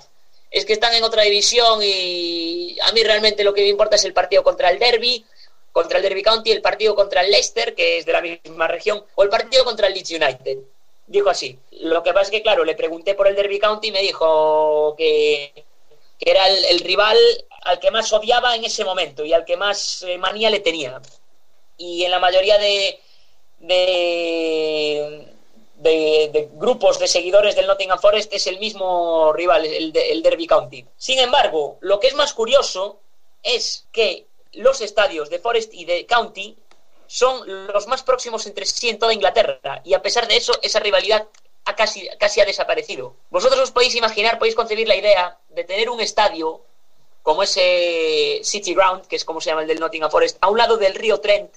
es 0.52 0.66
que 0.66 0.74
están 0.74 0.94
en 0.94 1.04
otra 1.04 1.24
división 1.24 1.80
y 1.84 2.78
a 2.82 2.92
mí 2.92 3.04
realmente 3.04 3.44
lo 3.44 3.54
que 3.54 3.62
me 3.62 3.68
importa 3.68 3.96
es 3.96 4.06
el 4.06 4.14
partido 4.14 4.44
contra 4.44 4.70
el 4.70 4.80
Derby, 4.80 5.26
contra 5.72 5.98
el 5.98 6.04
Derby 6.04 6.24
County, 6.24 6.52
el 6.52 6.62
partido 6.62 6.96
contra 6.96 7.22
el 7.22 7.32
Leicester, 7.32 7.76
que 7.76 8.00
es 8.00 8.06
de 8.06 8.14
la 8.14 8.22
misma 8.22 8.68
región, 8.68 9.04
o 9.16 9.24
el 9.24 9.30
partido 9.30 9.64
contra 9.64 9.88
el 9.88 9.94
Leeds 9.94 10.12
United. 10.12 10.58
Dijo 11.08 11.30
así. 11.30 11.58
Lo 11.72 12.04
que 12.04 12.14
pasa 12.14 12.26
es 12.26 12.32
que, 12.32 12.42
claro, 12.42 12.64
le 12.64 12.76
pregunté 12.76 13.16
por 13.16 13.28
el 13.28 13.36
Derby 13.36 13.60
County 13.60 13.88
y 13.88 13.92
me 13.92 14.02
dijo 14.02 14.96
que, 14.98 15.66
que 16.20 16.32
era 16.32 16.48
el, 16.48 16.66
el 16.66 16.80
rival 16.80 17.18
al 17.64 17.80
que 17.80 17.92
más 17.92 18.12
odiaba 18.14 18.56
en 18.56 18.64
ese 18.64 18.84
momento 18.84 19.26
y 19.26 19.34
al 19.34 19.46
que 19.46 19.58
más 19.58 20.04
eh, 20.04 20.18
manía 20.18 20.50
le 20.50 20.60
tenía. 20.60 21.02
Y 21.78 22.04
en 22.04 22.12
la 22.12 22.20
mayoría 22.20 22.58
de, 22.58 23.00
de, 23.60 25.28
de- 25.76 26.30
de 26.34 26.50
grupos 26.54 27.00
de 27.00 27.08
seguidores 27.08 27.56
del 27.56 27.68
Nottingham 27.68 28.00
Forest 28.00 28.34
es 28.34 28.48
el 28.48 28.60
mismo 28.60 29.32
rival, 29.34 29.66
el, 29.66 29.92
de- 29.92 30.12
el 30.12 30.22
Derby 30.24 30.48
County. 30.48 30.86
Sin 30.98 31.20
embargo, 31.20 31.78
lo 31.82 32.00
que 32.00 32.08
es 32.08 32.16
más 32.16 32.34
curioso 32.34 33.00
es 33.44 33.86
que 33.92 34.26
los 34.54 34.82
estadios 34.82 35.30
de 35.30 35.40
Forest 35.40 35.74
y 35.74 35.86
de 35.86 36.06
County 36.06 36.58
son 37.08 37.68
los 37.68 37.88
más 37.88 38.04
próximos 38.04 38.46
entre 38.46 38.66
sí 38.66 38.90
en 38.90 39.00
toda 39.00 39.14
Inglaterra 39.14 39.82
y 39.84 39.94
a 39.94 40.02
pesar 40.02 40.28
de 40.28 40.38
eso 40.38 40.54
esa 40.62 40.80
rivalidad 40.80 41.28
ha 41.66 41.76
casi, 41.76 42.08
casi 42.20 42.42
ha 42.42 42.46
desaparecido. 42.46 43.16
Vosotros 43.30 43.60
os 43.62 43.72
podéis 43.72 43.96
imaginar, 43.96 44.38
podéis 44.38 44.56
concebir 44.56 44.88
la 44.88 44.96
idea 44.96 45.38
de 45.50 45.64
tener 45.64 45.90
un 45.90 46.00
estadio 46.02 46.62
como 47.24 47.44
ese 47.44 48.40
City 48.44 48.74
Ground, 48.74 49.06
que 49.08 49.16
es 49.16 49.26
como 49.26 49.40
se 49.42 49.50
llama 49.50 49.62
el 49.62 49.68
del 49.68 49.80
Nottingham 49.80 50.10
Forest, 50.12 50.38
a 50.42 50.50
un 50.50 50.58
lado 50.58 50.78
del 50.78 50.96
río 50.96 51.20
Trent 51.20 51.52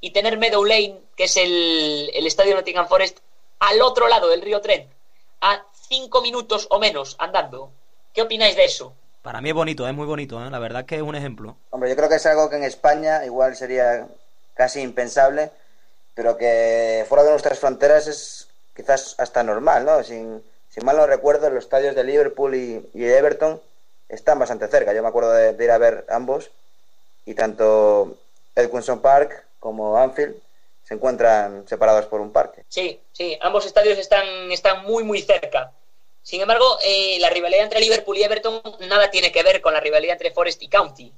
y 0.00 0.12
tener 0.12 0.38
Meadow 0.38 0.64
Lane, 0.64 1.00
que 1.16 1.24
es 1.24 1.36
el, 1.36 2.10
el 2.14 2.26
estadio 2.26 2.50
de 2.50 2.56
Nottingham 2.56 2.88
Forest, 2.88 3.18
al 3.60 3.82
otro 3.82 4.08
lado 4.08 4.28
del 4.28 4.42
río 4.42 4.60
Trent, 4.60 4.90
a 5.40 5.64
cinco 5.88 6.22
minutos 6.22 6.66
o 6.70 6.78
menos 6.78 7.16
andando. 7.18 7.72
¿Qué 8.14 8.22
opináis 8.22 8.56
de 8.56 8.64
eso? 8.64 8.94
Para 9.22 9.40
mí 9.40 9.48
es 9.48 9.54
bonito, 9.54 9.86
es 9.86 9.94
muy 9.94 10.06
bonito, 10.06 10.44
¿eh? 10.44 10.50
La 10.50 10.58
verdad 10.58 10.82
es 10.82 10.86
que 10.86 10.96
es 10.96 11.02
un 11.02 11.16
ejemplo. 11.16 11.56
Hombre, 11.70 11.90
yo 11.90 11.96
creo 11.96 12.08
que 12.08 12.16
es 12.16 12.26
algo 12.26 12.48
que 12.48 12.56
en 12.56 12.64
España 12.64 13.24
igual 13.24 13.56
sería 13.56 14.06
casi 14.54 14.80
impensable, 14.80 15.50
pero 16.14 16.36
que 16.36 17.04
fuera 17.08 17.24
de 17.24 17.30
nuestras 17.30 17.58
fronteras 17.58 18.06
es 18.06 18.48
quizás 18.74 19.16
hasta 19.18 19.42
normal, 19.42 19.84
¿no? 19.84 20.02
Sin, 20.04 20.42
si 20.68 20.80
mal 20.80 20.96
no 20.96 21.06
recuerdo, 21.06 21.50
los 21.50 21.64
estadios 21.64 21.94
de 21.94 22.04
Liverpool 22.04 22.54
y, 22.54 22.88
y 22.94 23.04
Everton 23.04 23.60
están 24.08 24.38
bastante 24.38 24.68
cerca. 24.68 24.92
Yo 24.94 25.02
me 25.02 25.08
acuerdo 25.08 25.32
de, 25.32 25.52
de 25.52 25.64
ir 25.64 25.70
a 25.70 25.78
ver 25.78 26.06
ambos 26.08 26.50
y 27.26 27.34
tanto 27.34 28.16
Edwinson 28.54 29.00
Park 29.00 29.44
como 29.58 29.96
Anfield 29.96 30.36
se 30.84 30.94
encuentran 30.94 31.66
separados 31.68 32.06
por 32.06 32.20
un 32.20 32.32
parque. 32.32 32.64
Sí, 32.68 32.98
sí, 33.12 33.36
ambos 33.40 33.66
estadios 33.66 33.98
están, 33.98 34.50
están 34.50 34.84
muy, 34.84 35.04
muy 35.04 35.20
cerca. 35.20 35.72
Sin 36.22 36.40
embargo, 36.40 36.78
eh, 36.82 37.18
la 37.20 37.30
rivalidad 37.30 37.64
entre 37.64 37.80
Liverpool 37.80 38.16
y 38.16 38.22
Everton 38.22 38.62
nada 38.80 39.10
tiene 39.10 39.32
que 39.32 39.42
ver 39.42 39.60
con 39.60 39.74
la 39.74 39.80
rivalidad 39.80 40.14
entre 40.14 40.30
Forest 40.30 40.62
y 40.62 40.68
County. 40.68 41.12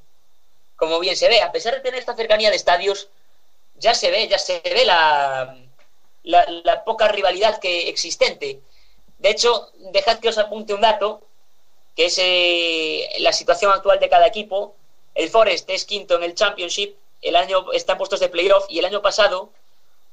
Como 0.76 0.98
bien 0.98 1.16
se 1.16 1.28
ve, 1.28 1.42
a 1.42 1.52
pesar 1.52 1.74
de 1.74 1.80
tener 1.80 2.00
esta 2.00 2.16
cercanía 2.16 2.50
de 2.50 2.56
estadios, 2.56 3.08
ya 3.76 3.94
se 3.94 4.10
ve, 4.10 4.28
ya 4.28 4.38
se 4.38 4.60
ve 4.64 4.84
la, 4.84 5.56
la, 6.22 6.46
la 6.64 6.84
poca 6.84 7.08
rivalidad 7.08 7.58
que 7.58 7.88
existente. 7.88 8.60
De 9.18 9.30
hecho, 9.30 9.70
dejad 9.92 10.18
que 10.18 10.28
os 10.28 10.38
apunte 10.38 10.74
un 10.74 10.80
dato, 10.80 11.22
que 11.94 12.06
es 12.06 12.18
eh, 12.18 13.08
la 13.18 13.32
situación 13.32 13.72
actual 13.72 14.00
de 14.00 14.08
cada 14.08 14.26
equipo. 14.26 14.74
El 15.14 15.28
Forest 15.28 15.68
es 15.70 15.84
quinto 15.84 16.16
en 16.16 16.22
el 16.22 16.34
Championship, 16.34 16.96
el 17.22 17.36
año 17.36 17.72
están 17.72 17.98
puestos 17.98 18.20
de 18.20 18.28
playoff 18.28 18.66
y 18.68 18.78
el 18.78 18.84
año 18.84 19.02
pasado 19.02 19.50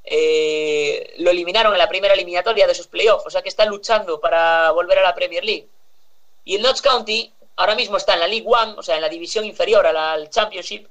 eh, 0.04 1.14
lo 1.18 1.30
eliminaron 1.30 1.72
en 1.72 1.78
la 1.78 1.88
primera 1.88 2.14
eliminatoria 2.14 2.66
de 2.66 2.74
sus 2.74 2.86
playoffs, 2.86 3.26
o 3.26 3.30
sea 3.30 3.42
que 3.42 3.48
está 3.48 3.64
luchando 3.66 4.20
para 4.20 4.70
volver 4.72 4.98
a 4.98 5.02
la 5.02 5.14
Premier 5.14 5.44
League. 5.44 5.68
Y 6.44 6.56
el 6.56 6.62
Notts 6.62 6.80
County 6.82 7.32
ahora 7.56 7.74
mismo 7.74 7.96
está 7.96 8.14
en 8.14 8.20
la 8.20 8.28
League 8.28 8.46
One, 8.46 8.74
o 8.78 8.82
sea, 8.82 8.96
en 8.96 9.02
la 9.02 9.08
división 9.08 9.44
inferior 9.44 9.86
a 9.86 9.92
la- 9.92 10.12
al 10.12 10.30
Championship, 10.30 10.86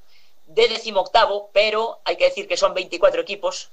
de 0.45 0.67
decimoctavo, 0.67 1.49
pero 1.51 1.99
hay 2.05 2.15
que 2.15 2.25
decir 2.25 2.47
que 2.47 2.57
son 2.57 2.73
24 2.73 3.21
equipos, 3.21 3.69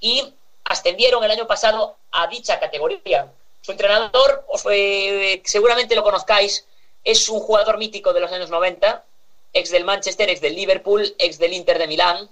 y 0.00 0.32
ascendieron 0.64 1.22
el 1.24 1.30
año 1.30 1.46
pasado 1.46 1.96
a 2.12 2.26
dicha 2.28 2.60
categoría. 2.60 3.32
Su 3.62 3.72
entrenador, 3.72 4.44
os, 4.48 4.64
eh, 4.70 5.42
seguramente 5.44 5.94
lo 5.94 6.02
conozcáis, 6.02 6.66
es 7.04 7.28
un 7.28 7.40
jugador 7.40 7.78
mítico 7.78 8.12
de 8.12 8.20
los 8.20 8.30
años 8.32 8.50
90, 8.50 9.04
ex 9.52 9.70
del 9.70 9.84
Manchester, 9.84 10.28
ex 10.30 10.40
del 10.40 10.54
Liverpool, 10.54 11.14
ex 11.18 11.38
del 11.38 11.52
Inter 11.52 11.78
de 11.78 11.86
Milán, 11.86 12.28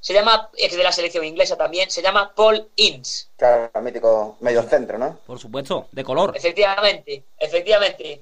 se 0.00 0.12
llama, 0.12 0.50
ex 0.56 0.76
de 0.76 0.82
la 0.82 0.90
selección 0.90 1.24
inglesa 1.24 1.56
también, 1.56 1.90
se 1.90 2.02
llama 2.02 2.32
Paul 2.34 2.68
Ince. 2.76 3.26
Claro, 3.36 3.70
mítico 3.82 4.36
medio 4.40 4.62
centro, 4.64 4.98
¿no? 4.98 5.20
Por 5.26 5.38
supuesto, 5.38 5.86
de 5.92 6.02
color. 6.02 6.36
Efectivamente, 6.36 7.22
efectivamente. 7.38 8.20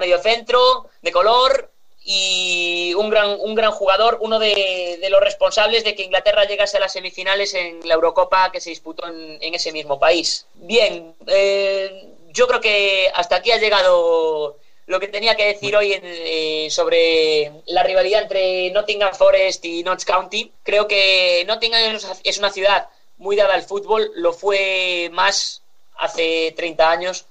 Medio 0.00 0.18
centro, 0.20 0.88
de 1.02 1.12
color 1.12 1.70
y 2.02 2.94
un 2.94 3.10
gran, 3.10 3.36
un 3.38 3.54
gran 3.54 3.70
jugador, 3.70 4.18
uno 4.22 4.38
de, 4.38 4.98
de 5.00 5.10
los 5.10 5.20
responsables 5.20 5.84
de 5.84 5.94
que 5.94 6.04
Inglaterra 6.04 6.46
llegase 6.46 6.78
a 6.78 6.80
las 6.80 6.92
semifinales 6.92 7.52
en 7.52 7.86
la 7.86 7.94
Eurocopa 7.94 8.50
que 8.50 8.60
se 8.60 8.70
disputó 8.70 9.06
en, 9.06 9.38
en 9.42 9.54
ese 9.54 9.72
mismo 9.72 10.00
país. 10.00 10.46
Bien, 10.54 11.14
eh, 11.26 12.08
yo 12.30 12.46
creo 12.48 12.60
que 12.60 13.10
hasta 13.14 13.36
aquí 13.36 13.50
ha 13.52 13.58
llegado 13.58 14.56
lo 14.88 14.98
que 14.98 15.08
tenía 15.08 15.36
que 15.36 15.44
decir 15.46 15.76
hoy 15.76 15.92
en, 15.92 16.00
eh, 16.04 16.68
sobre 16.70 17.52
la 17.66 17.82
rivalidad 17.82 18.22
entre 18.22 18.70
Nottingham 18.70 19.14
Forest 19.14 19.64
y 19.66 19.82
Notts 19.82 20.04
County. 20.04 20.50
Creo 20.62 20.88
que 20.88 21.44
Nottingham 21.46 21.98
es- 22.24 22.38
una 22.38 22.50
ciudad 22.50 22.88
muy 23.18 23.36
dada 23.36 23.54
al 23.54 23.62
fútbol, 23.64 24.10
lo 24.16 24.32
fue 24.32 25.10
más 25.12 25.62
hace 25.98 26.52
30 26.56 26.90
años, 26.90 27.26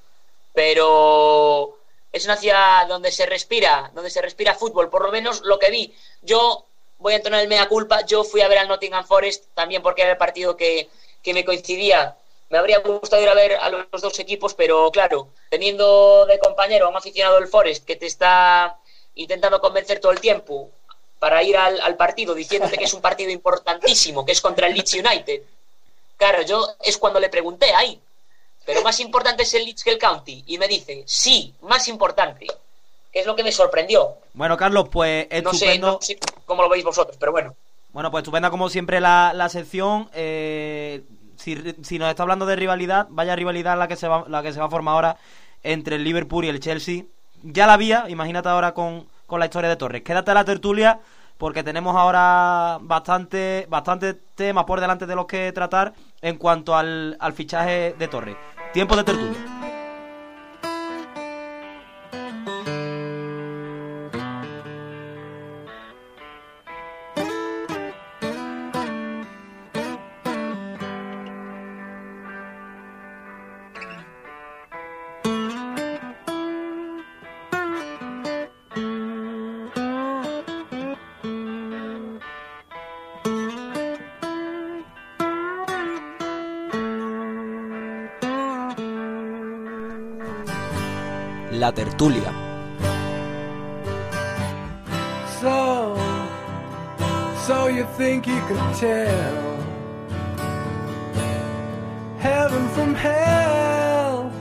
pero 0.53 1.77
es 2.11 2.25
una 2.25 2.37
ciudad 2.37 2.87
donde 2.87 3.11
se 3.11 3.25
respira, 3.25 3.91
donde 3.93 4.09
se 4.09 4.21
respira 4.21 4.53
fútbol, 4.55 4.89
por 4.89 5.03
lo 5.05 5.11
menos 5.11 5.41
lo 5.41 5.57
que 5.59 5.71
vi. 5.71 5.93
Yo 6.21 6.65
voy 6.99 7.13
a 7.13 7.17
entonar 7.17 7.41
el 7.41 7.47
mea 7.47 7.67
culpa, 7.67 8.05
yo 8.05 8.23
fui 8.23 8.41
a 8.41 8.47
ver 8.47 8.57
al 8.59 8.67
Nottingham 8.67 9.05
Forest 9.05 9.45
también 9.53 9.81
porque 9.81 10.01
era 10.03 10.11
el 10.11 10.17
partido 10.17 10.55
que, 10.57 10.89
que 11.23 11.33
me 11.33 11.45
coincidía. 11.45 12.15
Me 12.49 12.57
habría 12.57 12.79
gustado 12.79 13.21
ir 13.21 13.29
a 13.29 13.33
ver 13.33 13.55
a 13.55 13.69
los 13.69 14.01
dos 14.01 14.17
equipos, 14.19 14.53
pero 14.53 14.89
claro, 14.91 15.29
teniendo 15.49 16.25
de 16.25 16.39
compañero 16.39 16.85
a 16.85 16.89
un 16.89 16.95
aficionado 16.95 17.35
del 17.39 17.47
Forest 17.47 17.85
que 17.85 17.95
te 17.97 18.05
está 18.05 18.77
intentando 19.15 19.59
convencer 19.59 19.99
todo 19.99 20.11
el 20.11 20.21
tiempo 20.21 20.69
para 21.19 21.43
ir 21.43 21.57
al, 21.57 21.81
al 21.81 21.97
partido, 21.97 22.33
diciéndote 22.33 22.77
que 22.77 22.85
es 22.85 22.93
un 22.93 23.01
partido 23.01 23.31
importantísimo, 23.31 24.25
que 24.25 24.31
es 24.31 24.39
contra 24.41 24.67
el 24.67 24.75
Leeds 24.75 24.93
United. 24.93 25.41
Claro, 26.15 26.41
yo 26.43 26.65
es 26.83 26.97
cuando 26.97 27.19
le 27.19 27.29
pregunté 27.29 27.73
ahí, 27.73 27.99
pero 28.65 28.81
más 28.81 28.99
importante 28.99 29.43
es 29.43 29.53
el 29.53 29.65
Leeds 29.65 29.83
que 29.83 29.89
el 29.91 29.97
County. 29.97 30.43
Y 30.47 30.57
me 30.57 30.67
dice, 30.67 31.03
sí, 31.05 31.53
más 31.61 31.87
importante. 31.87 32.47
Que 33.11 33.21
es 33.21 33.25
lo 33.25 33.35
que 33.35 33.43
me 33.43 33.51
sorprendió. 33.51 34.15
Bueno, 34.33 34.57
Carlos, 34.57 34.89
pues 34.91 35.27
No 35.43 35.51
sé, 35.53 35.65
estupendo. 35.65 35.91
no 35.93 36.01
sé 36.01 36.19
cómo 36.45 36.61
lo 36.61 36.69
veis 36.69 36.83
vosotros, 36.83 37.17
pero 37.19 37.31
bueno. 37.31 37.55
Bueno, 37.93 38.11
pues 38.11 38.21
estupenda 38.21 38.49
como 38.51 38.69
siempre 38.69 38.99
la, 39.01 39.31
la 39.33 39.49
sección. 39.49 40.09
Eh, 40.13 41.01
si, 41.81 41.99
nos 41.99 42.09
está 42.09 42.23
hablando 42.23 42.45
de 42.45 42.55
rivalidad, 42.55 43.07
vaya 43.09 43.35
rivalidad 43.35 43.77
la 43.77 43.87
que 43.87 43.95
se 43.95 44.07
va, 44.07 44.25
la 44.27 44.41
que 44.43 44.51
se 44.51 44.59
va 44.59 44.65
a 44.65 44.69
formar 44.69 44.95
ahora 44.95 45.17
entre 45.63 45.95
el 45.95 46.03
Liverpool 46.03 46.45
y 46.45 46.49
el 46.49 46.59
Chelsea. 46.59 47.03
Ya 47.43 47.67
la 47.67 47.73
había, 47.73 48.09
imagínate 48.09 48.49
ahora 48.49 48.73
con, 48.73 49.07
con 49.25 49.39
la 49.39 49.45
historia 49.45 49.69
de 49.69 49.75
Torres. 49.75 50.01
Quédate 50.01 50.31
a 50.31 50.33
la 50.33 50.45
tertulia 50.45 50.99
porque 51.37 51.63
tenemos 51.63 51.95
ahora 51.95 52.79
bastante, 52.81 53.67
bastante 53.69 54.13
temas 54.13 54.65
por 54.65 54.81
delante 54.81 55.05
de 55.05 55.15
los 55.15 55.25
que 55.25 55.51
tratar 55.51 55.93
en 56.21 56.37
cuanto 56.37 56.75
al, 56.75 57.15
al 57.19 57.33
fichaje 57.33 57.95
de 57.97 58.07
Torres. 58.07 58.35
Tiempo 58.73 58.95
de 58.95 59.03
tertulia. 59.03 59.66
La 91.67 91.73
tertulia. 91.73 92.31
So, 95.41 95.97
so 97.45 97.67
you 97.67 97.85
think 97.97 98.25
you 98.25 98.39
could 98.47 98.63
tell 98.79 99.57
heaven 102.19 102.69
from 102.69 102.95
hell, 102.95 104.31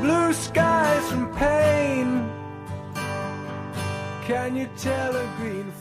blue 0.00 0.32
skies 0.32 1.04
from 1.10 1.34
pain? 1.34 2.30
Can 4.24 4.54
you 4.54 4.68
tell 4.76 5.16
a 5.16 5.26
green 5.38 5.71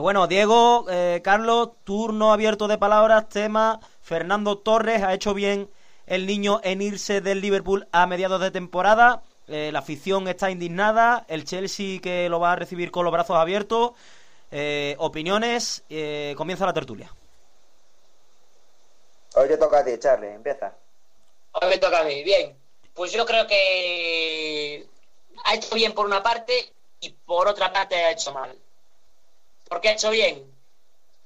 Pues 0.00 0.14
bueno, 0.14 0.26
Diego, 0.28 0.86
eh, 0.88 1.20
Carlos, 1.22 1.72
turno 1.84 2.32
abierto 2.32 2.68
de 2.68 2.78
palabras, 2.78 3.28
tema 3.28 3.80
Fernando 4.00 4.56
Torres, 4.56 5.02
ha 5.02 5.12
hecho 5.12 5.34
bien 5.34 5.68
el 6.06 6.26
niño 6.26 6.58
en 6.64 6.80
irse 6.80 7.20
del 7.20 7.42
Liverpool 7.42 7.86
a 7.92 8.06
mediados 8.06 8.40
de 8.40 8.50
temporada, 8.50 9.22
eh, 9.46 9.68
la 9.70 9.80
afición 9.80 10.26
está 10.26 10.50
indignada, 10.50 11.26
el 11.28 11.44
Chelsea 11.44 12.00
que 12.00 12.30
lo 12.30 12.40
va 12.40 12.52
a 12.52 12.56
recibir 12.56 12.90
con 12.90 13.04
los 13.04 13.12
brazos 13.12 13.36
abiertos, 13.36 13.90
Eh, 14.50 14.96
opiniones, 14.98 15.84
eh, 15.90 16.32
comienza 16.34 16.64
la 16.64 16.72
tertulia. 16.72 17.14
Hoy 19.34 19.48
te 19.48 19.58
toca 19.58 19.80
a 19.80 19.84
ti, 19.84 19.98
Charlie, 19.98 20.32
empieza. 20.32 20.74
Hoy 21.52 21.68
me 21.68 21.76
toca 21.76 22.00
a 22.00 22.04
mí. 22.04 22.24
Bien, 22.24 22.56
pues 22.94 23.12
yo 23.12 23.26
creo 23.26 23.46
que 23.46 24.88
ha 25.44 25.54
hecho 25.54 25.74
bien 25.74 25.92
por 25.92 26.06
una 26.06 26.22
parte 26.22 26.72
y 27.00 27.10
por 27.10 27.48
otra 27.48 27.70
parte 27.70 27.96
ha 27.96 28.12
hecho 28.12 28.32
mal. 28.32 28.56
¿Por 29.70 29.80
qué 29.80 29.90
ha 29.90 29.92
hecho 29.92 30.10
bien? 30.10 30.52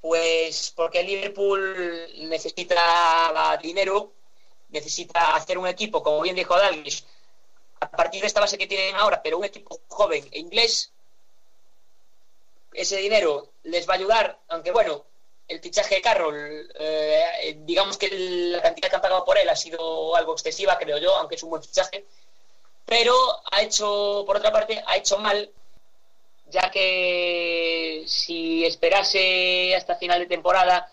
Pues 0.03 0.71
porque 0.77 1.03
Liverpool 1.03 2.29
necesita 2.29 3.59
dinero, 3.63 4.13
necesita 4.69 5.35
hacer 5.35 5.57
un 5.57 5.67
equipo, 5.67 6.03
como 6.03 6.21
bien 6.21 6.37
dijo 6.37 6.55
Dalglish, 6.55 7.07
a 7.81 7.91
partir 7.91 8.21
de 8.21 8.27
esta 8.27 8.41
base 8.41 8.59
que 8.59 8.67
tienen 8.67 8.97
ahora, 8.97 9.23
pero 9.23 9.39
un 9.39 9.47
equipo 9.47 9.81
joven 9.89 10.29
e 10.31 10.41
inglés, 10.41 10.93
ese 12.75 12.99
dinero 12.99 13.49
les 13.63 13.89
va 13.89 13.95
a 13.95 13.97
ayudar, 13.97 14.39
aunque 14.49 14.73
bueno, 14.73 15.07
el 15.49 15.61
fichaje 15.61 15.95
de 15.95 16.03
Carroll, 16.03 16.71
eh, 16.75 17.57
digamos 17.61 17.97
que 17.97 18.11
la 18.11 18.61
cantidad 18.61 18.91
que 18.91 18.97
han 18.97 19.03
pagado 19.03 19.25
por 19.25 19.39
él 19.39 19.49
ha 19.49 19.57
sido 19.57 20.15
algo 20.17 20.35
excesiva, 20.35 20.77
creo 20.77 20.99
yo, 20.99 21.17
aunque 21.17 21.37
es 21.37 21.43
un 21.43 21.49
buen 21.49 21.63
fichaje, 21.63 22.05
pero 22.85 23.15
ha 23.51 23.63
hecho, 23.63 24.23
por 24.27 24.37
otra 24.37 24.53
parte, 24.53 24.85
ha 24.87 24.99
hecho 24.99 25.17
mal, 25.17 25.51
ya 26.51 26.71
que 26.71 27.84
si 28.07 28.65
esperase 28.65 29.75
hasta 29.77 29.97
final 29.97 30.21
de 30.21 30.27
temporada, 30.27 30.91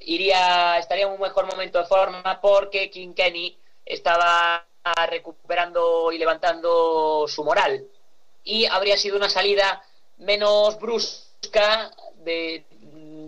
iría, 0.00 0.78
estaría 0.78 1.06
en 1.06 1.12
un 1.12 1.20
mejor 1.20 1.46
momento 1.46 1.78
de 1.78 1.86
forma 1.86 2.40
porque 2.40 2.90
King 2.90 3.14
Kenny 3.14 3.56
estaba 3.84 4.66
recuperando 5.08 6.12
y 6.12 6.18
levantando 6.18 7.26
su 7.28 7.44
moral. 7.44 7.86
Y 8.44 8.66
habría 8.66 8.96
sido 8.96 9.16
una 9.16 9.28
salida 9.28 9.82
menos 10.18 10.78
brusca 10.78 11.90
de- 12.16 12.64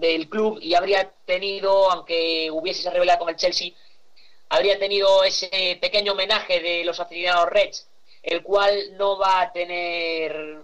del 0.01 0.29
club 0.29 0.59
y 0.63 0.75
habría 0.75 1.11
tenido, 1.27 1.91
aunque 1.91 2.51
hubiese 2.51 2.89
rivalidad 2.91 3.19
con 3.19 3.29
el 3.29 3.37
Chelsea, 3.37 3.73
habría 4.49 4.79
tenido 4.79 5.25
ese 5.25 5.79
pequeño 5.81 6.13
homenaje 6.13 6.61
de 6.61 6.85
los 6.85 7.01
aficionados 7.01 7.51
Reds, 7.51 7.89
el 8.23 8.43
cual 8.43 8.97
no 8.97 9.19
va 9.19 9.41
a 9.43 9.53
tener 9.53 10.63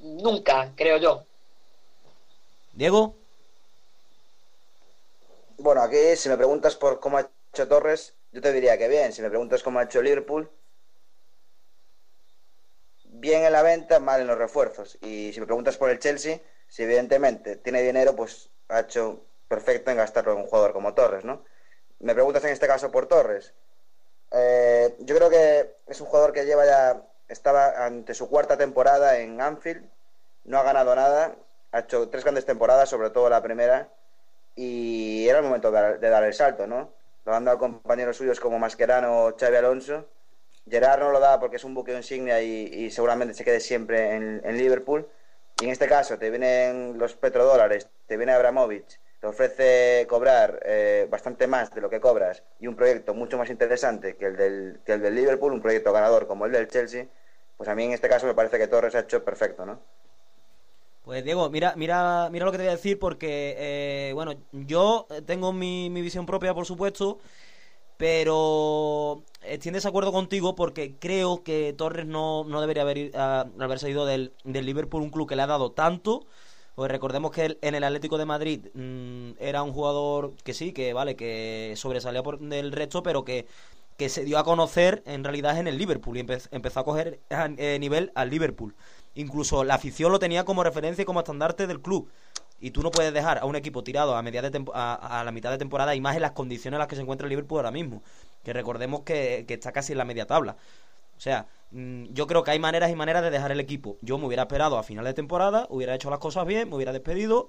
nunca, 0.00 0.72
creo 0.76 0.98
yo. 0.98 1.24
Diego, 2.78 3.16
Bueno, 5.56 5.82
aquí 5.82 6.14
si 6.14 6.28
me 6.28 6.36
preguntas 6.36 6.76
por 6.76 7.00
cómo 7.00 7.18
ha 7.18 7.28
hecho 7.52 7.66
Torres, 7.66 8.14
yo 8.30 8.40
te 8.40 8.52
diría 8.52 8.78
que 8.78 8.86
bien. 8.86 9.12
Si 9.12 9.20
me 9.20 9.30
preguntas 9.30 9.64
cómo 9.64 9.80
ha 9.80 9.82
hecho 9.82 10.00
Liverpool, 10.00 10.48
bien 13.02 13.42
en 13.42 13.52
la 13.52 13.62
venta, 13.62 13.98
mal 13.98 14.20
en 14.20 14.28
los 14.28 14.38
refuerzos. 14.38 14.96
Y 15.02 15.32
si 15.32 15.40
me 15.40 15.46
preguntas 15.46 15.76
por 15.76 15.90
el 15.90 15.98
Chelsea, 15.98 16.40
si 16.68 16.84
evidentemente 16.84 17.56
tiene 17.56 17.82
dinero, 17.82 18.14
pues 18.14 18.48
ha 18.68 18.78
hecho 18.78 19.24
perfecto 19.48 19.90
en 19.90 19.96
gastarlo 19.96 20.34
en 20.34 20.38
un 20.38 20.46
jugador 20.46 20.72
como 20.72 20.94
Torres, 20.94 21.24
¿no? 21.24 21.44
Me 21.98 22.14
preguntas 22.14 22.44
en 22.44 22.50
este 22.50 22.68
caso 22.68 22.92
por 22.92 23.08
Torres. 23.08 23.54
Eh, 24.30 24.94
yo 25.00 25.16
creo 25.16 25.30
que 25.30 25.78
es 25.88 26.00
un 26.00 26.06
jugador 26.06 26.32
que 26.32 26.46
lleva 26.46 26.64
ya, 26.64 27.02
estaba 27.26 27.84
ante 27.84 28.14
su 28.14 28.28
cuarta 28.28 28.56
temporada 28.56 29.18
en 29.18 29.40
Anfield, 29.40 29.84
no 30.44 30.58
ha 30.58 30.62
ganado 30.62 30.94
nada, 30.94 31.36
ha 31.72 31.80
hecho 31.80 32.08
tres 32.08 32.24
grandes 32.24 32.46
temporadas, 32.46 32.88
sobre 32.88 33.10
todo 33.10 33.28
la 33.28 33.42
primera, 33.42 33.88
y 34.56 35.28
era 35.28 35.38
el 35.38 35.44
momento 35.44 35.70
de 35.70 35.98
dar, 35.98 36.24
el 36.24 36.34
salto, 36.34 36.66
¿no? 36.66 36.92
Lo 37.24 37.34
han 37.34 37.44
dado 37.44 37.58
compañeros 37.58 38.16
suyos 38.16 38.40
como 38.40 38.58
Mascherano 38.58 39.26
o 39.26 39.36
Xavi 39.38 39.56
Alonso. 39.56 40.06
Gerard 40.68 41.00
no 41.00 41.10
lo 41.10 41.20
da 41.20 41.38
porque 41.38 41.56
es 41.56 41.64
un 41.64 41.74
buque 41.74 41.94
insignia 41.94 42.42
y, 42.42 42.90
seguramente 42.90 43.34
se 43.34 43.44
quede 43.44 43.60
siempre 43.60 44.14
en, 44.14 44.40
en 44.44 44.58
Liverpool. 44.58 45.08
Y 45.60 45.64
en 45.64 45.70
este 45.70 45.88
caso 45.88 46.18
te 46.18 46.30
vienen 46.30 46.98
los 46.98 47.14
petrodólares, 47.14 47.88
te 48.06 48.16
viene 48.16 48.32
Abramovich, 48.32 48.98
te 49.20 49.26
ofrece 49.26 50.06
cobrar 50.08 50.60
eh, 50.64 51.06
bastante 51.10 51.46
más 51.46 51.74
de 51.74 51.80
lo 51.80 51.90
que 51.90 52.00
cobras 52.00 52.44
y 52.60 52.68
un 52.68 52.76
proyecto 52.76 53.14
mucho 53.14 53.36
más 53.38 53.50
interesante 53.50 54.16
que 54.16 54.26
el, 54.26 54.36
del, 54.36 54.80
que 54.84 54.92
el 54.92 55.02
del 55.02 55.14
Liverpool, 55.14 55.52
un 55.52 55.60
proyecto 55.60 55.92
ganador 55.92 56.26
como 56.28 56.46
el 56.46 56.52
del 56.52 56.68
Chelsea, 56.68 57.06
pues 57.56 57.68
a 57.68 57.74
mí 57.74 57.84
en 57.84 57.92
este 57.92 58.08
caso 58.08 58.26
me 58.26 58.34
parece 58.34 58.58
que 58.58 58.68
Torres 58.68 58.94
ha 58.94 59.00
hecho 59.00 59.24
perfecto, 59.24 59.66
¿no? 59.66 59.80
Pues 61.08 61.24
Diego, 61.24 61.48
mira, 61.48 61.72
mira, 61.76 62.28
mira 62.30 62.44
lo 62.44 62.52
que 62.52 62.58
te 62.58 62.64
voy 62.64 62.68
a 62.68 62.76
decir 62.76 62.98
porque, 62.98 63.54
eh, 63.58 64.12
bueno, 64.14 64.34
yo 64.52 65.06
tengo 65.26 65.54
mi, 65.54 65.88
mi 65.88 66.02
visión 66.02 66.26
propia, 66.26 66.52
por 66.52 66.66
supuesto, 66.66 67.18
pero 67.96 69.24
estoy 69.42 69.70
en 69.70 69.74
desacuerdo 69.74 70.12
contigo 70.12 70.54
porque 70.56 70.98
creo 70.98 71.42
que 71.44 71.74
Torres 71.74 72.06
no, 72.06 72.44
no 72.44 72.60
debería 72.60 72.82
haber, 72.84 72.98
ir- 72.98 73.16
a- 73.16 73.50
haber 73.60 73.78
salido 73.80 74.06
del, 74.06 74.34
del 74.44 74.66
Liverpool, 74.66 75.02
un 75.02 75.10
club 75.10 75.28
que 75.28 75.36
le 75.36 75.42
ha 75.42 75.48
dado 75.48 75.72
tanto. 75.72 76.26
Pues 76.76 76.90
recordemos 76.90 77.32
que 77.32 77.58
en 77.62 77.74
el 77.74 77.84
Atlético 77.84 78.18
de 78.18 78.26
Madrid 78.26 78.66
mm, 78.74 79.32
era 79.40 79.62
un 79.64 79.72
jugador 79.72 80.34
que 80.44 80.54
sí, 80.54 80.72
que 80.72 80.92
vale, 80.94 81.16
que 81.16 81.74
sobresalía 81.76 82.22
por 82.22 82.40
del 82.40 82.72
resto, 82.72 83.02
pero 83.02 83.24
que, 83.24 83.46
que 83.96 84.08
se 84.08 84.24
dio 84.24 84.38
a 84.38 84.44
conocer 84.44 85.02
en 85.06 85.24
realidad 85.24 85.58
en 85.58 85.66
el 85.68 85.78
Liverpool 85.78 86.16
y 86.18 86.22
empe- 86.24 86.48
empezó 86.52 86.80
a 86.80 86.84
coger 86.84 87.20
eh, 87.30 87.78
nivel 87.80 88.12
al 88.14 88.30
Liverpool. 88.30 88.76
Incluso 89.18 89.64
la 89.64 89.74
afición 89.74 90.12
lo 90.12 90.18
tenía 90.18 90.44
como 90.44 90.62
referencia 90.64 91.02
y 91.02 91.04
como 91.04 91.20
estandarte 91.20 91.66
del 91.66 91.80
club. 91.80 92.08
Y 92.60 92.70
tú 92.72 92.82
no 92.82 92.90
puedes 92.90 93.12
dejar 93.12 93.38
a 93.38 93.44
un 93.44 93.56
equipo 93.56 93.84
tirado 93.84 94.16
a, 94.16 94.22
de 94.22 94.64
a, 94.74 95.22
la 95.24 95.32
mitad 95.32 95.50
de 95.50 95.58
temporada 95.58 95.94
y 95.94 96.00
más 96.00 96.16
en 96.16 96.22
las 96.22 96.32
condiciones 96.32 96.76
en 96.76 96.80
las 96.80 96.88
que 96.88 96.96
se 96.96 97.02
encuentra 97.02 97.28
Liverpool 97.28 97.58
ahora 97.58 97.70
mismo. 97.70 98.02
Que 98.44 98.52
recordemos 98.52 99.02
que, 99.02 99.44
que 99.46 99.54
está 99.54 99.72
casi 99.72 99.92
en 99.92 99.98
la 99.98 100.04
media 100.04 100.26
tabla. 100.26 100.56
O 101.16 101.20
sea, 101.20 101.46
mm, 101.72 102.06
yo 102.12 102.26
creo 102.26 102.44
que 102.44 102.52
hay 102.52 102.58
maneras 102.60 102.90
y 102.90 102.96
maneras 102.96 103.22
de 103.22 103.30
dejar 103.30 103.52
el 103.52 103.60
equipo. 103.60 103.98
Yo 104.02 104.18
me 104.18 104.26
hubiera 104.26 104.44
esperado 104.44 104.78
a 104.78 104.82
final 104.84 105.04
de 105.04 105.14
temporada, 105.14 105.66
hubiera 105.70 105.94
hecho 105.94 106.10
las 106.10 106.20
cosas 106.20 106.46
bien, 106.46 106.68
me 106.68 106.76
hubiera 106.76 106.92
despedido, 106.92 107.48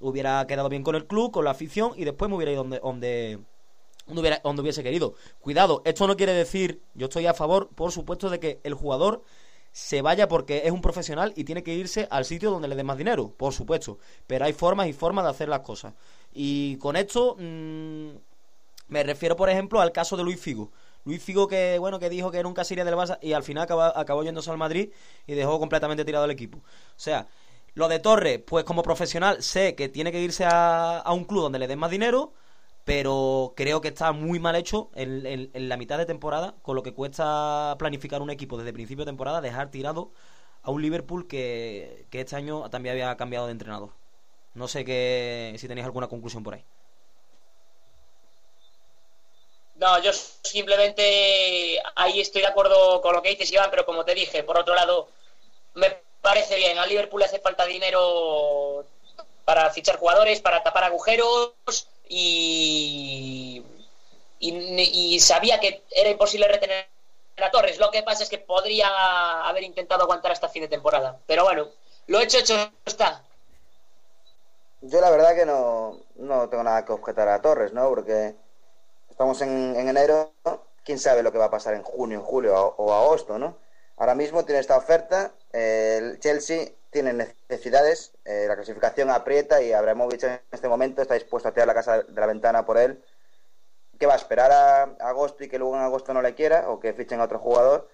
hubiera 0.00 0.46
quedado 0.46 0.68
bien 0.68 0.84
con 0.84 0.94
el 0.96 1.06
club, 1.06 1.32
con 1.32 1.44
la 1.44 1.52
afición 1.52 1.92
y 1.96 2.04
después 2.04 2.28
me 2.30 2.36
hubiera 2.36 2.52
ido 2.52 2.62
donde, 2.62 2.80
donde, 2.80 3.38
donde, 4.06 4.20
hubiera- 4.20 4.40
donde 4.44 4.62
hubiese 4.62 4.82
querido. 4.82 5.14
Cuidado, 5.40 5.82
esto 5.84 6.06
no 6.06 6.16
quiere 6.16 6.32
decir, 6.32 6.82
yo 6.94 7.06
estoy 7.06 7.26
a 7.26 7.34
favor, 7.34 7.68
por 7.74 7.92
supuesto, 7.92 8.30
de 8.30 8.40
que 8.40 8.60
el 8.64 8.74
jugador 8.74 9.22
se 9.72 10.02
vaya 10.02 10.28
porque 10.28 10.62
es 10.64 10.72
un 10.72 10.80
profesional 10.82 11.32
y 11.36 11.44
tiene 11.44 11.62
que 11.62 11.74
irse 11.74 12.08
al 12.10 12.24
sitio 12.24 12.50
donde 12.50 12.68
le 12.68 12.76
dé 12.76 12.84
más 12.84 12.98
dinero, 12.98 13.30
por 13.36 13.52
supuesto. 13.52 13.98
Pero 14.26 14.44
hay 14.44 14.52
formas 14.52 14.88
y 14.88 14.92
formas 14.92 15.24
de 15.24 15.30
hacer 15.30 15.48
las 15.48 15.60
cosas. 15.60 15.94
Y 16.32 16.76
con 16.78 16.96
esto 16.96 17.36
mm, 17.38 18.10
me 18.88 19.02
refiero, 19.02 19.36
por 19.36 19.50
ejemplo, 19.50 19.80
al 19.80 19.92
caso 19.92 20.16
de 20.16 20.24
Luis 20.24 20.40
Figo. 20.40 20.70
Luis 21.04 21.22
Figo 21.22 21.46
que 21.48 21.78
bueno 21.78 21.98
que 21.98 22.10
dijo 22.10 22.30
que 22.30 22.42
nunca 22.42 22.64
se 22.64 22.74
iría 22.74 22.84
del 22.84 22.94
Barça 22.94 23.18
y 23.22 23.32
al 23.32 23.42
final 23.42 23.64
acaba- 23.64 23.92
acabó 23.98 24.22
yéndose 24.24 24.50
al 24.50 24.58
Madrid 24.58 24.90
y 25.26 25.34
dejó 25.34 25.58
completamente 25.58 26.04
tirado 26.04 26.24
el 26.24 26.30
equipo. 26.30 26.58
O 26.58 26.62
sea, 26.96 27.28
Lo 27.74 27.88
de 27.88 27.98
Torres, 28.00 28.40
pues 28.46 28.64
como 28.64 28.82
profesional 28.82 29.42
sé 29.42 29.74
que 29.76 29.88
tiene 29.88 30.10
que 30.12 30.20
irse 30.20 30.44
a, 30.44 30.98
a 30.98 31.12
un 31.12 31.24
club 31.24 31.42
donde 31.42 31.58
le 31.60 31.68
den 31.68 31.78
más 31.78 31.90
dinero, 31.90 32.32
pero 32.88 33.52
creo 33.54 33.82
que 33.82 33.88
está 33.88 34.12
muy 34.12 34.38
mal 34.38 34.56
hecho 34.56 34.88
en, 34.94 35.50
la 35.68 35.76
mitad 35.76 35.98
de 35.98 36.06
temporada, 36.06 36.54
con 36.62 36.74
lo 36.74 36.82
que 36.82 36.94
cuesta 36.94 37.76
planificar 37.78 38.22
un 38.22 38.30
equipo 38.30 38.56
desde 38.56 38.72
principio 38.72 39.04
de 39.04 39.10
temporada, 39.10 39.42
dejar 39.42 39.70
tirado 39.70 40.10
a 40.62 40.70
un 40.70 40.80
Liverpool 40.80 41.28
que, 41.28 42.06
este 42.10 42.34
año 42.34 42.70
también 42.70 42.94
había 42.94 43.14
cambiado 43.18 43.44
de 43.44 43.52
entrenador. 43.52 43.90
No 44.54 44.68
sé 44.68 44.86
que, 44.86 45.54
si 45.58 45.68
tenéis 45.68 45.84
alguna 45.84 46.08
conclusión 46.08 46.42
por 46.42 46.54
ahí. 46.54 46.64
No, 49.74 50.02
yo 50.02 50.10
simplemente 50.14 51.78
ahí 51.94 52.22
estoy 52.22 52.40
de 52.40 52.48
acuerdo 52.48 53.02
con 53.02 53.14
lo 53.14 53.20
que 53.20 53.28
dices, 53.28 53.52
Iván, 53.52 53.68
pero 53.68 53.84
como 53.84 54.06
te 54.06 54.14
dije, 54.14 54.44
por 54.44 54.56
otro 54.56 54.74
lado, 54.74 55.10
me 55.74 55.94
parece 56.22 56.56
bien. 56.56 56.78
Al 56.78 56.88
Liverpool 56.88 57.20
le 57.20 57.26
hace 57.26 57.38
falta 57.38 57.66
dinero 57.66 58.86
para 59.44 59.68
fichar 59.68 59.98
jugadores, 59.98 60.40
para 60.40 60.62
tapar 60.62 60.84
agujeros 60.84 61.52
y, 62.08 63.62
y, 64.38 65.20
sabía 65.20 65.60
que 65.60 65.84
era 65.90 66.10
imposible 66.10 66.48
retener 66.48 66.86
a 67.36 67.50
Torres. 67.50 67.78
Lo 67.78 67.90
que 67.90 68.02
pasa 68.02 68.22
es 68.22 68.28
que 68.28 68.38
podría 68.38 68.88
haber 69.46 69.62
intentado 69.62 70.02
aguantar 70.02 70.32
hasta 70.32 70.48
fin 70.48 70.62
de 70.62 70.68
temporada. 70.68 71.18
Pero 71.26 71.44
bueno, 71.44 71.68
lo 72.06 72.20
hecho, 72.20 72.38
hecho 72.38 72.54
está. 72.84 73.22
Yo 74.80 75.00
la 75.00 75.10
verdad 75.10 75.34
que 75.34 75.44
no, 75.44 75.98
no 76.16 76.48
tengo 76.48 76.62
nada 76.62 76.84
que 76.84 76.92
objetar 76.92 77.28
a 77.28 77.42
Torres, 77.42 77.72
¿no? 77.72 77.88
Porque 77.88 78.34
estamos 79.10 79.40
en, 79.42 79.76
en 79.76 79.88
enero, 79.88 80.32
quién 80.84 80.98
sabe 80.98 81.22
lo 81.22 81.32
que 81.32 81.38
va 81.38 81.46
a 81.46 81.50
pasar 81.50 81.74
en 81.74 81.82
junio, 81.82 82.22
julio 82.22 82.54
o, 82.54 82.84
o 82.84 82.94
agosto, 82.94 83.38
¿no? 83.38 83.56
Ahora 83.98 84.14
mismo 84.14 84.44
tiene 84.44 84.60
esta 84.60 84.76
oferta, 84.76 85.32
el 85.52 86.20
Chelsea 86.20 86.68
tiene 86.90 87.12
necesidades, 87.12 88.12
eh, 88.24 88.46
la 88.46 88.54
clasificación 88.54 89.10
aprieta 89.10 89.60
y 89.60 89.72
Abramovich 89.72 90.22
en 90.24 90.40
este 90.52 90.68
momento 90.68 91.02
está 91.02 91.14
dispuesto 91.14 91.48
a 91.48 91.52
tirar 91.52 91.66
la 91.66 91.74
casa 91.74 92.02
de 92.02 92.20
la 92.20 92.26
ventana 92.26 92.64
por 92.64 92.78
él. 92.78 93.02
¿Qué 93.98 94.06
va 94.06 94.14
a 94.14 94.16
esperar 94.16 94.52
a 94.52 94.82
agosto 95.00 95.42
y 95.42 95.48
que 95.48 95.58
luego 95.58 95.74
en 95.74 95.82
agosto 95.82 96.14
no 96.14 96.22
le 96.22 96.34
quiera 96.34 96.70
o 96.70 96.78
que 96.78 96.92
fichen 96.92 97.20
a 97.20 97.24
otro 97.24 97.40
jugador? 97.40 97.90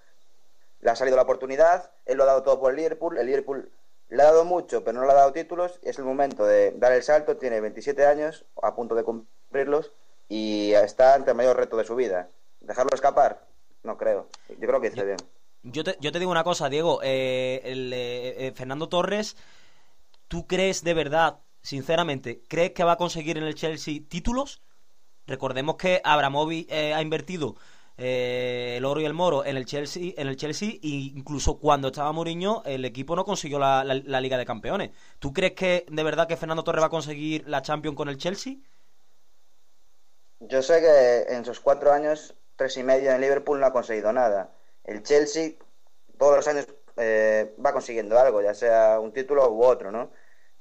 Le 0.81 0.91
ha 0.91 0.97
salido 0.97 1.17
la 1.17 1.23
oportunidad, 1.23 1.91
él 2.05 2.19
lo 2.19 2.25
ha 2.25 2.27
dado 2.27 2.43
todo 2.43 2.61
por 2.61 2.71
el 2.71 2.77
Liverpool, 2.77 3.17
el 3.17 3.27
Liverpool 3.27 3.73
le 4.11 4.23
ha 4.23 4.27
dado 4.27 4.45
mucho, 4.45 4.85
pero 4.85 5.01
no 5.01 5.07
le 5.07 5.13
ha 5.13 5.17
dado 5.17 5.33
títulos. 5.33 5.81
Es 5.83 5.99
el 5.99 6.05
momento 6.05 6.45
de 6.45 6.73
dar 6.73 6.93
el 6.93 7.03
salto. 7.03 7.37
Tiene 7.37 7.61
27 7.61 8.07
años, 8.07 8.45
a 8.63 8.75
punto 8.75 8.95
de 8.95 9.03
cumplirlos, 9.03 9.93
y 10.29 10.73
está 10.75 11.15
ante 11.15 11.31
el 11.31 11.37
mayor 11.37 11.57
reto 11.57 11.77
de 11.77 11.85
su 11.85 11.97
vida. 11.97 12.29
¿Dejarlo 12.61 12.95
escapar? 12.95 13.41
No 13.83 13.97
creo. 13.97 14.29
Yo 14.49 14.69
creo 14.69 14.81
que 14.81 14.91
dice 14.91 15.05
bien. 15.05 15.17
Yo 15.65 15.83
te, 15.85 15.97
yo 16.01 16.12
te 16.12 16.19
digo 16.19 16.31
una 16.31 16.45
cosa, 16.45 16.69
Diego. 16.69 17.01
eh, 17.03 17.61
eh, 17.65 18.35
eh, 18.49 18.53
Fernando 18.55 18.89
Torres, 18.89 19.37
¿tú 20.29 20.47
crees 20.47 20.85
de 20.85 20.95
verdad, 20.95 21.41
sinceramente, 21.62 22.43
crees 22.49 22.73
que 22.73 22.85
va 22.85 22.93
a 22.93 22.97
conseguir 22.99 23.39
en 23.39 23.45
el 23.45 23.55
Chelsea 23.57 24.01
títulos? 24.09 24.62
Recordemos 25.27 25.77
que 25.77 26.01
Abramovich 26.05 26.69
eh, 26.71 26.95
ha 26.95 27.03
invertido 27.03 27.57
el 27.99 28.85
oro 28.87 29.01
y 29.01 29.07
el 29.07 29.15
moro 29.15 29.45
en 29.45 29.57
el 29.59 29.67
Chelsea, 29.67 30.15
en 30.17 30.29
el 30.29 30.37
Chelsea, 30.37 30.71
e 30.83 30.89
incluso 31.17 31.59
cuando 31.59 31.89
estaba 31.89 32.12
Mourinho, 32.12 32.62
el 32.67 32.85
equipo 32.87 33.17
no 33.17 33.25
consiguió 33.25 33.59
la, 33.61 33.85
la- 33.85 33.95
la 34.05 34.21
Liga 34.23 34.39
de 34.39 34.47
Campeones. 34.47 34.93
¿Tú 35.21 35.33
crees 35.33 35.53
que 35.55 35.87
de 35.91 36.03
verdad 36.05 36.29
que 36.29 36.37
Fernando 36.39 36.65
Torres 36.65 36.83
va 36.83 36.89
a 36.89 36.91
conseguir 36.91 37.45
la 37.49 37.62
Champions 37.62 37.97
con 37.97 38.09
el 38.09 38.19
Chelsea? 38.19 38.57
Yo 40.51 40.62
sé 40.62 40.81
que 40.81 41.35
en 41.35 41.45
sus 41.45 41.59
cuatro 41.59 41.91
años, 41.93 42.37
tres 42.55 42.77
y 42.77 42.85
medio 42.85 43.11
en 43.11 43.21
Liverpool 43.21 43.59
no 43.59 43.67
ha 43.67 43.73
conseguido 43.73 44.12
nada. 44.12 44.53
El 44.85 45.03
Chelsea 45.03 45.53
todos 46.18 46.37
los 46.37 46.49
años 46.49 46.66
eh, 46.97 47.55
va 47.64 47.72
consiguiendo 47.72 48.18
algo, 48.18 48.43
ya 48.43 48.55
sea 48.55 49.01
un 49.01 49.12
título 49.12 49.51
u 49.51 49.64
otro, 49.64 49.91
¿no? 49.91 50.11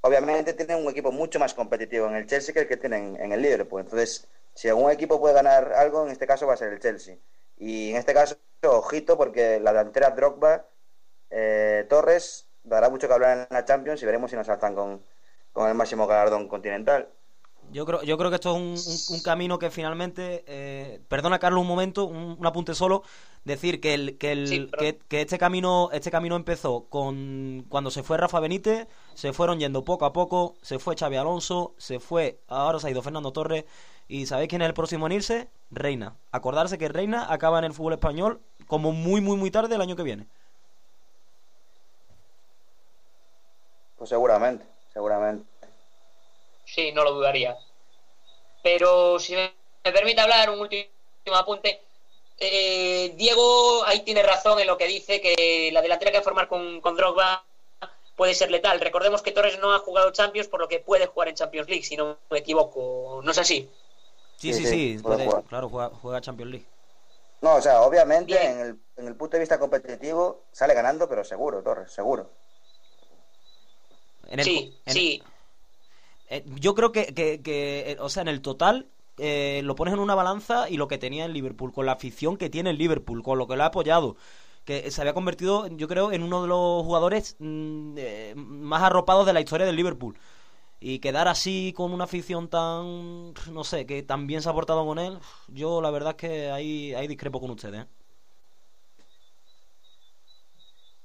Obviamente 0.02 0.54
tiene 0.54 0.76
un 0.76 0.90
equipo 0.90 1.12
mucho 1.12 1.40
más 1.40 1.54
competitivo 1.54 2.08
en 2.08 2.16
el 2.16 2.28
Chelsea 2.28 2.54
que 2.54 2.62
el 2.62 2.68
que 2.68 2.78
tiene 2.78 2.98
en, 2.98 3.22
en 3.22 3.32
el 3.32 3.42
Liverpool. 3.42 3.82
Entonces, 3.82 4.28
si 4.54 4.68
algún 4.68 4.92
equipo 4.92 5.20
puede 5.20 5.34
ganar 5.34 5.74
algo, 5.74 6.06
en 6.06 6.12
este 6.12 6.28
caso 6.28 6.48
va 6.48 6.54
a 6.54 6.58
ser 6.58 6.74
el 6.74 6.80
Chelsea. 6.80 7.18
Y 7.58 7.92
en 7.92 7.98
este 7.98 8.14
caso, 8.14 8.36
ojito, 8.64 9.18
porque 9.18 9.60
la 9.60 9.72
delantera 9.72 10.12
Drogba, 10.12 10.66
eh, 11.30 11.86
Torres, 11.90 12.48
dará 12.64 12.90
mucho 12.90 13.08
que 13.08 13.14
hablar 13.14 13.48
en 13.50 13.56
la 13.56 13.66
Champions 13.66 14.02
y 14.02 14.06
veremos 14.06 14.32
si 14.32 14.38
nos 14.38 14.48
saltan 14.48 14.76
con, 14.76 15.02
con 15.54 15.70
el 15.70 15.76
máximo 15.76 16.08
galardón 16.08 16.48
continental. 16.48 17.10
Yo 17.74 17.86
creo, 17.86 18.04
yo 18.04 18.18
creo 18.18 18.30
que 18.30 18.36
esto 18.36 18.52
es 18.56 18.58
un, 18.88 18.94
un- 18.94 19.18
un 19.18 19.22
camino 19.22 19.58
que 19.60 19.72
finalmente. 19.72 20.44
eh, 20.48 21.02
perdona, 21.08 21.40
Carlos, 21.40 21.62
un 21.62 21.68
momento, 21.68 22.06
un, 22.06 22.36
un 22.40 22.46
apunte 22.46 22.76
solo. 22.76 23.04
Decir 23.46 23.82
que, 23.82 23.94
el, 23.94 24.18
que, 24.18 24.32
el, 24.32 24.48
Sí, 24.48 24.68
que, 24.78 24.98
que 25.08 25.22
este 25.22 25.38
camino 25.38 25.90
este 25.92 26.12
camino 26.12 26.36
empezó 26.36 26.86
con 26.90 27.66
cuando 27.70 27.92
se 27.92 28.04
fue 28.04 28.18
Rafa 28.18 28.40
Benítez, 28.40 28.88
se 29.16 29.34
fueron 29.34 29.60
yendo 29.60 29.84
poco 29.84 30.06
a 30.06 30.14
poco, 30.14 30.56
se 30.62 30.80
fue 30.80 30.96
Xavi 30.96 31.18
Alonso, 31.18 31.74
se 31.78 32.00
fue, 32.00 32.40
ahora 32.48 32.80
se 32.80 32.88
ha 32.88 32.92
ido 32.92 33.02
Fernando 33.02 33.32
Torres. 33.34 33.66
¿Y 34.08 34.26
sabéis 34.28 34.50
quién 34.50 34.62
es 34.62 34.68
el 34.68 34.74
próximo 34.74 35.08
en 35.08 35.14
irse? 35.14 35.50
Reina. 35.72 36.16
Acordarse 36.32 36.78
que 36.78 36.90
Reina 36.90 37.32
acaba 37.34 37.60
en 37.60 37.66
el 37.66 37.74
fútbol 37.74 37.94
español 37.94 38.42
como 38.68 38.92
muy, 38.92 39.20
muy, 39.22 39.38
muy 39.38 39.52
tarde 39.52 39.76
el 39.76 39.82
año 39.82 39.96
que 39.96 40.04
viene. 40.04 40.28
Pues 43.98 44.10
seguramente, 44.10 44.66
seguramente. 44.94 45.46
Sí, 46.74 46.92
no 46.92 47.04
lo 47.04 47.12
dudaría. 47.14 47.56
Pero 48.64 49.20
si 49.20 49.36
me, 49.36 49.54
me 49.84 49.92
permite 49.92 50.22
hablar, 50.22 50.50
un 50.50 50.60
último 50.60 50.88
apunte. 51.36 51.86
Eh, 52.40 53.14
Diego 53.16 53.84
ahí 53.86 54.04
tiene 54.04 54.24
razón 54.24 54.60
en 54.60 54.66
lo 54.66 54.76
que 54.78 54.88
dice 54.88 55.22
que 55.22 55.70
la 55.72 55.84
delantera 55.84 56.10
que 56.12 56.18
va 56.18 56.22
a 56.22 56.24
formar 56.24 56.48
con, 56.48 56.82
con 56.82 56.96
Drogba 56.96 57.46
puede 58.16 58.34
ser 58.34 58.50
letal. 58.50 58.80
Recordemos 58.80 59.22
que 59.22 59.32
Torres 59.32 59.60
no 59.60 59.72
ha 59.74 59.80
jugado 59.80 60.12
Champions, 60.12 60.48
por 60.48 60.60
lo 60.62 60.68
que 60.68 60.80
puede 60.80 61.06
jugar 61.06 61.28
en 61.28 61.36
Champions 61.36 61.70
League, 61.70 61.84
si 61.84 61.96
no 61.96 62.18
me 62.32 62.40
equivoco. 62.40 63.22
¿No 63.24 63.32
es 63.32 63.38
así? 63.38 63.70
Sí, 64.38 64.52
Sí, 64.52 64.62
sí, 64.62 64.66
sí, 64.66 64.98
sí, 64.98 65.04
puede 65.04 65.26
jugar. 65.26 65.44
claro, 65.44 65.70
juega, 65.70 65.90
juega 66.02 66.22
Champions 66.22 66.52
League. 66.52 66.66
No, 67.42 67.56
o 67.56 67.62
sea, 67.62 67.82
obviamente 67.84 68.44
en 68.44 68.60
el, 68.60 68.80
en 68.98 69.08
el 69.08 69.16
punto 69.16 69.38
de 69.38 69.42
vista 69.42 69.60
competitivo 69.60 70.46
sale 70.52 70.74
ganando, 70.74 71.08
pero 71.08 71.24
seguro, 71.24 71.62
Torres, 71.62 71.92
seguro. 71.92 72.32
En 74.28 74.40
el- 74.40 74.46
sí, 74.46 74.74
en- 74.86 74.94
sí. 74.94 75.24
Eh, 76.30 76.44
yo 76.60 76.74
creo 76.76 76.92
que, 76.92 77.14
que- 77.14 77.42
que, 77.42 77.92
eh, 77.92 77.98
o 78.00 78.10
sea, 78.10 78.22
en 78.22 78.28
el 78.30 78.42
total 78.42 78.88
eh, 79.18 79.62
lo 79.64 79.76
pones 79.76 79.94
en 79.94 80.00
una 80.00 80.16
balanza 80.16 80.70
y 80.70 80.78
lo 80.78 80.88
que 80.88 80.98
tenía 80.98 81.26
el 81.26 81.34
Liverpool, 81.34 81.72
con 81.74 81.86
la 81.86 81.92
afición 81.94 82.38
que 82.38 82.50
tiene 82.50 82.72
el 82.72 82.78
Liverpool, 82.78 83.22
con 83.24 83.38
lo 83.38 83.48
que 83.48 83.56
lo 83.56 83.64
ha 83.64 83.68
apoyado, 83.68 84.16
que 84.66 84.90
se 84.92 85.02
había 85.02 85.14
convertido, 85.14 85.68
yo 85.68 85.88
creo, 85.88 86.12
en 86.12 86.24
uno 86.24 86.42
de 86.42 86.48
los 86.48 86.84
jugadores 86.84 87.36
mm, 87.40 87.96
más 88.36 88.82
arropados 88.84 89.26
de 89.26 89.34
la 89.34 89.42
historia 89.42 89.66
del 89.68 89.76
Liverpool. 89.76 90.18
Y 90.82 91.00
quedar 91.00 91.28
así 91.30 91.74
con 91.76 91.94
una 91.94 92.06
afición 92.06 92.50
tan, 92.50 93.34
no 93.52 93.64
sé, 93.64 93.86
que 93.86 94.04
tan 94.04 94.28
bien 94.28 94.42
se 94.42 94.50
ha 94.50 94.54
portado 94.54 94.86
con 94.86 95.00
él, 95.00 95.20
yo 95.50 95.82
la 95.82 95.92
verdad 95.92 96.12
es 96.12 96.18
que 96.18 96.52
ahí, 96.52 96.94
ahí 96.96 97.08
discrepo 97.08 97.40
con 97.42 97.52
ustedes. 97.52 97.86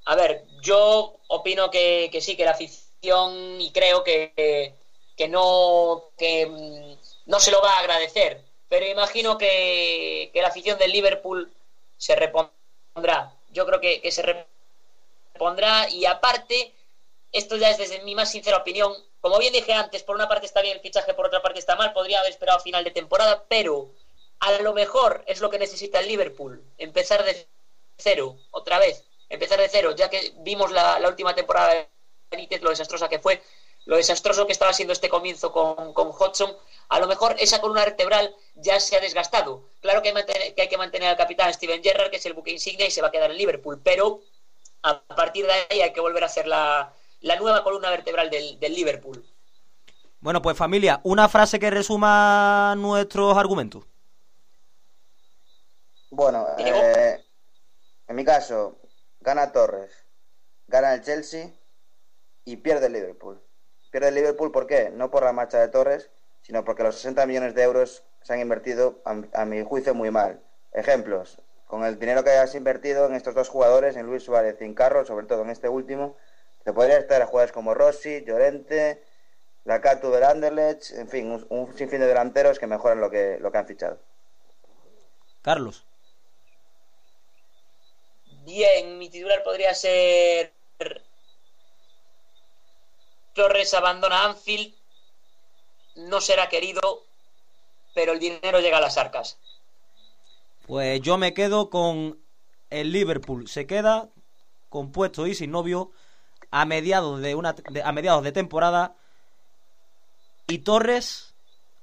A 0.06 0.16
ver, 0.16 0.46
yo 0.62 1.20
opino 1.28 1.70
que, 1.70 2.08
que 2.10 2.20
sí, 2.20 2.36
que 2.36 2.44
la 2.44 2.52
afición 2.52 3.60
y 3.60 3.70
creo 3.72 4.02
que, 4.04 4.32
que 5.18 5.28
no 5.28 6.12
que 6.16 6.46
mm, 6.46 6.96
no 7.26 7.40
se 7.40 7.50
lo 7.50 7.60
va 7.60 7.74
a 7.74 7.80
agradecer. 7.80 8.42
Pero 8.68 8.86
imagino 8.86 9.36
que, 9.36 10.30
que 10.32 10.40
la 10.40 10.48
afición 10.48 10.78
del 10.78 10.92
Liverpool 10.92 11.52
se 11.96 12.14
repondrá. 12.14 13.34
Yo 13.50 13.66
creo 13.66 13.80
que, 13.80 14.00
que 14.00 14.12
se 14.12 14.46
repondrá 15.34 15.88
y 15.90 16.04
aparte, 16.06 16.72
esto 17.32 17.56
ya 17.56 17.70
es 17.70 17.78
desde 17.78 18.02
mi 18.02 18.14
más 18.14 18.30
sincera 18.30 18.58
opinión. 18.58 18.92
Como 19.20 19.38
bien 19.38 19.52
dije 19.52 19.72
antes, 19.72 20.04
por 20.04 20.14
una 20.14 20.28
parte 20.28 20.46
está 20.46 20.62
bien 20.62 20.76
el 20.76 20.82
fichaje, 20.82 21.14
por 21.14 21.26
otra 21.26 21.42
parte 21.42 21.58
está 21.58 21.76
mal. 21.76 21.92
Podría 21.92 22.20
haber 22.20 22.30
esperado 22.30 22.60
final 22.60 22.84
de 22.84 22.92
temporada, 22.92 23.44
pero 23.48 23.90
a 24.38 24.52
lo 24.62 24.72
mejor 24.72 25.24
es 25.26 25.40
lo 25.40 25.50
que 25.50 25.58
necesita 25.58 25.98
el 25.98 26.08
Liverpool. 26.08 26.62
Empezar 26.78 27.24
de 27.24 27.48
cero, 27.96 28.36
otra 28.52 28.78
vez. 28.78 29.04
Empezar 29.28 29.58
de 29.58 29.68
cero, 29.68 29.94
ya 29.96 30.08
que 30.08 30.32
vimos 30.38 30.70
la, 30.70 31.00
la 31.00 31.08
última 31.08 31.34
temporada 31.34 31.74
de 31.74 31.88
Benítez, 32.30 32.62
lo 32.62 32.70
desastrosa 32.70 33.08
que 33.08 33.18
fue, 33.18 33.42
lo 33.88 33.96
desastroso 33.96 34.46
que 34.46 34.52
estaba 34.52 34.74
siendo 34.74 34.92
este 34.92 35.08
comienzo 35.08 35.50
con, 35.50 35.94
con 35.94 36.08
Hodgson. 36.08 36.54
A 36.90 37.00
lo 37.00 37.06
mejor 37.06 37.34
esa 37.38 37.58
columna 37.62 37.84
vertebral 37.86 38.36
ya 38.56 38.78
se 38.80 38.96
ha 38.96 39.00
desgastado. 39.00 39.62
Claro 39.80 40.02
que 40.02 40.08
hay, 40.10 40.14
mantener- 40.14 40.54
que 40.54 40.60
hay 40.60 40.68
que 40.68 40.76
mantener 40.76 41.08
al 41.08 41.16
capitán 41.16 41.52
Steven 41.54 41.82
Gerrard, 41.82 42.10
que 42.10 42.18
es 42.18 42.26
el 42.26 42.34
buque 42.34 42.50
insignia 42.50 42.86
y 42.86 42.90
se 42.90 43.00
va 43.00 43.08
a 43.08 43.10
quedar 43.10 43.30
en 43.30 43.38
Liverpool, 43.38 43.80
pero 43.82 44.20
a 44.82 45.00
partir 45.00 45.46
de 45.46 45.52
ahí 45.70 45.80
hay 45.80 45.92
que 45.94 46.02
volver 46.02 46.22
a 46.22 46.26
hacer 46.26 46.46
la, 46.46 46.92
la 47.22 47.36
nueva 47.36 47.64
columna 47.64 47.88
vertebral 47.88 48.28
del, 48.28 48.60
del 48.60 48.74
Liverpool. 48.74 49.24
Bueno, 50.20 50.42
pues 50.42 50.54
familia, 50.54 51.00
una 51.04 51.26
frase 51.30 51.58
que 51.58 51.70
resuma 51.70 52.74
nuestros 52.76 53.38
argumentos. 53.38 53.84
Bueno, 56.10 56.46
eh, 56.58 57.24
en 58.06 58.16
mi 58.16 58.24
caso, 58.24 58.76
gana 59.20 59.50
Torres, 59.50 59.92
gana 60.66 60.92
el 60.92 61.02
Chelsea 61.02 61.50
y 62.44 62.56
pierde 62.56 62.88
el 62.88 62.92
Liverpool. 62.92 63.40
Pierde 63.90 64.08
el 64.08 64.14
Liverpool, 64.14 64.52
¿por 64.52 64.66
qué? 64.66 64.90
No 64.90 65.10
por 65.10 65.24
la 65.24 65.32
marcha 65.32 65.58
de 65.58 65.68
Torres, 65.68 66.10
sino 66.42 66.64
porque 66.64 66.82
los 66.82 66.96
60 66.96 67.26
millones 67.26 67.54
de 67.54 67.62
euros 67.62 68.04
se 68.22 68.32
han 68.32 68.40
invertido, 68.40 69.00
a, 69.04 69.44
mi 69.44 69.62
juicio, 69.62 69.94
muy 69.94 70.10
mal. 70.10 70.40
Ejemplos, 70.72 71.40
con 71.66 71.84
el 71.84 71.98
dinero 71.98 72.24
que 72.24 72.30
has 72.30 72.54
invertido 72.54 73.06
en 73.06 73.14
estos 73.14 73.34
dos 73.34 73.48
jugadores, 73.48 73.96
en 73.96 74.06
Luis 74.06 74.22
Suárez 74.22 74.56
y 74.60 74.64
en 74.64 74.74
Carroll, 74.74 75.06
sobre 75.06 75.26
todo 75.26 75.42
en 75.42 75.50
este 75.50 75.68
último, 75.68 76.16
Se 76.64 76.72
podría 76.72 76.98
estar 76.98 77.22
a 77.22 77.26
jugadores 77.26 77.52
como 77.52 77.72
Rossi, 77.72 78.24
Llorente, 78.24 79.02
Lacatu 79.64 80.10
del 80.10 80.24
Anderlecht, 80.24 80.92
en 80.92 81.08
fin, 81.08 81.30
un, 81.30 81.46
un 81.48 81.76
sinfín 81.76 82.00
de 82.00 82.06
delanteros 82.06 82.58
que 82.58 82.66
mejoran 82.66 83.00
lo 83.00 83.10
que, 83.10 83.38
lo 83.40 83.50
que 83.50 83.58
han 83.58 83.66
fichado. 83.66 83.98
Carlos. 85.42 85.86
Bien, 88.44 88.98
mi 88.98 89.08
titular 89.10 89.42
podría 89.42 89.74
ser. 89.74 90.52
Torres 93.38 93.72
abandona 93.72 94.24
Anfield. 94.24 94.74
No 95.94 96.20
será 96.20 96.48
querido, 96.48 97.04
pero 97.94 98.12
el 98.12 98.18
dinero 98.18 98.58
llega 98.58 98.78
a 98.78 98.80
las 98.80 98.98
arcas. 98.98 99.38
Pues 100.66 101.00
yo 101.02 101.18
me 101.18 101.34
quedo 101.34 101.70
con 101.70 102.18
el 102.70 102.90
Liverpool. 102.90 103.48
Se 103.48 103.66
queda 103.66 104.08
compuesto 104.68 105.28
y 105.28 105.36
sin 105.36 105.52
novio 105.52 105.92
a 106.50 106.64
mediados 106.64 107.20
de 107.20 107.36
una 107.36 107.54
a 107.84 107.92
mediados 107.92 108.24
de 108.24 108.32
temporada 108.32 108.96
y 110.46 110.58
Torres 110.58 111.34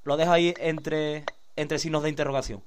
lo 0.03 0.17
deja 0.17 0.33
ahí 0.33 0.53
entre 0.57 1.23
entre 1.55 1.79
signos 1.79 2.03
de 2.03 2.09
interrogación. 2.09 2.63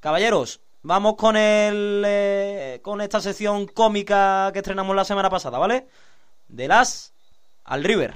Caballeros, 0.00 0.60
vamos 0.82 1.14
con 1.14 1.36
el 1.36 2.02
eh, 2.04 2.80
con 2.82 3.00
esta 3.00 3.20
sección 3.20 3.66
cómica 3.66 4.50
que 4.52 4.58
estrenamos 4.58 4.96
la 4.96 5.04
semana 5.04 5.30
pasada, 5.30 5.58
¿vale? 5.58 5.86
De 6.48 6.66
las 6.66 7.12
al 7.66 7.82
River. 7.82 8.14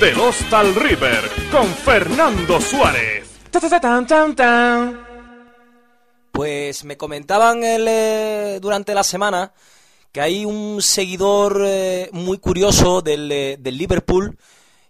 Del 0.00 0.20
Hostal 0.20 0.74
River 0.74 1.30
con 1.50 1.66
Fernando 1.66 2.60
Suárez. 2.60 3.28
Ta, 3.50 3.60
ta, 3.60 3.68
ta, 3.68 3.80
tan, 3.80 4.06
tan, 4.06 4.36
tan. 4.36 5.06
Pues 6.32 6.84
me 6.84 6.96
comentaban 6.96 7.62
el, 7.62 7.86
eh, 7.88 8.58
durante 8.60 8.92
la 8.92 9.04
semana 9.04 9.52
que 10.14 10.20
hay 10.20 10.44
un 10.44 10.80
seguidor 10.80 11.60
eh, 11.66 12.08
muy 12.12 12.38
curioso 12.38 13.02
del, 13.02 13.32
eh, 13.32 13.56
del 13.58 13.76
Liverpool 13.76 14.38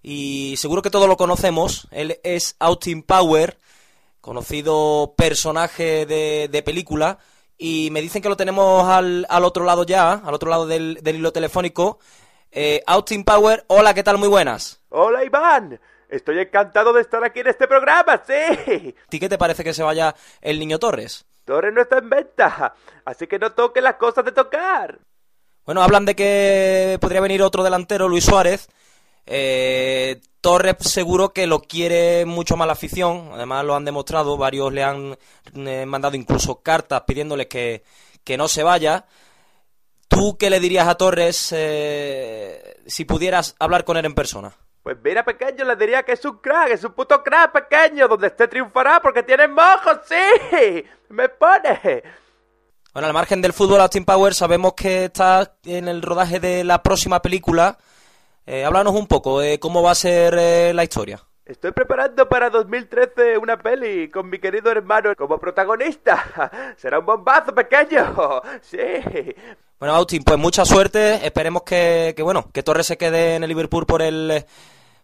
y 0.02 0.54
seguro 0.58 0.82
que 0.82 0.90
todos 0.90 1.08
lo 1.08 1.16
conocemos. 1.16 1.88
Él 1.92 2.20
es 2.22 2.56
Austin 2.58 3.02
Power, 3.02 3.56
conocido 4.20 5.14
personaje 5.16 6.04
de, 6.04 6.50
de 6.52 6.62
película. 6.62 7.20
Y 7.56 7.88
me 7.90 8.02
dicen 8.02 8.20
que 8.20 8.28
lo 8.28 8.36
tenemos 8.36 8.86
al, 8.86 9.26
al 9.30 9.44
otro 9.44 9.64
lado 9.64 9.86
ya, 9.86 10.12
al 10.12 10.34
otro 10.34 10.50
lado 10.50 10.66
del, 10.66 10.98
del 11.00 11.16
hilo 11.16 11.32
telefónico. 11.32 11.98
Eh, 12.52 12.82
Austin 12.86 13.24
Power, 13.24 13.64
hola, 13.68 13.94
¿qué 13.94 14.02
tal? 14.02 14.18
Muy 14.18 14.28
buenas. 14.28 14.82
Hola 14.90 15.24
Iván, 15.24 15.80
estoy 16.10 16.38
encantado 16.38 16.92
de 16.92 17.00
estar 17.00 17.24
aquí 17.24 17.40
en 17.40 17.46
este 17.46 17.66
programa, 17.66 18.22
sí. 18.26 18.94
¿A 19.06 19.08
ti 19.08 19.18
qué 19.18 19.30
te 19.30 19.38
parece 19.38 19.64
que 19.64 19.72
se 19.72 19.82
vaya 19.82 20.14
el 20.42 20.58
niño 20.58 20.78
Torres? 20.78 21.24
Torres 21.46 21.72
no 21.72 21.80
está 21.80 21.96
en 21.96 22.10
venta, 22.10 22.74
así 23.06 23.26
que 23.26 23.38
no 23.38 23.52
toque 23.52 23.80
las 23.80 23.94
cosas 23.94 24.22
de 24.26 24.32
tocar. 24.32 24.98
Bueno, 25.64 25.82
hablan 25.82 26.04
de 26.04 26.14
que 26.14 26.98
podría 27.00 27.20
venir 27.20 27.42
otro 27.42 27.62
delantero, 27.62 28.08
Luis 28.08 28.24
Suárez. 28.24 28.68
Eh, 29.26 30.20
Torres 30.42 30.76
seguro 30.80 31.32
que 31.32 31.46
lo 31.46 31.62
quiere 31.62 32.26
mucho 32.26 32.56
más 32.56 32.66
la 32.66 32.74
afición, 32.74 33.30
además 33.32 33.64
lo 33.64 33.74
han 33.74 33.86
demostrado, 33.86 34.36
varios 34.36 34.70
le 34.70 34.82
han 34.84 35.16
eh, 35.54 35.86
mandado 35.86 36.16
incluso 36.16 36.60
cartas 36.60 37.04
pidiéndole 37.06 37.48
que, 37.48 37.82
que 38.22 38.36
no 38.36 38.46
se 38.46 38.62
vaya. 38.62 39.06
¿Tú 40.06 40.36
qué 40.38 40.50
le 40.50 40.60
dirías 40.60 40.86
a 40.86 40.96
Torres 40.96 41.48
eh, 41.56 42.76
si 42.86 43.06
pudieras 43.06 43.56
hablar 43.58 43.84
con 43.84 43.96
él 43.96 44.04
en 44.04 44.14
persona? 44.14 44.52
Pues 44.82 44.98
mira, 45.02 45.24
pequeño, 45.24 45.64
le 45.64 45.76
diría 45.76 46.02
que 46.02 46.12
es 46.12 46.24
un 46.26 46.36
crack, 46.40 46.72
es 46.72 46.84
un 46.84 46.92
puto 46.92 47.22
crack, 47.22 47.52
pequeño, 47.52 48.06
donde 48.06 48.26
esté 48.26 48.46
triunfará 48.46 49.00
porque 49.00 49.22
tiene 49.22 49.48
mojos, 49.48 50.00
sí. 50.06 50.84
Me 51.08 51.30
pone. 51.30 52.02
Bueno, 52.94 53.08
al 53.08 53.12
margen 53.12 53.42
del 53.42 53.52
fútbol, 53.52 53.80
Austin 53.80 54.04
Power, 54.04 54.34
sabemos 54.34 54.74
que 54.74 55.06
está 55.06 55.56
en 55.64 55.88
el 55.88 56.00
rodaje 56.00 56.40
de 56.40 56.64
la 56.64 56.82
próxima 56.82 57.20
película. 57.20 57.76
Eh, 58.46 58.64
háblanos 58.64 58.94
un 58.94 59.08
poco 59.08 59.40
de 59.40 59.58
cómo 59.58 59.82
va 59.82 59.90
a 59.90 59.96
ser 59.96 60.34
eh, 60.38 60.72
la 60.72 60.84
historia. 60.84 61.20
Estoy 61.44 61.72
preparando 61.72 62.28
para 62.28 62.48
2013 62.50 63.36
una 63.36 63.58
peli 63.58 64.08
con 64.08 64.30
mi 64.30 64.38
querido 64.38 64.70
hermano 64.70 65.14
como 65.16 65.38
protagonista. 65.38 66.74
Será 66.78 67.00
un 67.00 67.06
bombazo 67.06 67.54
pequeño. 67.54 68.14
Sí. 68.62 68.78
Bueno, 69.78 69.96
Austin, 69.96 70.22
pues 70.22 70.38
mucha 70.38 70.64
suerte. 70.64 71.26
Esperemos 71.26 71.64
que, 71.64 72.14
que, 72.16 72.22
bueno, 72.22 72.48
que 72.52 72.62
Torres 72.62 72.86
se 72.86 72.96
quede 72.96 73.34
en 73.34 73.42
el 73.42 73.48
Liverpool 73.48 73.84
por 73.84 74.00
el 74.00 74.46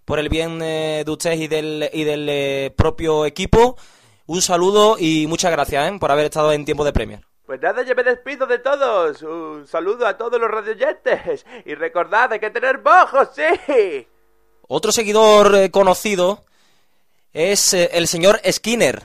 por 0.05 0.19
el 0.19 0.29
bien 0.29 0.61
eh, 0.63 1.03
de 1.05 1.11
ustedes 1.11 1.41
y 1.41 1.49
del, 1.49 1.91
y 1.93 2.05
del 2.05 2.29
eh, 2.29 2.73
propio 2.77 3.27
equipo. 3.27 3.77
Un 4.27 4.43
saludo 4.43 4.97
y 4.99 5.27
muchas 5.27 5.51
gracias 5.51 5.91
¿eh? 5.91 5.97
por 5.99 6.11
haber 6.11 6.27
estado 6.27 6.53
en 6.53 6.65
tiempo 6.65 6.85
de 6.85 6.93
Premier. 6.93 7.30
Pues 7.51 7.61
nada, 7.63 7.83
yo 7.83 7.97
me 7.97 8.05
despido 8.05 8.47
de 8.47 8.61
todos. 8.61 9.23
Un 9.23 9.67
saludo 9.67 10.07
a 10.07 10.17
todos 10.17 10.41
los 10.41 10.49
radioyentes. 10.49 11.45
Y 11.65 11.75
recordad, 11.75 12.33
hay 12.33 12.39
que 12.39 12.51
tener 12.51 12.81
mojos, 12.81 13.31
sí. 13.35 14.07
Otro 14.69 14.93
seguidor 14.93 15.57
eh, 15.57 15.69
conocido 15.73 16.45
es 17.33 17.75
eh, 17.75 17.91
el 17.95 18.07
señor 18.07 18.41
Skinner. 18.49 19.03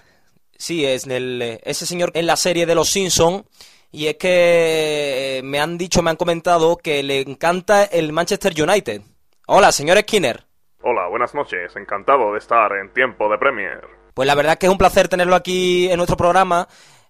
Sí, 0.56 0.86
es 0.86 1.08
el, 1.08 1.42
eh, 1.42 1.60
ese 1.64 1.88
señor 1.88 2.12
en 2.14 2.28
la 2.28 2.36
serie 2.36 2.68
de 2.68 2.76
Los 2.76 2.90
Simpson. 2.90 3.48
Y 3.92 4.06
es 4.06 4.18
que 4.18 5.42
me 5.44 5.60
han 5.60 5.80
dicho, 5.80 6.04
me 6.04 6.12
han 6.12 6.16
comentado 6.16 6.78
que 6.78 7.02
le 7.02 7.22
encanta 7.22 7.86
el 7.86 8.14
Manchester 8.14 8.54
United. 8.62 9.02
Hola, 9.48 9.72
señor 9.72 9.98
Skinner. 10.02 10.46
Hola, 10.84 11.08
buenas 11.08 11.34
noches. 11.34 11.76
Encantado 11.76 12.34
de 12.34 12.38
estar 12.38 12.72
en 12.74 12.94
tiempo 12.94 13.28
de 13.28 13.40
Premier. 13.40 14.06
Pues 14.14 14.28
la 14.28 14.36
verdad 14.36 14.54
es 14.54 14.60
que 14.60 14.68
es 14.68 14.72
un 14.72 14.78
placer 14.78 15.08
tenerlo 15.08 15.36
aquí 15.36 15.90
en 15.90 15.98
nuestro 15.98 16.16
programa. 16.16 16.68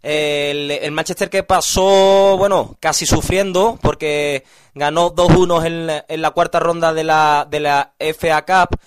El, 0.07 0.91
Manchester 0.91 1.29
que 1.31 1.41
pasó, 1.43 2.35
bueno, 2.37 2.75
casi 2.79 3.05
sufriendo 3.07 3.77
porque 3.81 4.43
ganó 4.75 5.09
2-1 5.15 5.65
en, 5.65 5.87
la- 5.87 6.05
en 6.07 6.21
la 6.21 6.31
cuarta 6.31 6.59
ronda 6.59 6.93
de 6.93 7.03
la, 7.03 7.47
de 7.49 7.59
la 7.59 7.93
FA 7.97 8.45
Cup 8.45 8.77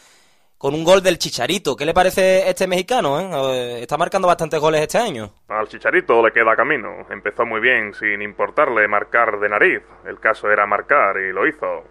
con 0.57 0.75
un 0.75 0.85
gol 0.85 1.03
del 1.03 1.19
Chicharito. 1.19 1.75
¿Qué 1.77 1.85
le 1.85 1.93
parece 1.95 2.49
este 2.49 2.67
mexicano? 2.69 3.53
Eh, 3.53 3.83
Está 3.83 3.97
marcando 3.97 4.29
bastantes 4.29 4.61
goles 4.61 4.81
este 4.83 4.99
año. 4.99 5.33
Al 5.49 5.67
Chicharito 5.69 6.25
le 6.25 6.33
queda 6.33 6.55
camino. 6.55 7.07
Empezó 7.11 7.45
muy 7.45 7.61
bien 7.61 7.93
sin 7.95 8.23
importarle 8.23 8.87
marcar 8.87 9.41
de 9.41 9.49
nariz. 9.49 9.83
El 10.07 10.21
caso 10.21 10.49
era 10.51 10.67
marcar 10.67 11.17
y 11.19 11.33
lo 11.33 11.47
hizo. 11.49 11.85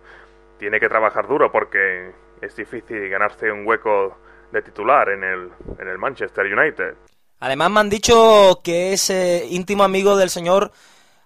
Tiene 0.58 0.80
que 0.80 0.88
trabajar 0.90 1.28
duro 1.28 1.52
porque 1.52 2.12
es 2.42 2.56
difícil 2.56 3.10
ganarse 3.10 3.52
un 3.52 3.68
hueco 3.68 4.18
de 4.52 4.62
titular 4.62 5.10
en 5.10 5.24
el, 5.24 5.50
en 5.80 5.88
el 5.88 5.98
Manchester 5.98 6.46
United. 6.46 6.94
Además 7.40 7.70
me 7.70 7.80
han 7.80 7.90
dicho 7.90 8.62
que 8.64 8.94
es 8.94 9.10
eh, 9.10 9.46
íntimo 9.50 9.84
amigo 9.84 10.18
del 10.18 10.30
señor 10.30 10.72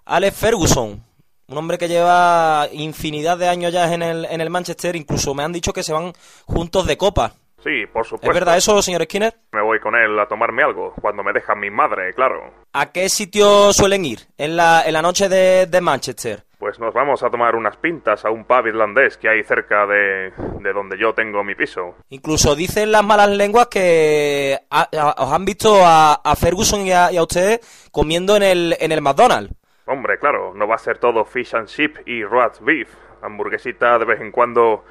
Alex 0.06 0.38
Ferguson. 0.38 1.04
Un 1.48 1.58
hombre 1.58 1.78
que 1.78 1.88
lleva 1.88 2.68
infinidad 2.72 3.38
de 3.38 3.48
años 3.48 3.74
ya 3.74 3.94
en 3.94 4.02
el, 4.02 4.26
en 4.26 4.42
el 4.42 4.50
Manchester. 4.50 4.96
Incluso 4.96 5.34
me 5.34 5.44
han 5.44 5.52
dicho 5.52 5.74
que 5.74 5.84
se 5.84 5.94
van 5.94 6.14
juntos 6.46 6.86
de 6.86 6.98
copa. 6.98 7.34
Sí, 7.64 7.86
por 7.94 8.06
supuesto. 8.06 8.28
¿Es 8.28 8.34
verdad 8.34 8.58
eso, 8.58 8.82
señor 8.82 9.04
Skinner? 9.04 9.36
Me 9.52 9.62
voy 9.62 9.80
con 9.80 9.96
él 9.96 10.18
a 10.20 10.28
tomarme 10.28 10.64
algo 10.64 10.94
cuando 11.00 11.24
me 11.24 11.32
deja 11.32 11.54
mi 11.56 11.70
madre, 11.70 12.14
claro. 12.14 12.42
¿A 12.74 12.92
qué 12.92 13.08
sitio 13.08 13.72
suelen 13.72 14.04
ir 14.06 14.28
en 14.38 14.56
la, 14.56 14.84
en 14.86 14.94
la 14.94 15.02
noche 15.02 15.30
de, 15.30 15.68
de 15.68 15.82
Manchester? 15.82 16.44
Pues 16.62 16.78
nos 16.80 16.94
vamos 16.94 17.24
a 17.24 17.30
tomar 17.32 17.56
unas 17.56 17.76
pintas 17.78 18.24
a 18.24 18.30
un 18.30 18.46
pub 18.46 18.68
irlandés 18.68 19.18
que 19.18 19.28
hay 19.28 19.42
cerca 19.44 19.88
de, 19.88 20.32
de 20.60 20.74
donde 20.74 20.96
yo 20.96 21.12
tengo 21.12 21.44
mi 21.44 21.56
piso. 21.56 21.96
Incluso 22.10 22.56
dicen 22.56 22.92
las 22.92 23.04
malas 23.04 23.30
lenguas 23.32 23.66
que 23.68 24.60
a- 24.70 24.88
a- 24.96 25.16
os 25.24 25.34
han 25.34 25.44
visto 25.44 25.84
a, 25.84 26.14
a 26.24 26.36
Ferguson 26.36 26.82
y 26.86 26.92
a, 26.92 27.12
y 27.12 27.18
a 27.18 27.24
ustedes 27.24 27.90
comiendo 27.92 28.36
en 28.36 28.44
el, 28.44 28.78
en 28.80 28.92
el 28.92 29.02
McDonald's. 29.02 29.52
Hombre, 29.88 30.20
claro, 30.20 30.54
no 30.54 30.68
va 30.68 30.76
a 30.76 30.78
ser 30.78 31.00
todo 31.00 31.26
fish 31.26 31.56
and 31.56 31.68
chip 31.68 31.98
y 32.08 32.24
roast 32.24 32.62
beef. 32.62 32.90
Hamburguesita 33.24 33.98
de 33.98 34.06
vez 34.06 34.22
en 34.22 34.32
cuando 34.32 34.86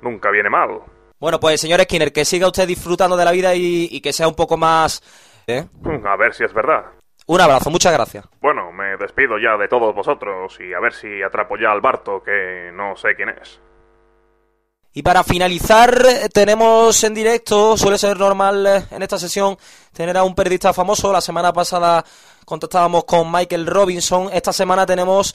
nunca 0.00 0.30
viene 0.30 0.48
mal. 0.48 0.80
Bueno, 1.20 1.38
pues 1.38 1.60
señor 1.60 1.82
Skinner, 1.82 2.10
que 2.10 2.24
siga 2.24 2.46
usted 2.46 2.66
disfrutando 2.66 3.18
de 3.18 3.24
la 3.26 3.32
vida 3.32 3.54
y, 3.54 3.86
y 3.90 4.00
que 4.00 4.14
sea 4.14 4.28
un 4.28 4.34
poco 4.34 4.56
más... 4.56 5.02
¿eh? 5.46 5.66
A 6.06 6.16
ver 6.16 6.32
si 6.32 6.42
es 6.42 6.54
verdad. 6.54 6.86
Un 7.26 7.40
abrazo, 7.40 7.70
muchas 7.70 7.92
gracias. 7.92 8.28
Bueno, 8.40 8.72
me 8.72 8.96
despido 8.96 9.38
ya 9.38 9.56
de 9.56 9.68
todos 9.68 9.94
vosotros 9.94 10.58
y 10.60 10.74
a 10.74 10.80
ver 10.80 10.92
si 10.92 11.22
atrapo 11.22 11.56
ya 11.56 11.70
al 11.70 11.80
Barto, 11.80 12.22
que 12.22 12.70
no 12.74 12.96
sé 12.96 13.14
quién 13.14 13.28
es. 13.30 13.60
Y 14.94 15.02
para 15.02 15.24
finalizar, 15.24 15.90
tenemos 16.34 17.02
en 17.02 17.14
directo, 17.14 17.78
suele 17.78 17.96
ser 17.96 18.18
normal 18.18 18.66
eh, 18.66 18.84
en 18.90 19.02
esta 19.02 19.16
sesión, 19.16 19.56
tener 19.94 20.18
a 20.18 20.22
un 20.24 20.34
periodista 20.34 20.74
famoso. 20.74 21.10
La 21.10 21.22
semana 21.22 21.50
pasada 21.50 22.04
contactábamos 22.44 23.04
con 23.04 23.32
Michael 23.32 23.66
Robinson. 23.66 24.28
Esta 24.30 24.52
semana 24.52 24.84
tenemos 24.84 25.34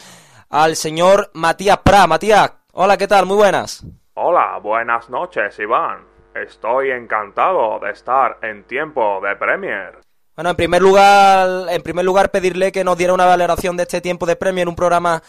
al 0.51 0.75
señor 0.75 1.31
Matías 1.33 1.79
Pra. 1.79 2.05
Matías, 2.05 2.53
hola, 2.73 2.97
¿qué 2.97 3.07
tal? 3.07 3.25
Muy 3.25 3.37
buenas. 3.37 3.83
Hola, 4.13 4.59
buenas 4.61 5.09
noches, 5.09 5.57
Iván. 5.57 6.05
Estoy 6.35 6.91
encantado 6.91 7.79
de 7.79 7.91
estar 7.91 8.37
en 8.43 8.63
tiempo 8.65 9.19
de 9.21 9.35
Premier. 9.37 10.06
Bueno, 10.37 10.51
en 10.51 10.55
primer 10.55 10.83
lugar, 10.83 11.67
en 11.67 11.81
primer 11.81 12.05
lugar 12.05 12.29
pedirle 12.29 12.71
que 12.71 12.83
nos 12.83 12.95
diera 12.95 13.11
una 13.11 13.25
valoración 13.25 13.75
de 13.75 13.83
este 13.83 14.01
tiempo 14.01 14.27
de 14.27 14.35
premio 14.35 14.61
en 14.61 14.67
un 14.67 14.75
programa 14.75 15.23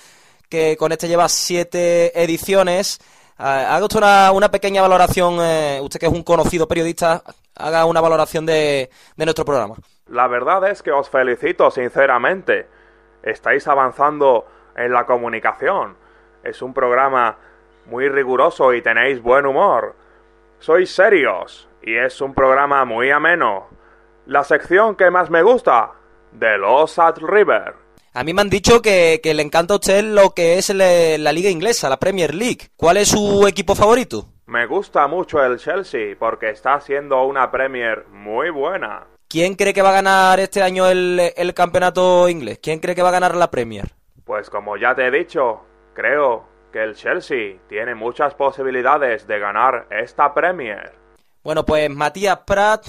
que 0.51 0.77
con 0.77 0.93
este 0.93 1.09
lleva 1.09 1.31
siete 1.31 2.23
ediciones. 2.23 3.01
Ah, 3.39 3.75
haga 3.75 3.87
usted 3.87 4.01
una, 4.01 4.33
una 4.33 4.51
pequeña 4.51 4.83
valoración, 4.83 5.39
eh, 5.41 5.81
usted 5.81 5.99
que 5.99 6.05
es 6.05 6.13
un 6.13 6.23
conocido 6.23 6.69
periodista, 6.69 7.23
haga 7.57 7.87
una 7.87 8.03
valoración 8.03 8.45
de, 8.45 8.91
de 9.17 9.25
nuestro 9.25 9.47
programa. 9.47 9.77
La 10.09 10.29
verdad 10.29 10.69
es 10.69 10.83
que 10.83 10.93
os 10.93 11.09
felicito 11.09 11.71
sinceramente. 11.71 12.67
Estáis 13.23 13.67
avanzando 13.67 14.45
en 14.77 14.93
la 14.93 15.07
comunicación. 15.07 15.97
Es 16.45 16.61
un 16.61 16.75
programa 16.75 17.39
muy 17.87 18.11
riguroso 18.11 18.75
y 18.75 18.83
tenéis 18.83 19.23
buen 19.23 19.47
humor. 19.47 19.97
Sois 20.59 20.95
serios 20.95 21.67
y 21.81 21.97
es 21.97 22.21
un 22.21 22.35
programa 22.35 22.85
muy 22.85 23.11
ameno. 23.11 23.78
La 24.29 24.45
sección 24.45 24.95
que 24.95 25.11
más 25.11 25.31
me 25.31 25.43
gusta, 25.43 25.91
de 26.33 26.59
los 26.59 26.99
at 26.99 27.17
River. 27.17 27.75
A 28.13 28.23
mí 28.25 28.35
me 28.35 28.43
han 28.43 28.51
dicho 28.51 28.83
que, 28.83 29.21
que 29.23 29.33
le 29.33 29.43
encanta 29.43 29.73
a 29.73 29.77
usted 29.79 30.05
lo 30.05 30.35
que 30.35 30.59
es 30.59 30.69
le- 30.69 31.17
la 31.17 31.33
liga 31.33 31.49
inglesa, 31.49 31.89
la 31.89 31.97
Premier 31.99 32.35
League. 32.35 32.69
¿Cuál 32.77 32.99
es 32.99 33.09
su 33.09 33.47
equipo 33.49 33.75
favorito? 33.75 34.27
Me 34.45 34.67
gusta 34.67 35.07
mucho 35.07 35.43
el 35.43 35.59
Chelsea 35.59 36.15
porque 36.19 36.51
está 36.51 36.75
haciendo 36.75 37.23
una 37.25 37.51
Premier 37.51 38.07
muy 38.09 38.51
buena. 38.51 39.07
¿Quién 39.29 39.55
cree 39.55 39.73
que 39.73 39.81
va 39.83 39.91
a 39.91 40.01
ganar 40.03 40.41
este 40.41 40.63
año 40.63 40.87
el, 40.89 41.33
el 41.35 41.55
campeonato 41.55 42.29
inglés? 42.29 42.59
¿Quién 42.63 42.81
cree 42.81 42.95
que 42.95 43.03
va 43.03 43.09
a 43.09 43.13
ganar 43.13 43.35
la 43.35 43.51
Premier? 43.51 43.87
Pues 44.27 44.51
como 44.51 44.77
ya 44.77 44.95
te 44.95 45.07
he 45.07 45.11
dicho, 45.11 45.63
creo 45.95 46.45
que 46.71 46.83
el 46.83 46.95
Chelsea 46.97 47.57
tiene 47.67 47.95
muchas 47.95 48.35
posibilidades 48.35 49.27
de 49.27 49.39
ganar 49.39 49.87
esta 49.91 50.35
Premier. 50.35 50.93
Bueno, 51.43 51.65
pues 51.65 51.89
Matías 51.89 52.41
Prat, 52.47 52.87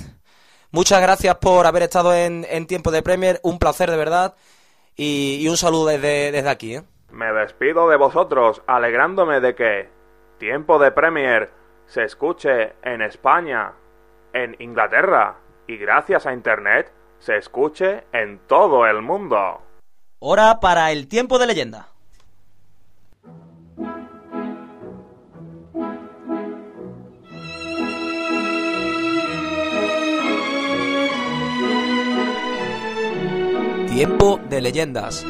muchas 0.71 1.01
gracias 1.01 1.35
por 1.37 1.65
haber 1.65 1.83
estado 1.83 2.13
en, 2.13 2.45
en 2.49 2.67
tiempo 2.67 2.91
de 2.91 3.03
Premier. 3.03 3.39
Un 3.43 3.59
placer 3.59 3.89
de 3.89 3.97
verdad. 3.97 4.35
Y, 4.95 5.39
y 5.41 5.47
un 5.47 5.57
saludo 5.57 5.87
desde, 5.87 6.31
desde 6.31 6.49
aquí. 6.49 6.75
¿eh? 6.75 6.83
Me 7.11 7.31
despido 7.31 7.89
de 7.89 7.97
vosotros 7.97 8.61
alegrándome 8.67 9.39
de 9.39 9.55
que 9.55 9.89
Tiempo 10.39 10.79
de 10.79 10.91
Premier 10.91 11.49
se 11.85 12.05
escuche 12.05 12.73
en 12.81 13.01
España, 13.01 13.73
en 14.31 14.55
Inglaterra 14.59 15.35
y 15.67 15.75
gracias 15.75 16.25
a 16.25 16.33
Internet 16.33 16.91
se 17.19 17.35
escuche 17.35 18.05
en 18.13 18.39
todo 18.47 18.87
el 18.87 19.01
mundo. 19.01 19.61
Hora 20.19 20.59
para 20.61 20.91
el 20.93 21.09
tiempo 21.09 21.37
de 21.39 21.47
leyenda. 21.47 21.89
Tiempo 33.99 34.39
de 34.49 34.61
leyendas. 34.61 35.25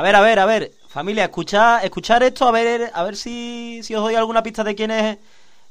A 0.00 0.02
ver, 0.02 0.16
a 0.16 0.22
ver, 0.22 0.38
a 0.38 0.46
ver, 0.46 0.72
familia, 0.88 1.24
escuchar, 1.24 1.84
escuchar 1.84 2.22
esto, 2.22 2.48
a 2.48 2.50
ver, 2.52 2.90
a 2.94 3.02
ver 3.02 3.14
si, 3.18 3.82
si 3.84 3.94
os 3.94 4.00
doy 4.02 4.14
alguna 4.14 4.42
pista 4.42 4.64
de 4.64 4.74
quién 4.74 4.90
es 4.90 5.18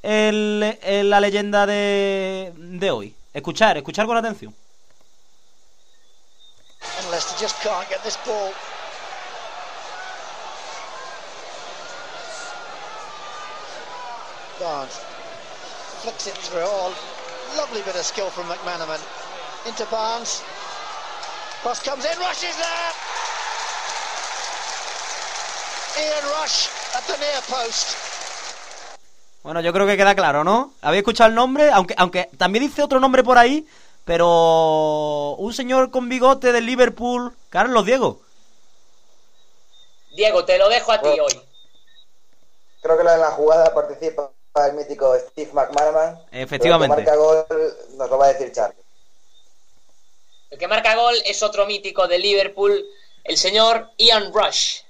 el, 0.04 0.78
el- 0.84 1.10
la 1.10 1.20
leyenda 1.20 1.66
de, 1.66 2.54
de 2.56 2.92
hoy. 2.92 3.16
Escuchar, 3.34 3.78
escuchar 3.78 4.06
con 4.06 4.18
atención. 4.18 4.56
Barnes 14.60 15.00
flicks 16.04 16.28
it 16.28 16.36
through. 16.36 16.62
Oh, 16.64 16.94
lovely 17.58 17.82
bit 17.82 17.96
of 17.96 18.06
skill 18.06 18.30
from 18.30 18.46
McManaman. 18.48 19.00
Into 19.66 19.86
Barnes. 19.90 20.44
Cross 21.64 21.82
comes 21.82 22.06
in, 22.06 22.18
Rush 22.20 22.44
is 22.44 22.56
there! 22.58 22.66
Ian 22.68 22.68
Rush 22.68 22.68
at 22.70 22.94
the 25.60 25.78
near 25.80 25.86
post. 25.86 25.89
Bueno, 29.44 29.62
yo 29.62 29.74
creo 29.74 29.88
que 29.88 29.98
queda 29.98 30.16
claro, 30.16 30.44
¿no? 30.44 30.74
¿Habéis 30.82 31.02
escuchado 31.02 31.30
el 31.30 31.36
nombre? 31.36 31.72
Aunque, 31.72 31.96
aunque 31.98 32.30
también 32.38 32.66
dice 32.66 32.84
otro 32.84 33.00
nombre 33.00 33.24
por 33.24 33.38
ahí, 33.38 33.66
pero 34.06 35.36
un 35.38 35.54
señor 35.54 35.92
con 35.92 36.10
bigote 36.10 36.52
del 36.52 36.66
Liverpool, 36.66 37.34
Carlos 37.50 37.86
Diego. 37.86 38.20
Diego, 40.16 40.46
te 40.46 40.58
lo 40.58 40.70
dejo 40.70 40.92
a 40.92 41.02
ti 41.02 41.08
hoy. 41.08 41.42
Creo 42.82 42.96
que 42.96 43.02
en 43.02 43.20
la 43.20 43.32
jugada 43.32 43.74
participa 43.74 44.32
el 44.68 44.74
mítico 44.74 45.16
Steve 45.18 45.52
McManaman. 45.54 46.20
Efectivamente. 46.32 47.00
El 47.00 47.06
que 47.06 47.12
marca 47.12 47.24
gol 47.24 47.46
nos 47.98 48.10
lo 48.10 48.18
va 48.18 48.26
a 48.26 48.34
decir 48.34 48.52
Charlie. 48.52 48.84
El 50.50 50.58
que 50.58 50.68
marca 50.68 50.96
gol 50.96 51.16
es 51.26 51.44
otro 51.44 51.66
mítico 51.66 52.08
de 52.08 52.20
Liverpool, 52.20 52.86
el 53.24 53.38
señor 53.38 53.90
Ian 53.98 54.34
Rush. 54.34 54.82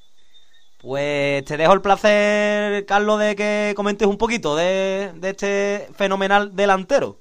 Pues 0.82 1.44
te 1.44 1.58
dejo 1.58 1.74
el 1.74 1.82
placer, 1.82 2.86
Carlos, 2.86 3.20
de 3.20 3.36
que 3.36 3.74
comentes 3.76 4.08
un 4.08 4.18
poquito 4.18 4.56
de, 4.56 5.12
este 5.24 5.90
fenomenal 5.94 6.56
delantero. 6.56 7.18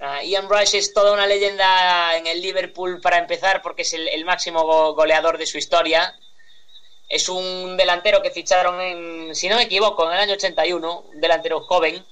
Ah, 0.00 0.22
Ian 0.22 0.48
Rush 0.48 0.76
es 0.76 0.94
toda 0.94 1.12
una 1.12 1.26
leyenda 1.26 2.16
en 2.16 2.26
el 2.26 2.40
Liverpool 2.40 3.00
para 3.02 3.18
empezar 3.18 3.60
porque 3.60 3.82
es 3.82 3.92
el, 3.92 4.24
máximo 4.24 4.62
go- 4.64 4.94
goleador 4.94 5.36
de 5.36 5.44
su 5.46 5.58
historia. 5.58 6.14
Es 7.10 7.28
un 7.28 7.76
delantero 7.76 8.22
que 8.22 8.30
ficharon 8.30 8.80
en, 8.80 9.34
si 9.34 9.48
no 9.48 9.56
me 9.56 9.64
equivoco, 9.64 10.06
en 10.06 10.12
el 10.14 10.20
año 10.20 10.34
81, 10.34 11.00
un 11.00 11.20
delantero 11.20 11.60
joven, 11.60 12.02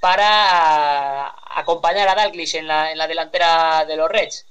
para 0.00 1.34
acompañar 1.56 2.08
a 2.08 2.14
Dalglish 2.16 2.56
en 2.56 2.66
la 2.66 3.06
delantera 3.06 3.84
de 3.84 3.96
los 3.96 4.08
Reds. 4.08 4.46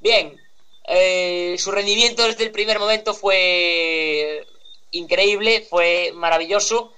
Bien, 0.00 0.41
eh, 0.84 1.56
su 1.58 1.70
rendimiento 1.70 2.24
desde 2.26 2.44
el 2.44 2.50
primer 2.50 2.78
momento 2.78 3.14
fue 3.14 4.46
increíble, 4.90 5.66
fue 5.68 6.12
maravilloso 6.14 6.92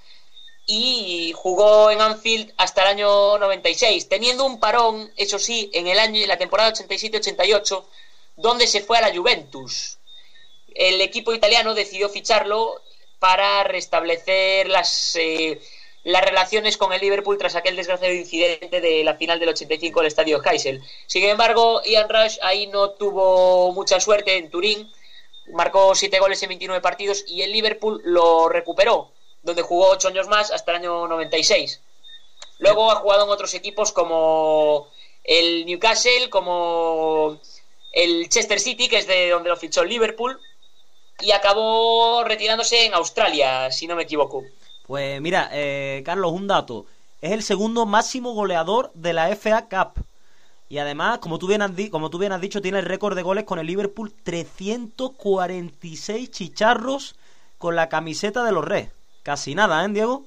y 0.66 1.32
jugó 1.34 1.90
en 1.90 2.00
Anfield 2.00 2.52
hasta 2.56 2.82
el 2.82 2.88
año 2.88 3.38
96, 3.38 4.08
teniendo 4.08 4.46
un 4.46 4.58
parón, 4.58 5.12
eso 5.16 5.38
sí, 5.38 5.70
en 5.74 5.88
el 5.88 5.98
año 5.98 6.22
en 6.22 6.28
la 6.28 6.38
temporada 6.38 6.72
87-88, 6.72 7.84
donde 8.36 8.66
se 8.66 8.80
fue 8.80 8.98
a 8.98 9.02
la 9.02 9.14
Juventus. 9.14 9.98
El 10.74 11.00
equipo 11.00 11.34
italiano 11.34 11.74
decidió 11.74 12.08
ficharlo 12.08 12.80
para 13.18 13.62
restablecer 13.64 14.68
las 14.68 15.16
eh, 15.16 15.60
las 16.04 16.22
relaciones 16.22 16.76
con 16.76 16.92
el 16.92 17.00
Liverpool 17.00 17.38
tras 17.38 17.56
aquel 17.56 17.76
desgraciado 17.76 18.12
incidente 18.12 18.80
de 18.80 19.02
la 19.02 19.14
final 19.14 19.40
del 19.40 19.48
85 19.48 20.00
del 20.00 20.06
Estadio 20.06 20.40
Heysel. 20.44 20.82
Sin 21.06 21.24
embargo, 21.24 21.82
Ian 21.84 22.08
Rush 22.08 22.38
ahí 22.42 22.66
no 22.66 22.90
tuvo 22.90 23.72
mucha 23.72 23.98
suerte 24.00 24.36
en 24.36 24.50
Turín, 24.50 24.92
marcó 25.52 25.94
7 25.94 26.18
goles 26.20 26.42
en 26.42 26.50
29 26.50 26.82
partidos 26.82 27.24
y 27.26 27.42
el 27.42 27.52
Liverpool 27.52 28.02
lo 28.04 28.50
recuperó, 28.50 29.12
donde 29.42 29.62
jugó 29.62 29.88
8 29.88 30.08
años 30.08 30.28
más 30.28 30.50
hasta 30.50 30.72
el 30.72 30.78
año 30.78 31.08
96. 31.08 31.80
Luego 32.58 32.90
ha 32.90 32.96
jugado 32.96 33.24
en 33.24 33.30
otros 33.30 33.54
equipos 33.54 33.90
como 33.90 34.88
el 35.24 35.64
Newcastle, 35.64 36.28
como 36.28 37.40
el 37.92 38.28
Chester 38.28 38.60
City, 38.60 38.88
que 38.88 38.98
es 38.98 39.06
de 39.06 39.30
donde 39.30 39.48
lo 39.48 39.56
fichó 39.56 39.82
el 39.82 39.88
Liverpool, 39.88 40.38
y 41.20 41.30
acabó 41.30 42.24
retirándose 42.24 42.84
en 42.84 42.94
Australia, 42.94 43.70
si 43.72 43.86
no 43.86 43.96
me 43.96 44.02
equivoco. 44.02 44.44
Pues 44.86 45.20
mira, 45.20 45.50
eh, 45.52 46.02
Carlos, 46.04 46.32
un 46.32 46.46
dato. 46.46 46.86
Es 47.20 47.32
el 47.32 47.42
segundo 47.42 47.86
máximo 47.86 48.34
goleador 48.34 48.92
de 48.94 49.14
la 49.14 49.30
FA 49.30 49.66
Cup. 49.68 50.04
Y 50.68 50.78
además, 50.78 51.18
como 51.18 51.38
tú 51.38 51.48
bien 51.48 51.62
has, 51.62 51.74
dicho, 51.74 52.60
tiene 52.60 52.80
el 52.80 52.84
récord 52.84 53.16
de 53.16 53.22
goles 53.22 53.44
con 53.44 53.58
el 53.58 53.66
Liverpool. 53.66 54.12
346 54.24 56.30
chicharros 56.30 57.16
con 57.58 57.76
la 57.76 57.88
camiseta 57.88 58.44
de 58.44 58.52
los 58.52 58.64
Reds. 58.64 58.92
Casi 59.22 59.54
nada, 59.54 59.82
¿eh, 59.84 59.88
Diego? 59.88 60.24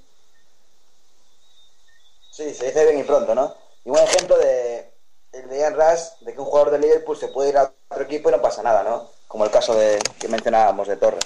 Sí, 2.32 2.52
se 2.54 2.68
dice 2.68 2.86
bien 2.86 3.00
y 3.00 3.04
pronto, 3.04 3.36
¿no? 3.36 3.54
Y 3.86 3.90
buen 3.90 4.04
ejemplo 4.04 4.38
de 4.38 4.92
el 5.34 5.50
de 5.50 5.60
Ian 5.60 5.76
Rush, 5.76 6.22
de 6.22 6.34
que 6.34 6.40
un 6.40 6.46
jugador 6.46 6.72
de 6.72 6.80
Liverpool 6.80 7.18
se 7.18 7.28
puede 7.28 7.50
ir 7.50 7.58
a 7.58 7.72
otro 7.90 8.04
equipo 8.04 8.30
y 8.30 8.32
no 8.32 8.42
pasa 8.42 8.64
nada, 8.64 8.84
¿no? 8.84 9.10
Como 9.28 9.46
el 9.46 9.52
caso 9.52 9.76
de 9.76 10.00
que 10.20 10.28
mencionábamos 10.28 10.88
de 10.88 10.98
Torres. 10.98 11.24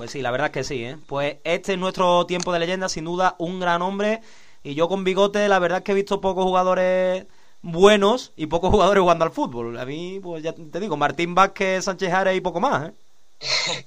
Pues 0.00 0.12
sí, 0.12 0.22
la 0.22 0.30
verdad 0.30 0.46
es 0.46 0.52
que 0.54 0.64
sí, 0.64 0.82
¿eh? 0.82 0.96
Pues 1.06 1.36
este 1.44 1.74
es 1.74 1.78
nuestro 1.78 2.24
tiempo 2.24 2.54
de 2.54 2.58
leyenda, 2.58 2.88
sin 2.88 3.04
duda, 3.04 3.34
un 3.36 3.60
gran 3.60 3.82
hombre. 3.82 4.22
Y 4.62 4.74
yo 4.74 4.88
con 4.88 5.04
bigote, 5.04 5.46
la 5.46 5.58
verdad 5.58 5.80
es 5.80 5.84
que 5.84 5.92
he 5.92 5.94
visto 5.94 6.22
pocos 6.22 6.42
jugadores 6.42 7.26
buenos 7.60 8.32
y 8.34 8.46
pocos 8.46 8.70
jugadores 8.70 9.02
jugando 9.02 9.26
al 9.26 9.30
fútbol. 9.30 9.78
A 9.78 9.84
mí, 9.84 10.18
pues 10.22 10.42
ya 10.42 10.54
te 10.54 10.80
digo, 10.80 10.96
Martín 10.96 11.34
Vázquez, 11.34 11.84
Sánchez 11.84 12.14
Ares 12.14 12.34
y 12.34 12.40
poco 12.40 12.60
más, 12.60 12.88
¿eh? 12.88 12.94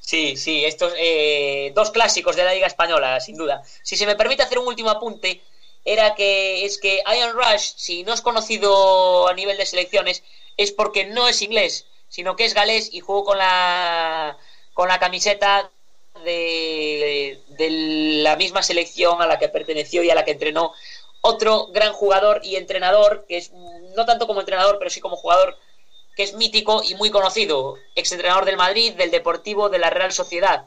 Sí, 0.00 0.38
sí, 0.38 0.64
estos 0.64 0.94
eh, 0.96 1.72
dos 1.74 1.90
clásicos 1.90 2.34
de 2.34 2.44
la 2.44 2.54
Liga 2.54 2.66
Española, 2.66 3.20
sin 3.20 3.36
duda. 3.36 3.62
Si 3.82 3.98
se 3.98 4.06
me 4.06 4.16
permite 4.16 4.44
hacer 4.44 4.60
un 4.60 4.66
último 4.66 4.88
apunte, 4.88 5.42
era 5.84 6.14
que 6.14 6.64
es 6.64 6.78
que 6.78 7.02
Ian 7.06 7.34
Rush, 7.34 7.74
si 7.76 8.02
no 8.02 8.14
es 8.14 8.22
conocido 8.22 9.28
a 9.28 9.34
nivel 9.34 9.58
de 9.58 9.66
selecciones, 9.66 10.22
es 10.56 10.72
porque 10.72 11.04
no 11.04 11.28
es 11.28 11.42
inglés, 11.42 11.84
sino 12.08 12.34
que 12.34 12.46
es 12.46 12.54
galés 12.54 12.88
y 12.90 13.00
jugó 13.00 13.24
con 13.24 13.36
la 13.36 14.38
con 14.74 14.88
la 14.88 14.98
camiseta 14.98 15.70
de, 16.24 17.40
de 17.48 17.70
la 18.22 18.36
misma 18.36 18.62
selección 18.62 19.22
a 19.22 19.26
la 19.26 19.38
que 19.38 19.48
perteneció 19.48 20.02
y 20.02 20.10
a 20.10 20.14
la 20.14 20.24
que 20.24 20.32
entrenó 20.32 20.72
otro 21.20 21.68
gran 21.68 21.92
jugador 21.92 22.40
y 22.44 22.56
entrenador, 22.56 23.24
que 23.28 23.36
es 23.36 23.52
no 23.52 24.06
tanto 24.06 24.26
como 24.26 24.40
entrenador, 24.40 24.78
pero 24.78 24.90
sí 24.90 25.00
como 25.00 25.16
jugador, 25.16 25.56
que 26.16 26.22
es 26.22 26.34
mítico 26.34 26.82
y 26.82 26.94
muy 26.94 27.10
conocido, 27.10 27.76
exentrenador 27.94 28.44
del 28.44 28.56
Madrid, 28.56 28.94
del 28.94 29.10
Deportivo, 29.10 29.68
de 29.68 29.78
la 29.78 29.90
Real 29.90 30.12
Sociedad. 30.12 30.66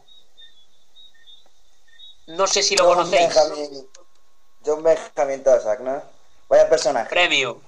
No 2.28 2.47
sé 2.47 2.64
si 2.64 2.76
lo 2.76 2.86
John 2.86 2.95
conocéis. 2.95 3.34
Benjamin, 3.34 3.89
John 4.66 4.84
Benjamin 4.84 5.43
Tosak, 5.43 5.80
¿no? 5.82 6.01
Vaya 6.47 6.70
personaje. 6.70 7.10
Premio. 7.10 7.62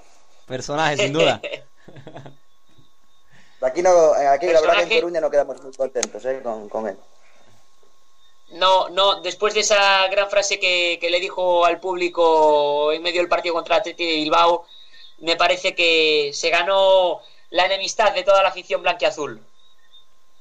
Personaje, 0.48 0.98
sin 0.98 1.14
duda. 1.14 1.42
Aquí, 3.62 3.82
no, 3.82 4.16
eh, 4.16 4.28
aquí 4.28 4.48
la 4.48 4.62
verdad 4.62 4.78
que 4.88 4.96
en 4.96 5.02
Coruña 5.02 5.22
no 5.22 5.30
quedamos 5.32 5.62
muy 5.62 5.74
contentos 5.74 6.24
¿eh? 6.26 6.42
con, 6.44 6.70
con 6.70 6.88
él. 6.88 6.98
No, 8.50 8.90
no, 8.90 9.22
después 9.22 9.54
de 9.54 9.62
esa 9.62 10.08
gran 10.08 10.30
frase 10.30 10.60
que, 10.60 10.98
que 11.02 11.10
le 11.10 11.20
dijo 11.20 11.66
al 11.66 11.80
público 11.80 12.92
en 12.92 13.02
medio 13.02 13.22
del 13.22 13.30
partido 13.30 13.56
contra 13.56 13.78
Atleti 13.78 14.06
de 14.06 14.16
Bilbao, 14.18 14.66
me 15.20 15.36
parece 15.36 15.74
que 15.74 16.32
se 16.34 16.50
ganó 16.50 17.22
la 17.50 17.66
enemistad 17.66 18.14
de 18.14 18.24
toda 18.24 18.44
la 18.44 18.50
afición 18.50 18.82
blanquiazul. 18.82 19.42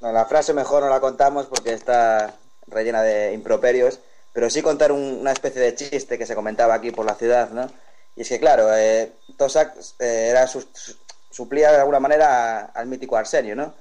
No, 0.01 0.13
la 0.13 0.27
frase 0.27 0.53
mejor 0.53 0.83
no 0.83 0.91
la 0.91 1.01
contamos 1.01 1.47
porque 1.47 1.73
está 1.73 2.35
rellena 2.67 3.03
de 3.03 3.33
improperios, 3.33 4.01
pero 4.33 4.51
sí 4.51 4.61
contar 4.61 4.93
un- 4.93 5.19
una 5.21 5.33
especie 5.33 5.63
de 5.63 5.75
chiste 5.75 6.19
que 6.19 6.27
se 6.27 6.35
comentaba 6.35 6.75
aquí 6.75 6.91
por 6.91 7.07
la 7.07 7.15
ciudad, 7.15 7.51
¿no? 7.51 7.71
Y 8.17 8.23
es 8.23 8.29
que, 8.29 8.39
claro, 8.39 8.73
eh, 8.77 9.13
Tosak 9.39 9.77
eh, 10.01 10.29
era 10.31 10.47
su- 10.47 10.69
su- 10.73 10.97
suplía 11.35 11.71
de 11.73 11.79
alguna 11.79 12.01
manera 12.01 12.61
a- 12.61 12.65
al 12.67 12.87
mítico 12.87 13.17
Arsenio, 13.17 13.57
¿no? 13.57 13.75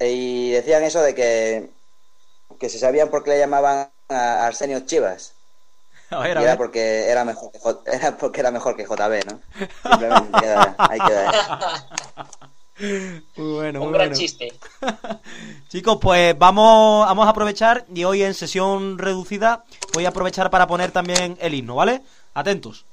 E- 0.00 0.10
Y 0.12 0.50
decían 0.52 0.84
eso 0.84 1.02
de 1.02 1.14
que, 1.14 1.70
que 2.60 2.68
se 2.70 2.78
sabían 2.78 3.10
por 3.10 3.24
qué 3.24 3.30
le 3.30 3.38
llamaban 3.40 3.90
a 4.08 4.46
Arsenio 4.46 4.80
Chivas. 4.86 5.34
A 6.10 6.18
ver, 6.20 6.36
Y 6.36 6.40
a 6.40 6.42
era 6.42 6.50
ver. 6.50 6.58
porque 6.58 7.08
era 7.08 7.24
mejor 7.24 7.50
que 7.52 7.58
J- 7.60 7.82
era 7.92 8.16
porque 8.18 8.40
era 8.40 8.50
mejor 8.50 8.76
que 8.76 8.84
JB, 8.86 9.24
¿no? 9.26 9.40
Simplemente 9.82 10.38
queda- 10.40 10.76
ahí 10.78 11.00
queda. 11.00 11.32
Muy 13.36 13.52
bueno, 13.54 13.80
Un 13.82 13.86
muy 13.86 13.94
gran 13.94 14.08
bueno. 14.08 14.16
chiste. 14.16 14.52
Chicos, 15.68 15.98
pues 16.00 16.36
vamos, 16.38 17.06
vamos 17.06 17.26
a 17.26 17.30
aprovechar 17.30 17.84
y 17.94 18.04
hoy 18.04 18.22
en 18.22 18.34
sesión 18.34 18.98
reducida 18.98 19.64
voy 19.92 20.06
a 20.06 20.08
aprovechar 20.10 20.50
para 20.50 20.66
poner 20.66 20.90
también 20.90 21.36
el 21.40 21.54
himno, 21.54 21.76
¿vale? 21.76 22.02
Atentos. 22.34 22.84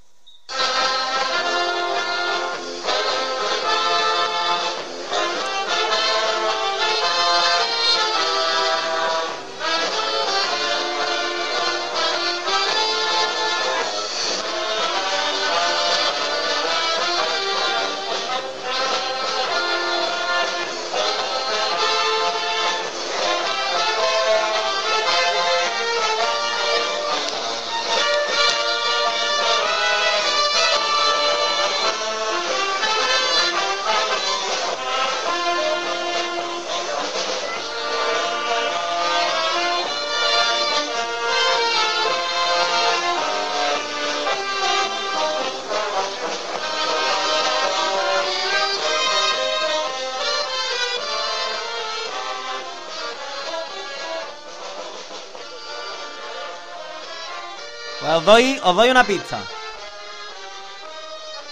Pues 58.01 58.13
os 58.13 58.25
doy, 58.25 58.59
os 58.63 58.75
doy 58.75 58.89
una 58.89 59.03
pista. 59.03 59.39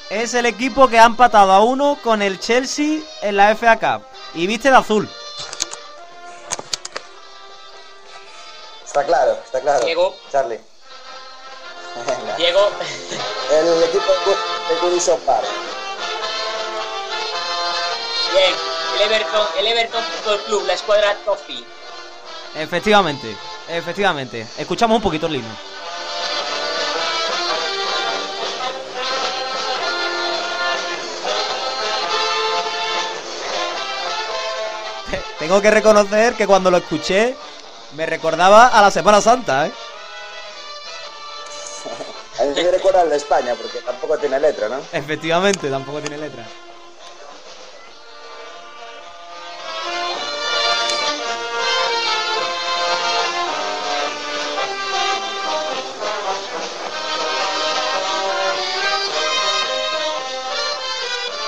Es 0.09 0.33
el 0.33 0.47
equipo 0.47 0.87
que 0.87 0.97
ha 0.97 1.05
empatado 1.05 1.51
a 1.51 1.59
uno 1.63 1.99
con 2.03 2.23
el 2.23 2.39
Chelsea 2.39 3.01
en 3.21 3.37
la 3.37 3.55
FA 3.55 3.77
Cup. 3.77 4.03
Y 4.33 4.47
viste 4.47 4.71
de 4.71 4.77
azul. 4.77 5.07
Está 8.83 9.05
claro, 9.05 9.37
está 9.45 9.61
claro. 9.61 9.85
Diego. 9.85 10.15
Charlie. 10.31 10.59
Venga. 12.07 12.35
Diego, 12.37 12.69
El 13.51 13.83
equipo 13.83 14.11
de 14.69 14.75
Goodison 14.81 15.19
Park. 15.21 15.45
bien, 18.33 18.53
el 18.95 19.01
Everton, 19.01 19.47
el 19.59 19.67
Everton 19.67 20.03
Football 20.03 20.39
Club, 20.45 20.65
la 20.65 20.73
escuadra 20.73 21.15
Toffee. 21.25 21.63
Efectivamente, 22.55 23.37
efectivamente. 23.67 24.47
Escuchamos 24.57 24.95
un 24.95 25.03
poquito 25.03 25.27
el 25.27 25.35
himno. 25.35 25.68
Tengo 35.39 35.61
que 35.61 35.71
reconocer 35.71 36.33
que 36.33 36.45
cuando 36.45 36.69
lo 36.69 36.77
escuché 36.77 37.33
me 37.95 38.05
recordaba 38.05 38.67
a 38.67 38.81
la 38.81 38.91
Semana 38.91 39.21
Santa, 39.21 39.67
¿eh? 39.67 39.71
A 42.39 42.43
mí 42.43 42.51
me 42.55 42.71
recuerda 42.71 43.01
al 43.01 43.09
de 43.09 43.15
España, 43.15 43.55
porque 43.55 43.79
tampoco 43.79 44.17
tiene 44.17 44.37
letra, 44.39 44.67
¿no? 44.67 44.81
Efectivamente, 44.91 45.69
tampoco 45.69 46.01
tiene 46.01 46.17
letra. 46.17 46.45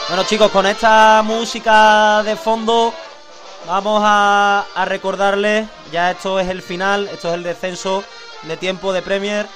Bueno 0.08 0.24
chicos, 0.26 0.52
con 0.52 0.66
esta 0.66 1.22
música 1.24 2.22
de 2.24 2.36
fondo 2.36 2.94
vamos 3.68 4.02
a, 4.04 4.66
a 4.76 4.86
recordarles, 4.86 5.68
ya 5.92 6.12
esto 6.12 6.40
es 6.40 6.50
el 6.50 6.62
final, 6.62 7.08
esto 7.08 7.30
es 7.30 7.36
el 7.36 7.44
descenso 7.44 8.04
de 8.44 8.58
tiempo 8.58 8.94
de 8.94 9.02
Premier. 9.02 9.48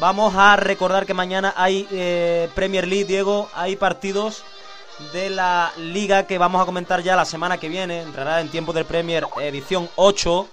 Vamos 0.00 0.34
a 0.36 0.54
recordar 0.54 1.06
que 1.06 1.14
mañana 1.14 1.52
hay 1.56 1.88
eh, 1.90 2.48
Premier 2.54 2.86
League, 2.86 3.04
Diego, 3.04 3.48
hay 3.54 3.74
partidos 3.74 4.44
de 5.12 5.28
la 5.28 5.72
liga 5.76 6.26
que 6.26 6.38
vamos 6.38 6.62
a 6.62 6.66
comentar 6.66 7.02
ya 7.02 7.16
la 7.16 7.24
semana 7.24 7.58
que 7.58 7.68
viene, 7.68 8.02
entrará 8.02 8.40
en 8.40 8.48
tiempo 8.48 8.72
del 8.72 8.84
Premier 8.84 9.26
edición 9.40 9.88
8. 9.96 10.48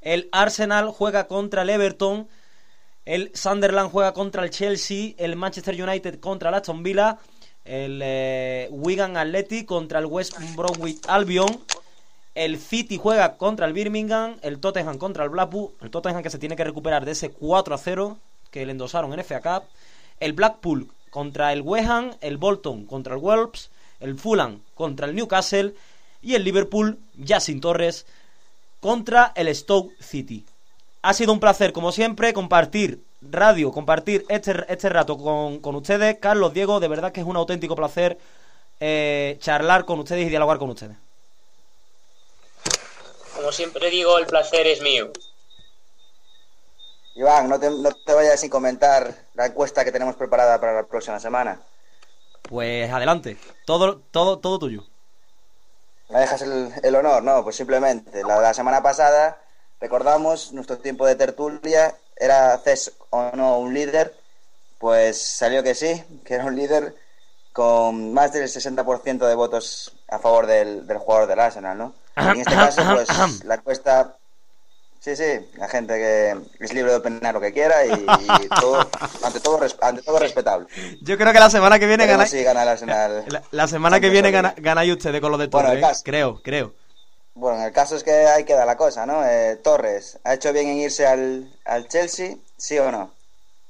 El 0.00 0.28
Arsenal 0.32 0.90
juega 0.90 1.26
contra 1.26 1.62
el 1.62 1.70
Everton, 1.70 2.28
el 3.04 3.30
Sunderland 3.34 3.90
juega 3.90 4.12
contra 4.12 4.42
el 4.42 4.50
Chelsea, 4.50 5.12
el 5.18 5.36
Manchester 5.36 5.82
United 5.82 6.18
contra 6.18 6.48
el 6.48 6.54
Aston 6.54 6.82
Villa, 6.82 7.18
el 7.66 8.00
eh, 8.02 8.68
Wigan 8.70 9.18
Athletic 9.18 9.66
contra 9.66 9.98
el 9.98 10.06
West 10.06 10.34
Bromwich 10.56 11.00
Albion, 11.08 11.62
el 12.38 12.60
City 12.60 12.98
juega 12.98 13.36
contra 13.36 13.66
el 13.66 13.72
Birmingham, 13.72 14.36
el 14.42 14.60
Tottenham 14.60 14.96
contra 14.96 15.24
el 15.24 15.30
Blackpool, 15.30 15.72
el 15.80 15.90
Tottenham 15.90 16.22
que 16.22 16.30
se 16.30 16.38
tiene 16.38 16.54
que 16.54 16.62
recuperar 16.62 17.04
de 17.04 17.10
ese 17.10 17.30
4 17.30 17.74
a 17.74 17.78
0 17.78 18.16
que 18.52 18.64
le 18.64 18.70
endosaron 18.70 19.12
en 19.12 19.24
FA 19.24 19.40
Cup, 19.40 19.68
el 20.20 20.34
Blackpool 20.34 20.88
contra 21.10 21.52
el 21.52 21.62
West 21.62 21.90
Ham, 21.90 22.12
el 22.20 22.36
Bolton 22.36 22.86
contra 22.86 23.14
el 23.14 23.20
Wolves, 23.20 23.70
el 23.98 24.16
Fulham 24.16 24.60
contra 24.76 25.08
el 25.08 25.16
Newcastle 25.16 25.74
y 26.22 26.36
el 26.36 26.44
Liverpool, 26.44 27.00
ya 27.16 27.40
sin 27.40 27.60
Torres, 27.60 28.06
contra 28.78 29.32
el 29.34 29.52
Stoke 29.52 29.92
City. 30.00 30.46
Ha 31.02 31.14
sido 31.14 31.32
un 31.32 31.40
placer, 31.40 31.72
como 31.72 31.90
siempre, 31.90 32.32
compartir 32.32 33.02
radio, 33.20 33.72
compartir 33.72 34.24
este, 34.28 34.64
este 34.68 34.88
rato 34.88 35.18
con, 35.18 35.58
con 35.58 35.74
ustedes. 35.74 36.18
Carlos, 36.20 36.54
Diego, 36.54 36.78
de 36.78 36.86
verdad 36.86 37.10
que 37.10 37.20
es 37.20 37.26
un 37.26 37.36
auténtico 37.36 37.74
placer 37.74 38.16
eh, 38.78 39.38
charlar 39.40 39.84
con 39.84 39.98
ustedes 39.98 40.26
y 40.26 40.30
dialogar 40.30 40.58
con 40.58 40.70
ustedes. 40.70 40.96
Como 43.38 43.52
siempre 43.52 43.88
digo, 43.88 44.18
el 44.18 44.26
placer 44.26 44.66
es 44.66 44.82
mío. 44.82 45.12
Iván, 47.14 47.48
no 47.48 47.60
te, 47.60 47.70
no 47.70 47.92
te 47.92 48.12
vayas 48.12 48.40
sin 48.40 48.50
comentar 48.50 49.14
la 49.34 49.46
encuesta 49.46 49.84
que 49.84 49.92
tenemos 49.92 50.16
preparada 50.16 50.58
para 50.58 50.74
la 50.74 50.82
próxima 50.82 51.20
semana. 51.20 51.60
Pues 52.42 52.90
adelante. 52.90 53.36
Todo, 53.64 54.00
todo, 54.10 54.40
todo 54.40 54.58
tuyo. 54.58 54.84
Me 56.08 56.18
dejas 56.18 56.42
el, 56.42 56.72
el 56.82 56.96
honor, 56.96 57.22
¿no? 57.22 57.44
Pues 57.44 57.54
simplemente, 57.54 58.24
la, 58.24 58.40
la 58.40 58.52
semana 58.54 58.82
pasada, 58.82 59.40
recordamos, 59.80 60.52
nuestro 60.52 60.78
tiempo 60.78 61.06
de 61.06 61.14
tertulia, 61.14 61.94
¿era 62.16 62.58
CES 62.58 62.92
o 63.10 63.30
no 63.36 63.60
un 63.60 63.72
líder? 63.72 64.16
Pues 64.80 65.16
salió 65.22 65.62
que 65.62 65.76
sí, 65.76 66.02
que 66.24 66.34
era 66.34 66.44
un 66.44 66.56
líder 66.56 66.92
con 67.52 68.12
más 68.12 68.32
del 68.32 68.44
60% 68.48 69.26
de 69.26 69.34
votos 69.34 69.92
a 70.08 70.18
favor 70.18 70.46
del, 70.46 70.86
del 70.86 70.98
jugador 70.98 71.26
del 71.28 71.40
Arsenal, 71.40 71.76
¿no? 71.76 71.94
Y 72.16 72.20
en 72.28 72.40
este 72.40 72.54
caso, 72.54 72.82
pues 72.94 73.44
la 73.44 73.54
encuesta... 73.56 74.14
Sí, 75.00 75.14
sí, 75.14 75.48
la 75.54 75.68
gente 75.68 75.94
que 75.94 76.36
es 76.58 76.72
libre 76.74 76.90
de 76.90 76.96
opinar 76.98 77.32
lo 77.32 77.40
que 77.40 77.52
quiera 77.52 77.86
y, 77.86 77.92
y 77.92 78.48
todo, 78.60 78.80
ante, 79.22 79.38
todo, 79.38 79.60
ante 79.80 80.02
todo 80.02 80.18
respetable. 80.18 80.66
Yo 81.02 81.16
creo 81.16 81.32
que 81.32 81.38
la 81.38 81.48
semana 81.50 81.78
que 81.78 81.86
viene 81.86 82.04
Veremos 82.04 82.24
ganáis. 82.24 82.30
si 82.32 82.42
gana 82.42 82.62
el 82.64 82.68
Arsenal. 82.68 83.24
La, 83.28 83.42
la 83.52 83.68
semana 83.68 84.00
que 84.00 84.08
viene 84.10 84.32
gana- 84.32 84.54
ganáis 84.56 84.92
ustedes 84.92 85.20
con 85.20 85.30
lo 85.30 85.38
de 85.38 85.46
Bueno, 85.46 85.68
Torres. 85.68 85.78
el 85.78 85.84
¿eh? 85.84 85.88
caso- 85.88 86.02
Creo, 86.04 86.42
creo. 86.42 86.74
Bueno, 87.34 87.64
el 87.64 87.72
caso 87.72 87.94
es 87.94 88.02
que 88.02 88.10
ahí 88.10 88.42
queda 88.44 88.66
la 88.66 88.76
cosa, 88.76 89.06
¿no? 89.06 89.24
Eh, 89.24 89.56
Torres, 89.62 90.18
¿ha 90.24 90.34
hecho 90.34 90.52
bien 90.52 90.66
en 90.68 90.78
irse 90.78 91.06
al, 91.06 91.56
al 91.64 91.86
Chelsea? 91.86 92.34
¿Sí 92.56 92.76
o 92.80 92.90
no? 92.90 93.12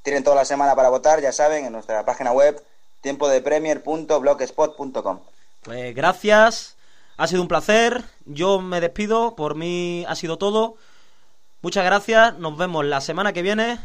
Tienen 0.02 0.24
toda 0.24 0.36
la 0.36 0.46
semana 0.46 0.74
para 0.74 0.88
votar, 0.88 1.20
ya 1.20 1.30
saben, 1.32 1.66
en 1.66 1.72
nuestra 1.72 2.06
página 2.06 2.32
web 2.32 2.59
tiempodepremier.blogspot.com. 3.00 5.20
Pues 5.62 5.94
gracias. 5.94 6.76
Ha 7.16 7.26
sido 7.26 7.42
un 7.42 7.48
placer. 7.48 8.04
Yo 8.24 8.60
me 8.60 8.80
despido. 8.80 9.36
Por 9.36 9.54
mí 9.54 10.04
ha 10.08 10.14
sido 10.14 10.38
todo. 10.38 10.76
Muchas 11.62 11.84
gracias. 11.84 12.38
Nos 12.38 12.56
vemos 12.56 12.84
la 12.84 13.00
semana 13.00 13.32
que 13.32 13.42
viene. 13.42 13.78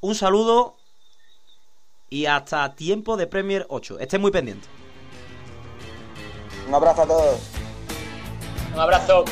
Un 0.00 0.14
saludo. 0.14 0.76
Y 2.08 2.26
hasta 2.26 2.74
tiempo 2.74 3.16
de 3.16 3.26
Premier 3.26 3.66
8. 3.68 3.98
Estén 3.98 4.20
muy 4.20 4.30
pendientes. 4.30 4.68
Un 6.68 6.74
abrazo 6.74 7.02
a 7.02 7.06
todos. 7.06 7.40
Un 8.72 8.80
abrazo. 8.80 9.24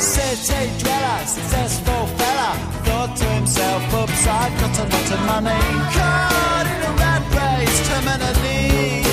City 0.00 0.70
dweller, 0.78 1.26
successful 1.26 2.06
fella, 2.16 2.56
thought 2.84 3.14
to 3.14 3.24
himself, 3.36 3.82
oops, 3.92 4.26
I've 4.26 4.54
got 4.58 4.78
a 4.80 4.84
lot 4.88 5.10
of 5.12 5.20
money. 5.28 5.60
Caught 5.92 6.66
in 6.72 6.80
a 6.88 6.92
rat 6.96 7.24
race, 7.36 7.80
terminally. 7.84 9.04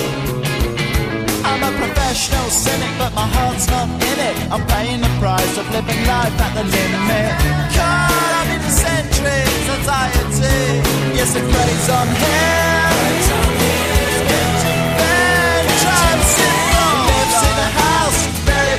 I'm 1.44 1.62
a 1.62 1.72
professional 1.76 2.48
cynic, 2.48 2.88
but 2.96 3.12
my 3.12 3.28
heart's 3.36 3.68
not 3.68 3.88
in 4.00 4.18
it. 4.32 4.36
I'm 4.50 4.64
paying 4.66 5.02
the 5.02 5.12
price 5.20 5.58
of 5.58 5.68
living 5.76 6.02
life 6.08 6.32
at 6.40 6.52
the 6.56 6.64
limit. 6.64 7.36
Caught 7.76 8.32
up 8.40 8.48
in 8.48 8.62
centuries, 8.72 9.68
anxiety. 9.68 10.80
Yes, 11.20 11.36
it 11.36 11.44
preys 11.52 11.88
on 11.90 12.08
him. 12.08 13.77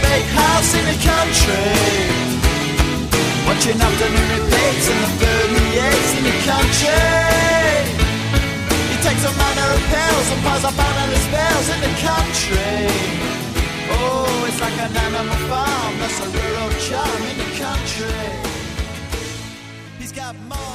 Big 0.10 0.26
house 0.41 0.72
in 0.80 0.84
the 0.91 0.98
country. 1.11 1.69
Watching 3.48 3.77
afternoon 3.88 4.30
repeats 4.36 4.86
and 4.91 4.99
the 5.06 5.11
food 5.19 5.49
he 5.57 5.65
eats 5.86 6.11
in 6.18 6.23
the 6.30 6.38
country. 6.52 7.06
He 8.91 8.98
takes 9.06 9.23
a 9.31 9.34
manner 9.41 9.69
of 9.76 9.81
pills 9.94 10.27
and 10.34 10.40
piles 10.45 10.65
up 10.69 10.77
analyst 10.90 11.27
bills 11.36 11.68
in 11.73 11.80
the 11.88 11.94
country. 12.10 12.77
Oh, 13.95 14.48
it's 14.48 14.60
like 14.65 14.77
an 14.86 14.94
animal 15.06 15.41
farm, 15.49 15.94
that's 16.02 16.19
a 16.26 16.27
rural 16.38 16.72
charm 16.88 17.22
in 17.31 17.38
the 17.44 17.49
country. 17.65 18.26
He's 19.99 20.14
got 20.22 20.34
more 20.52 20.69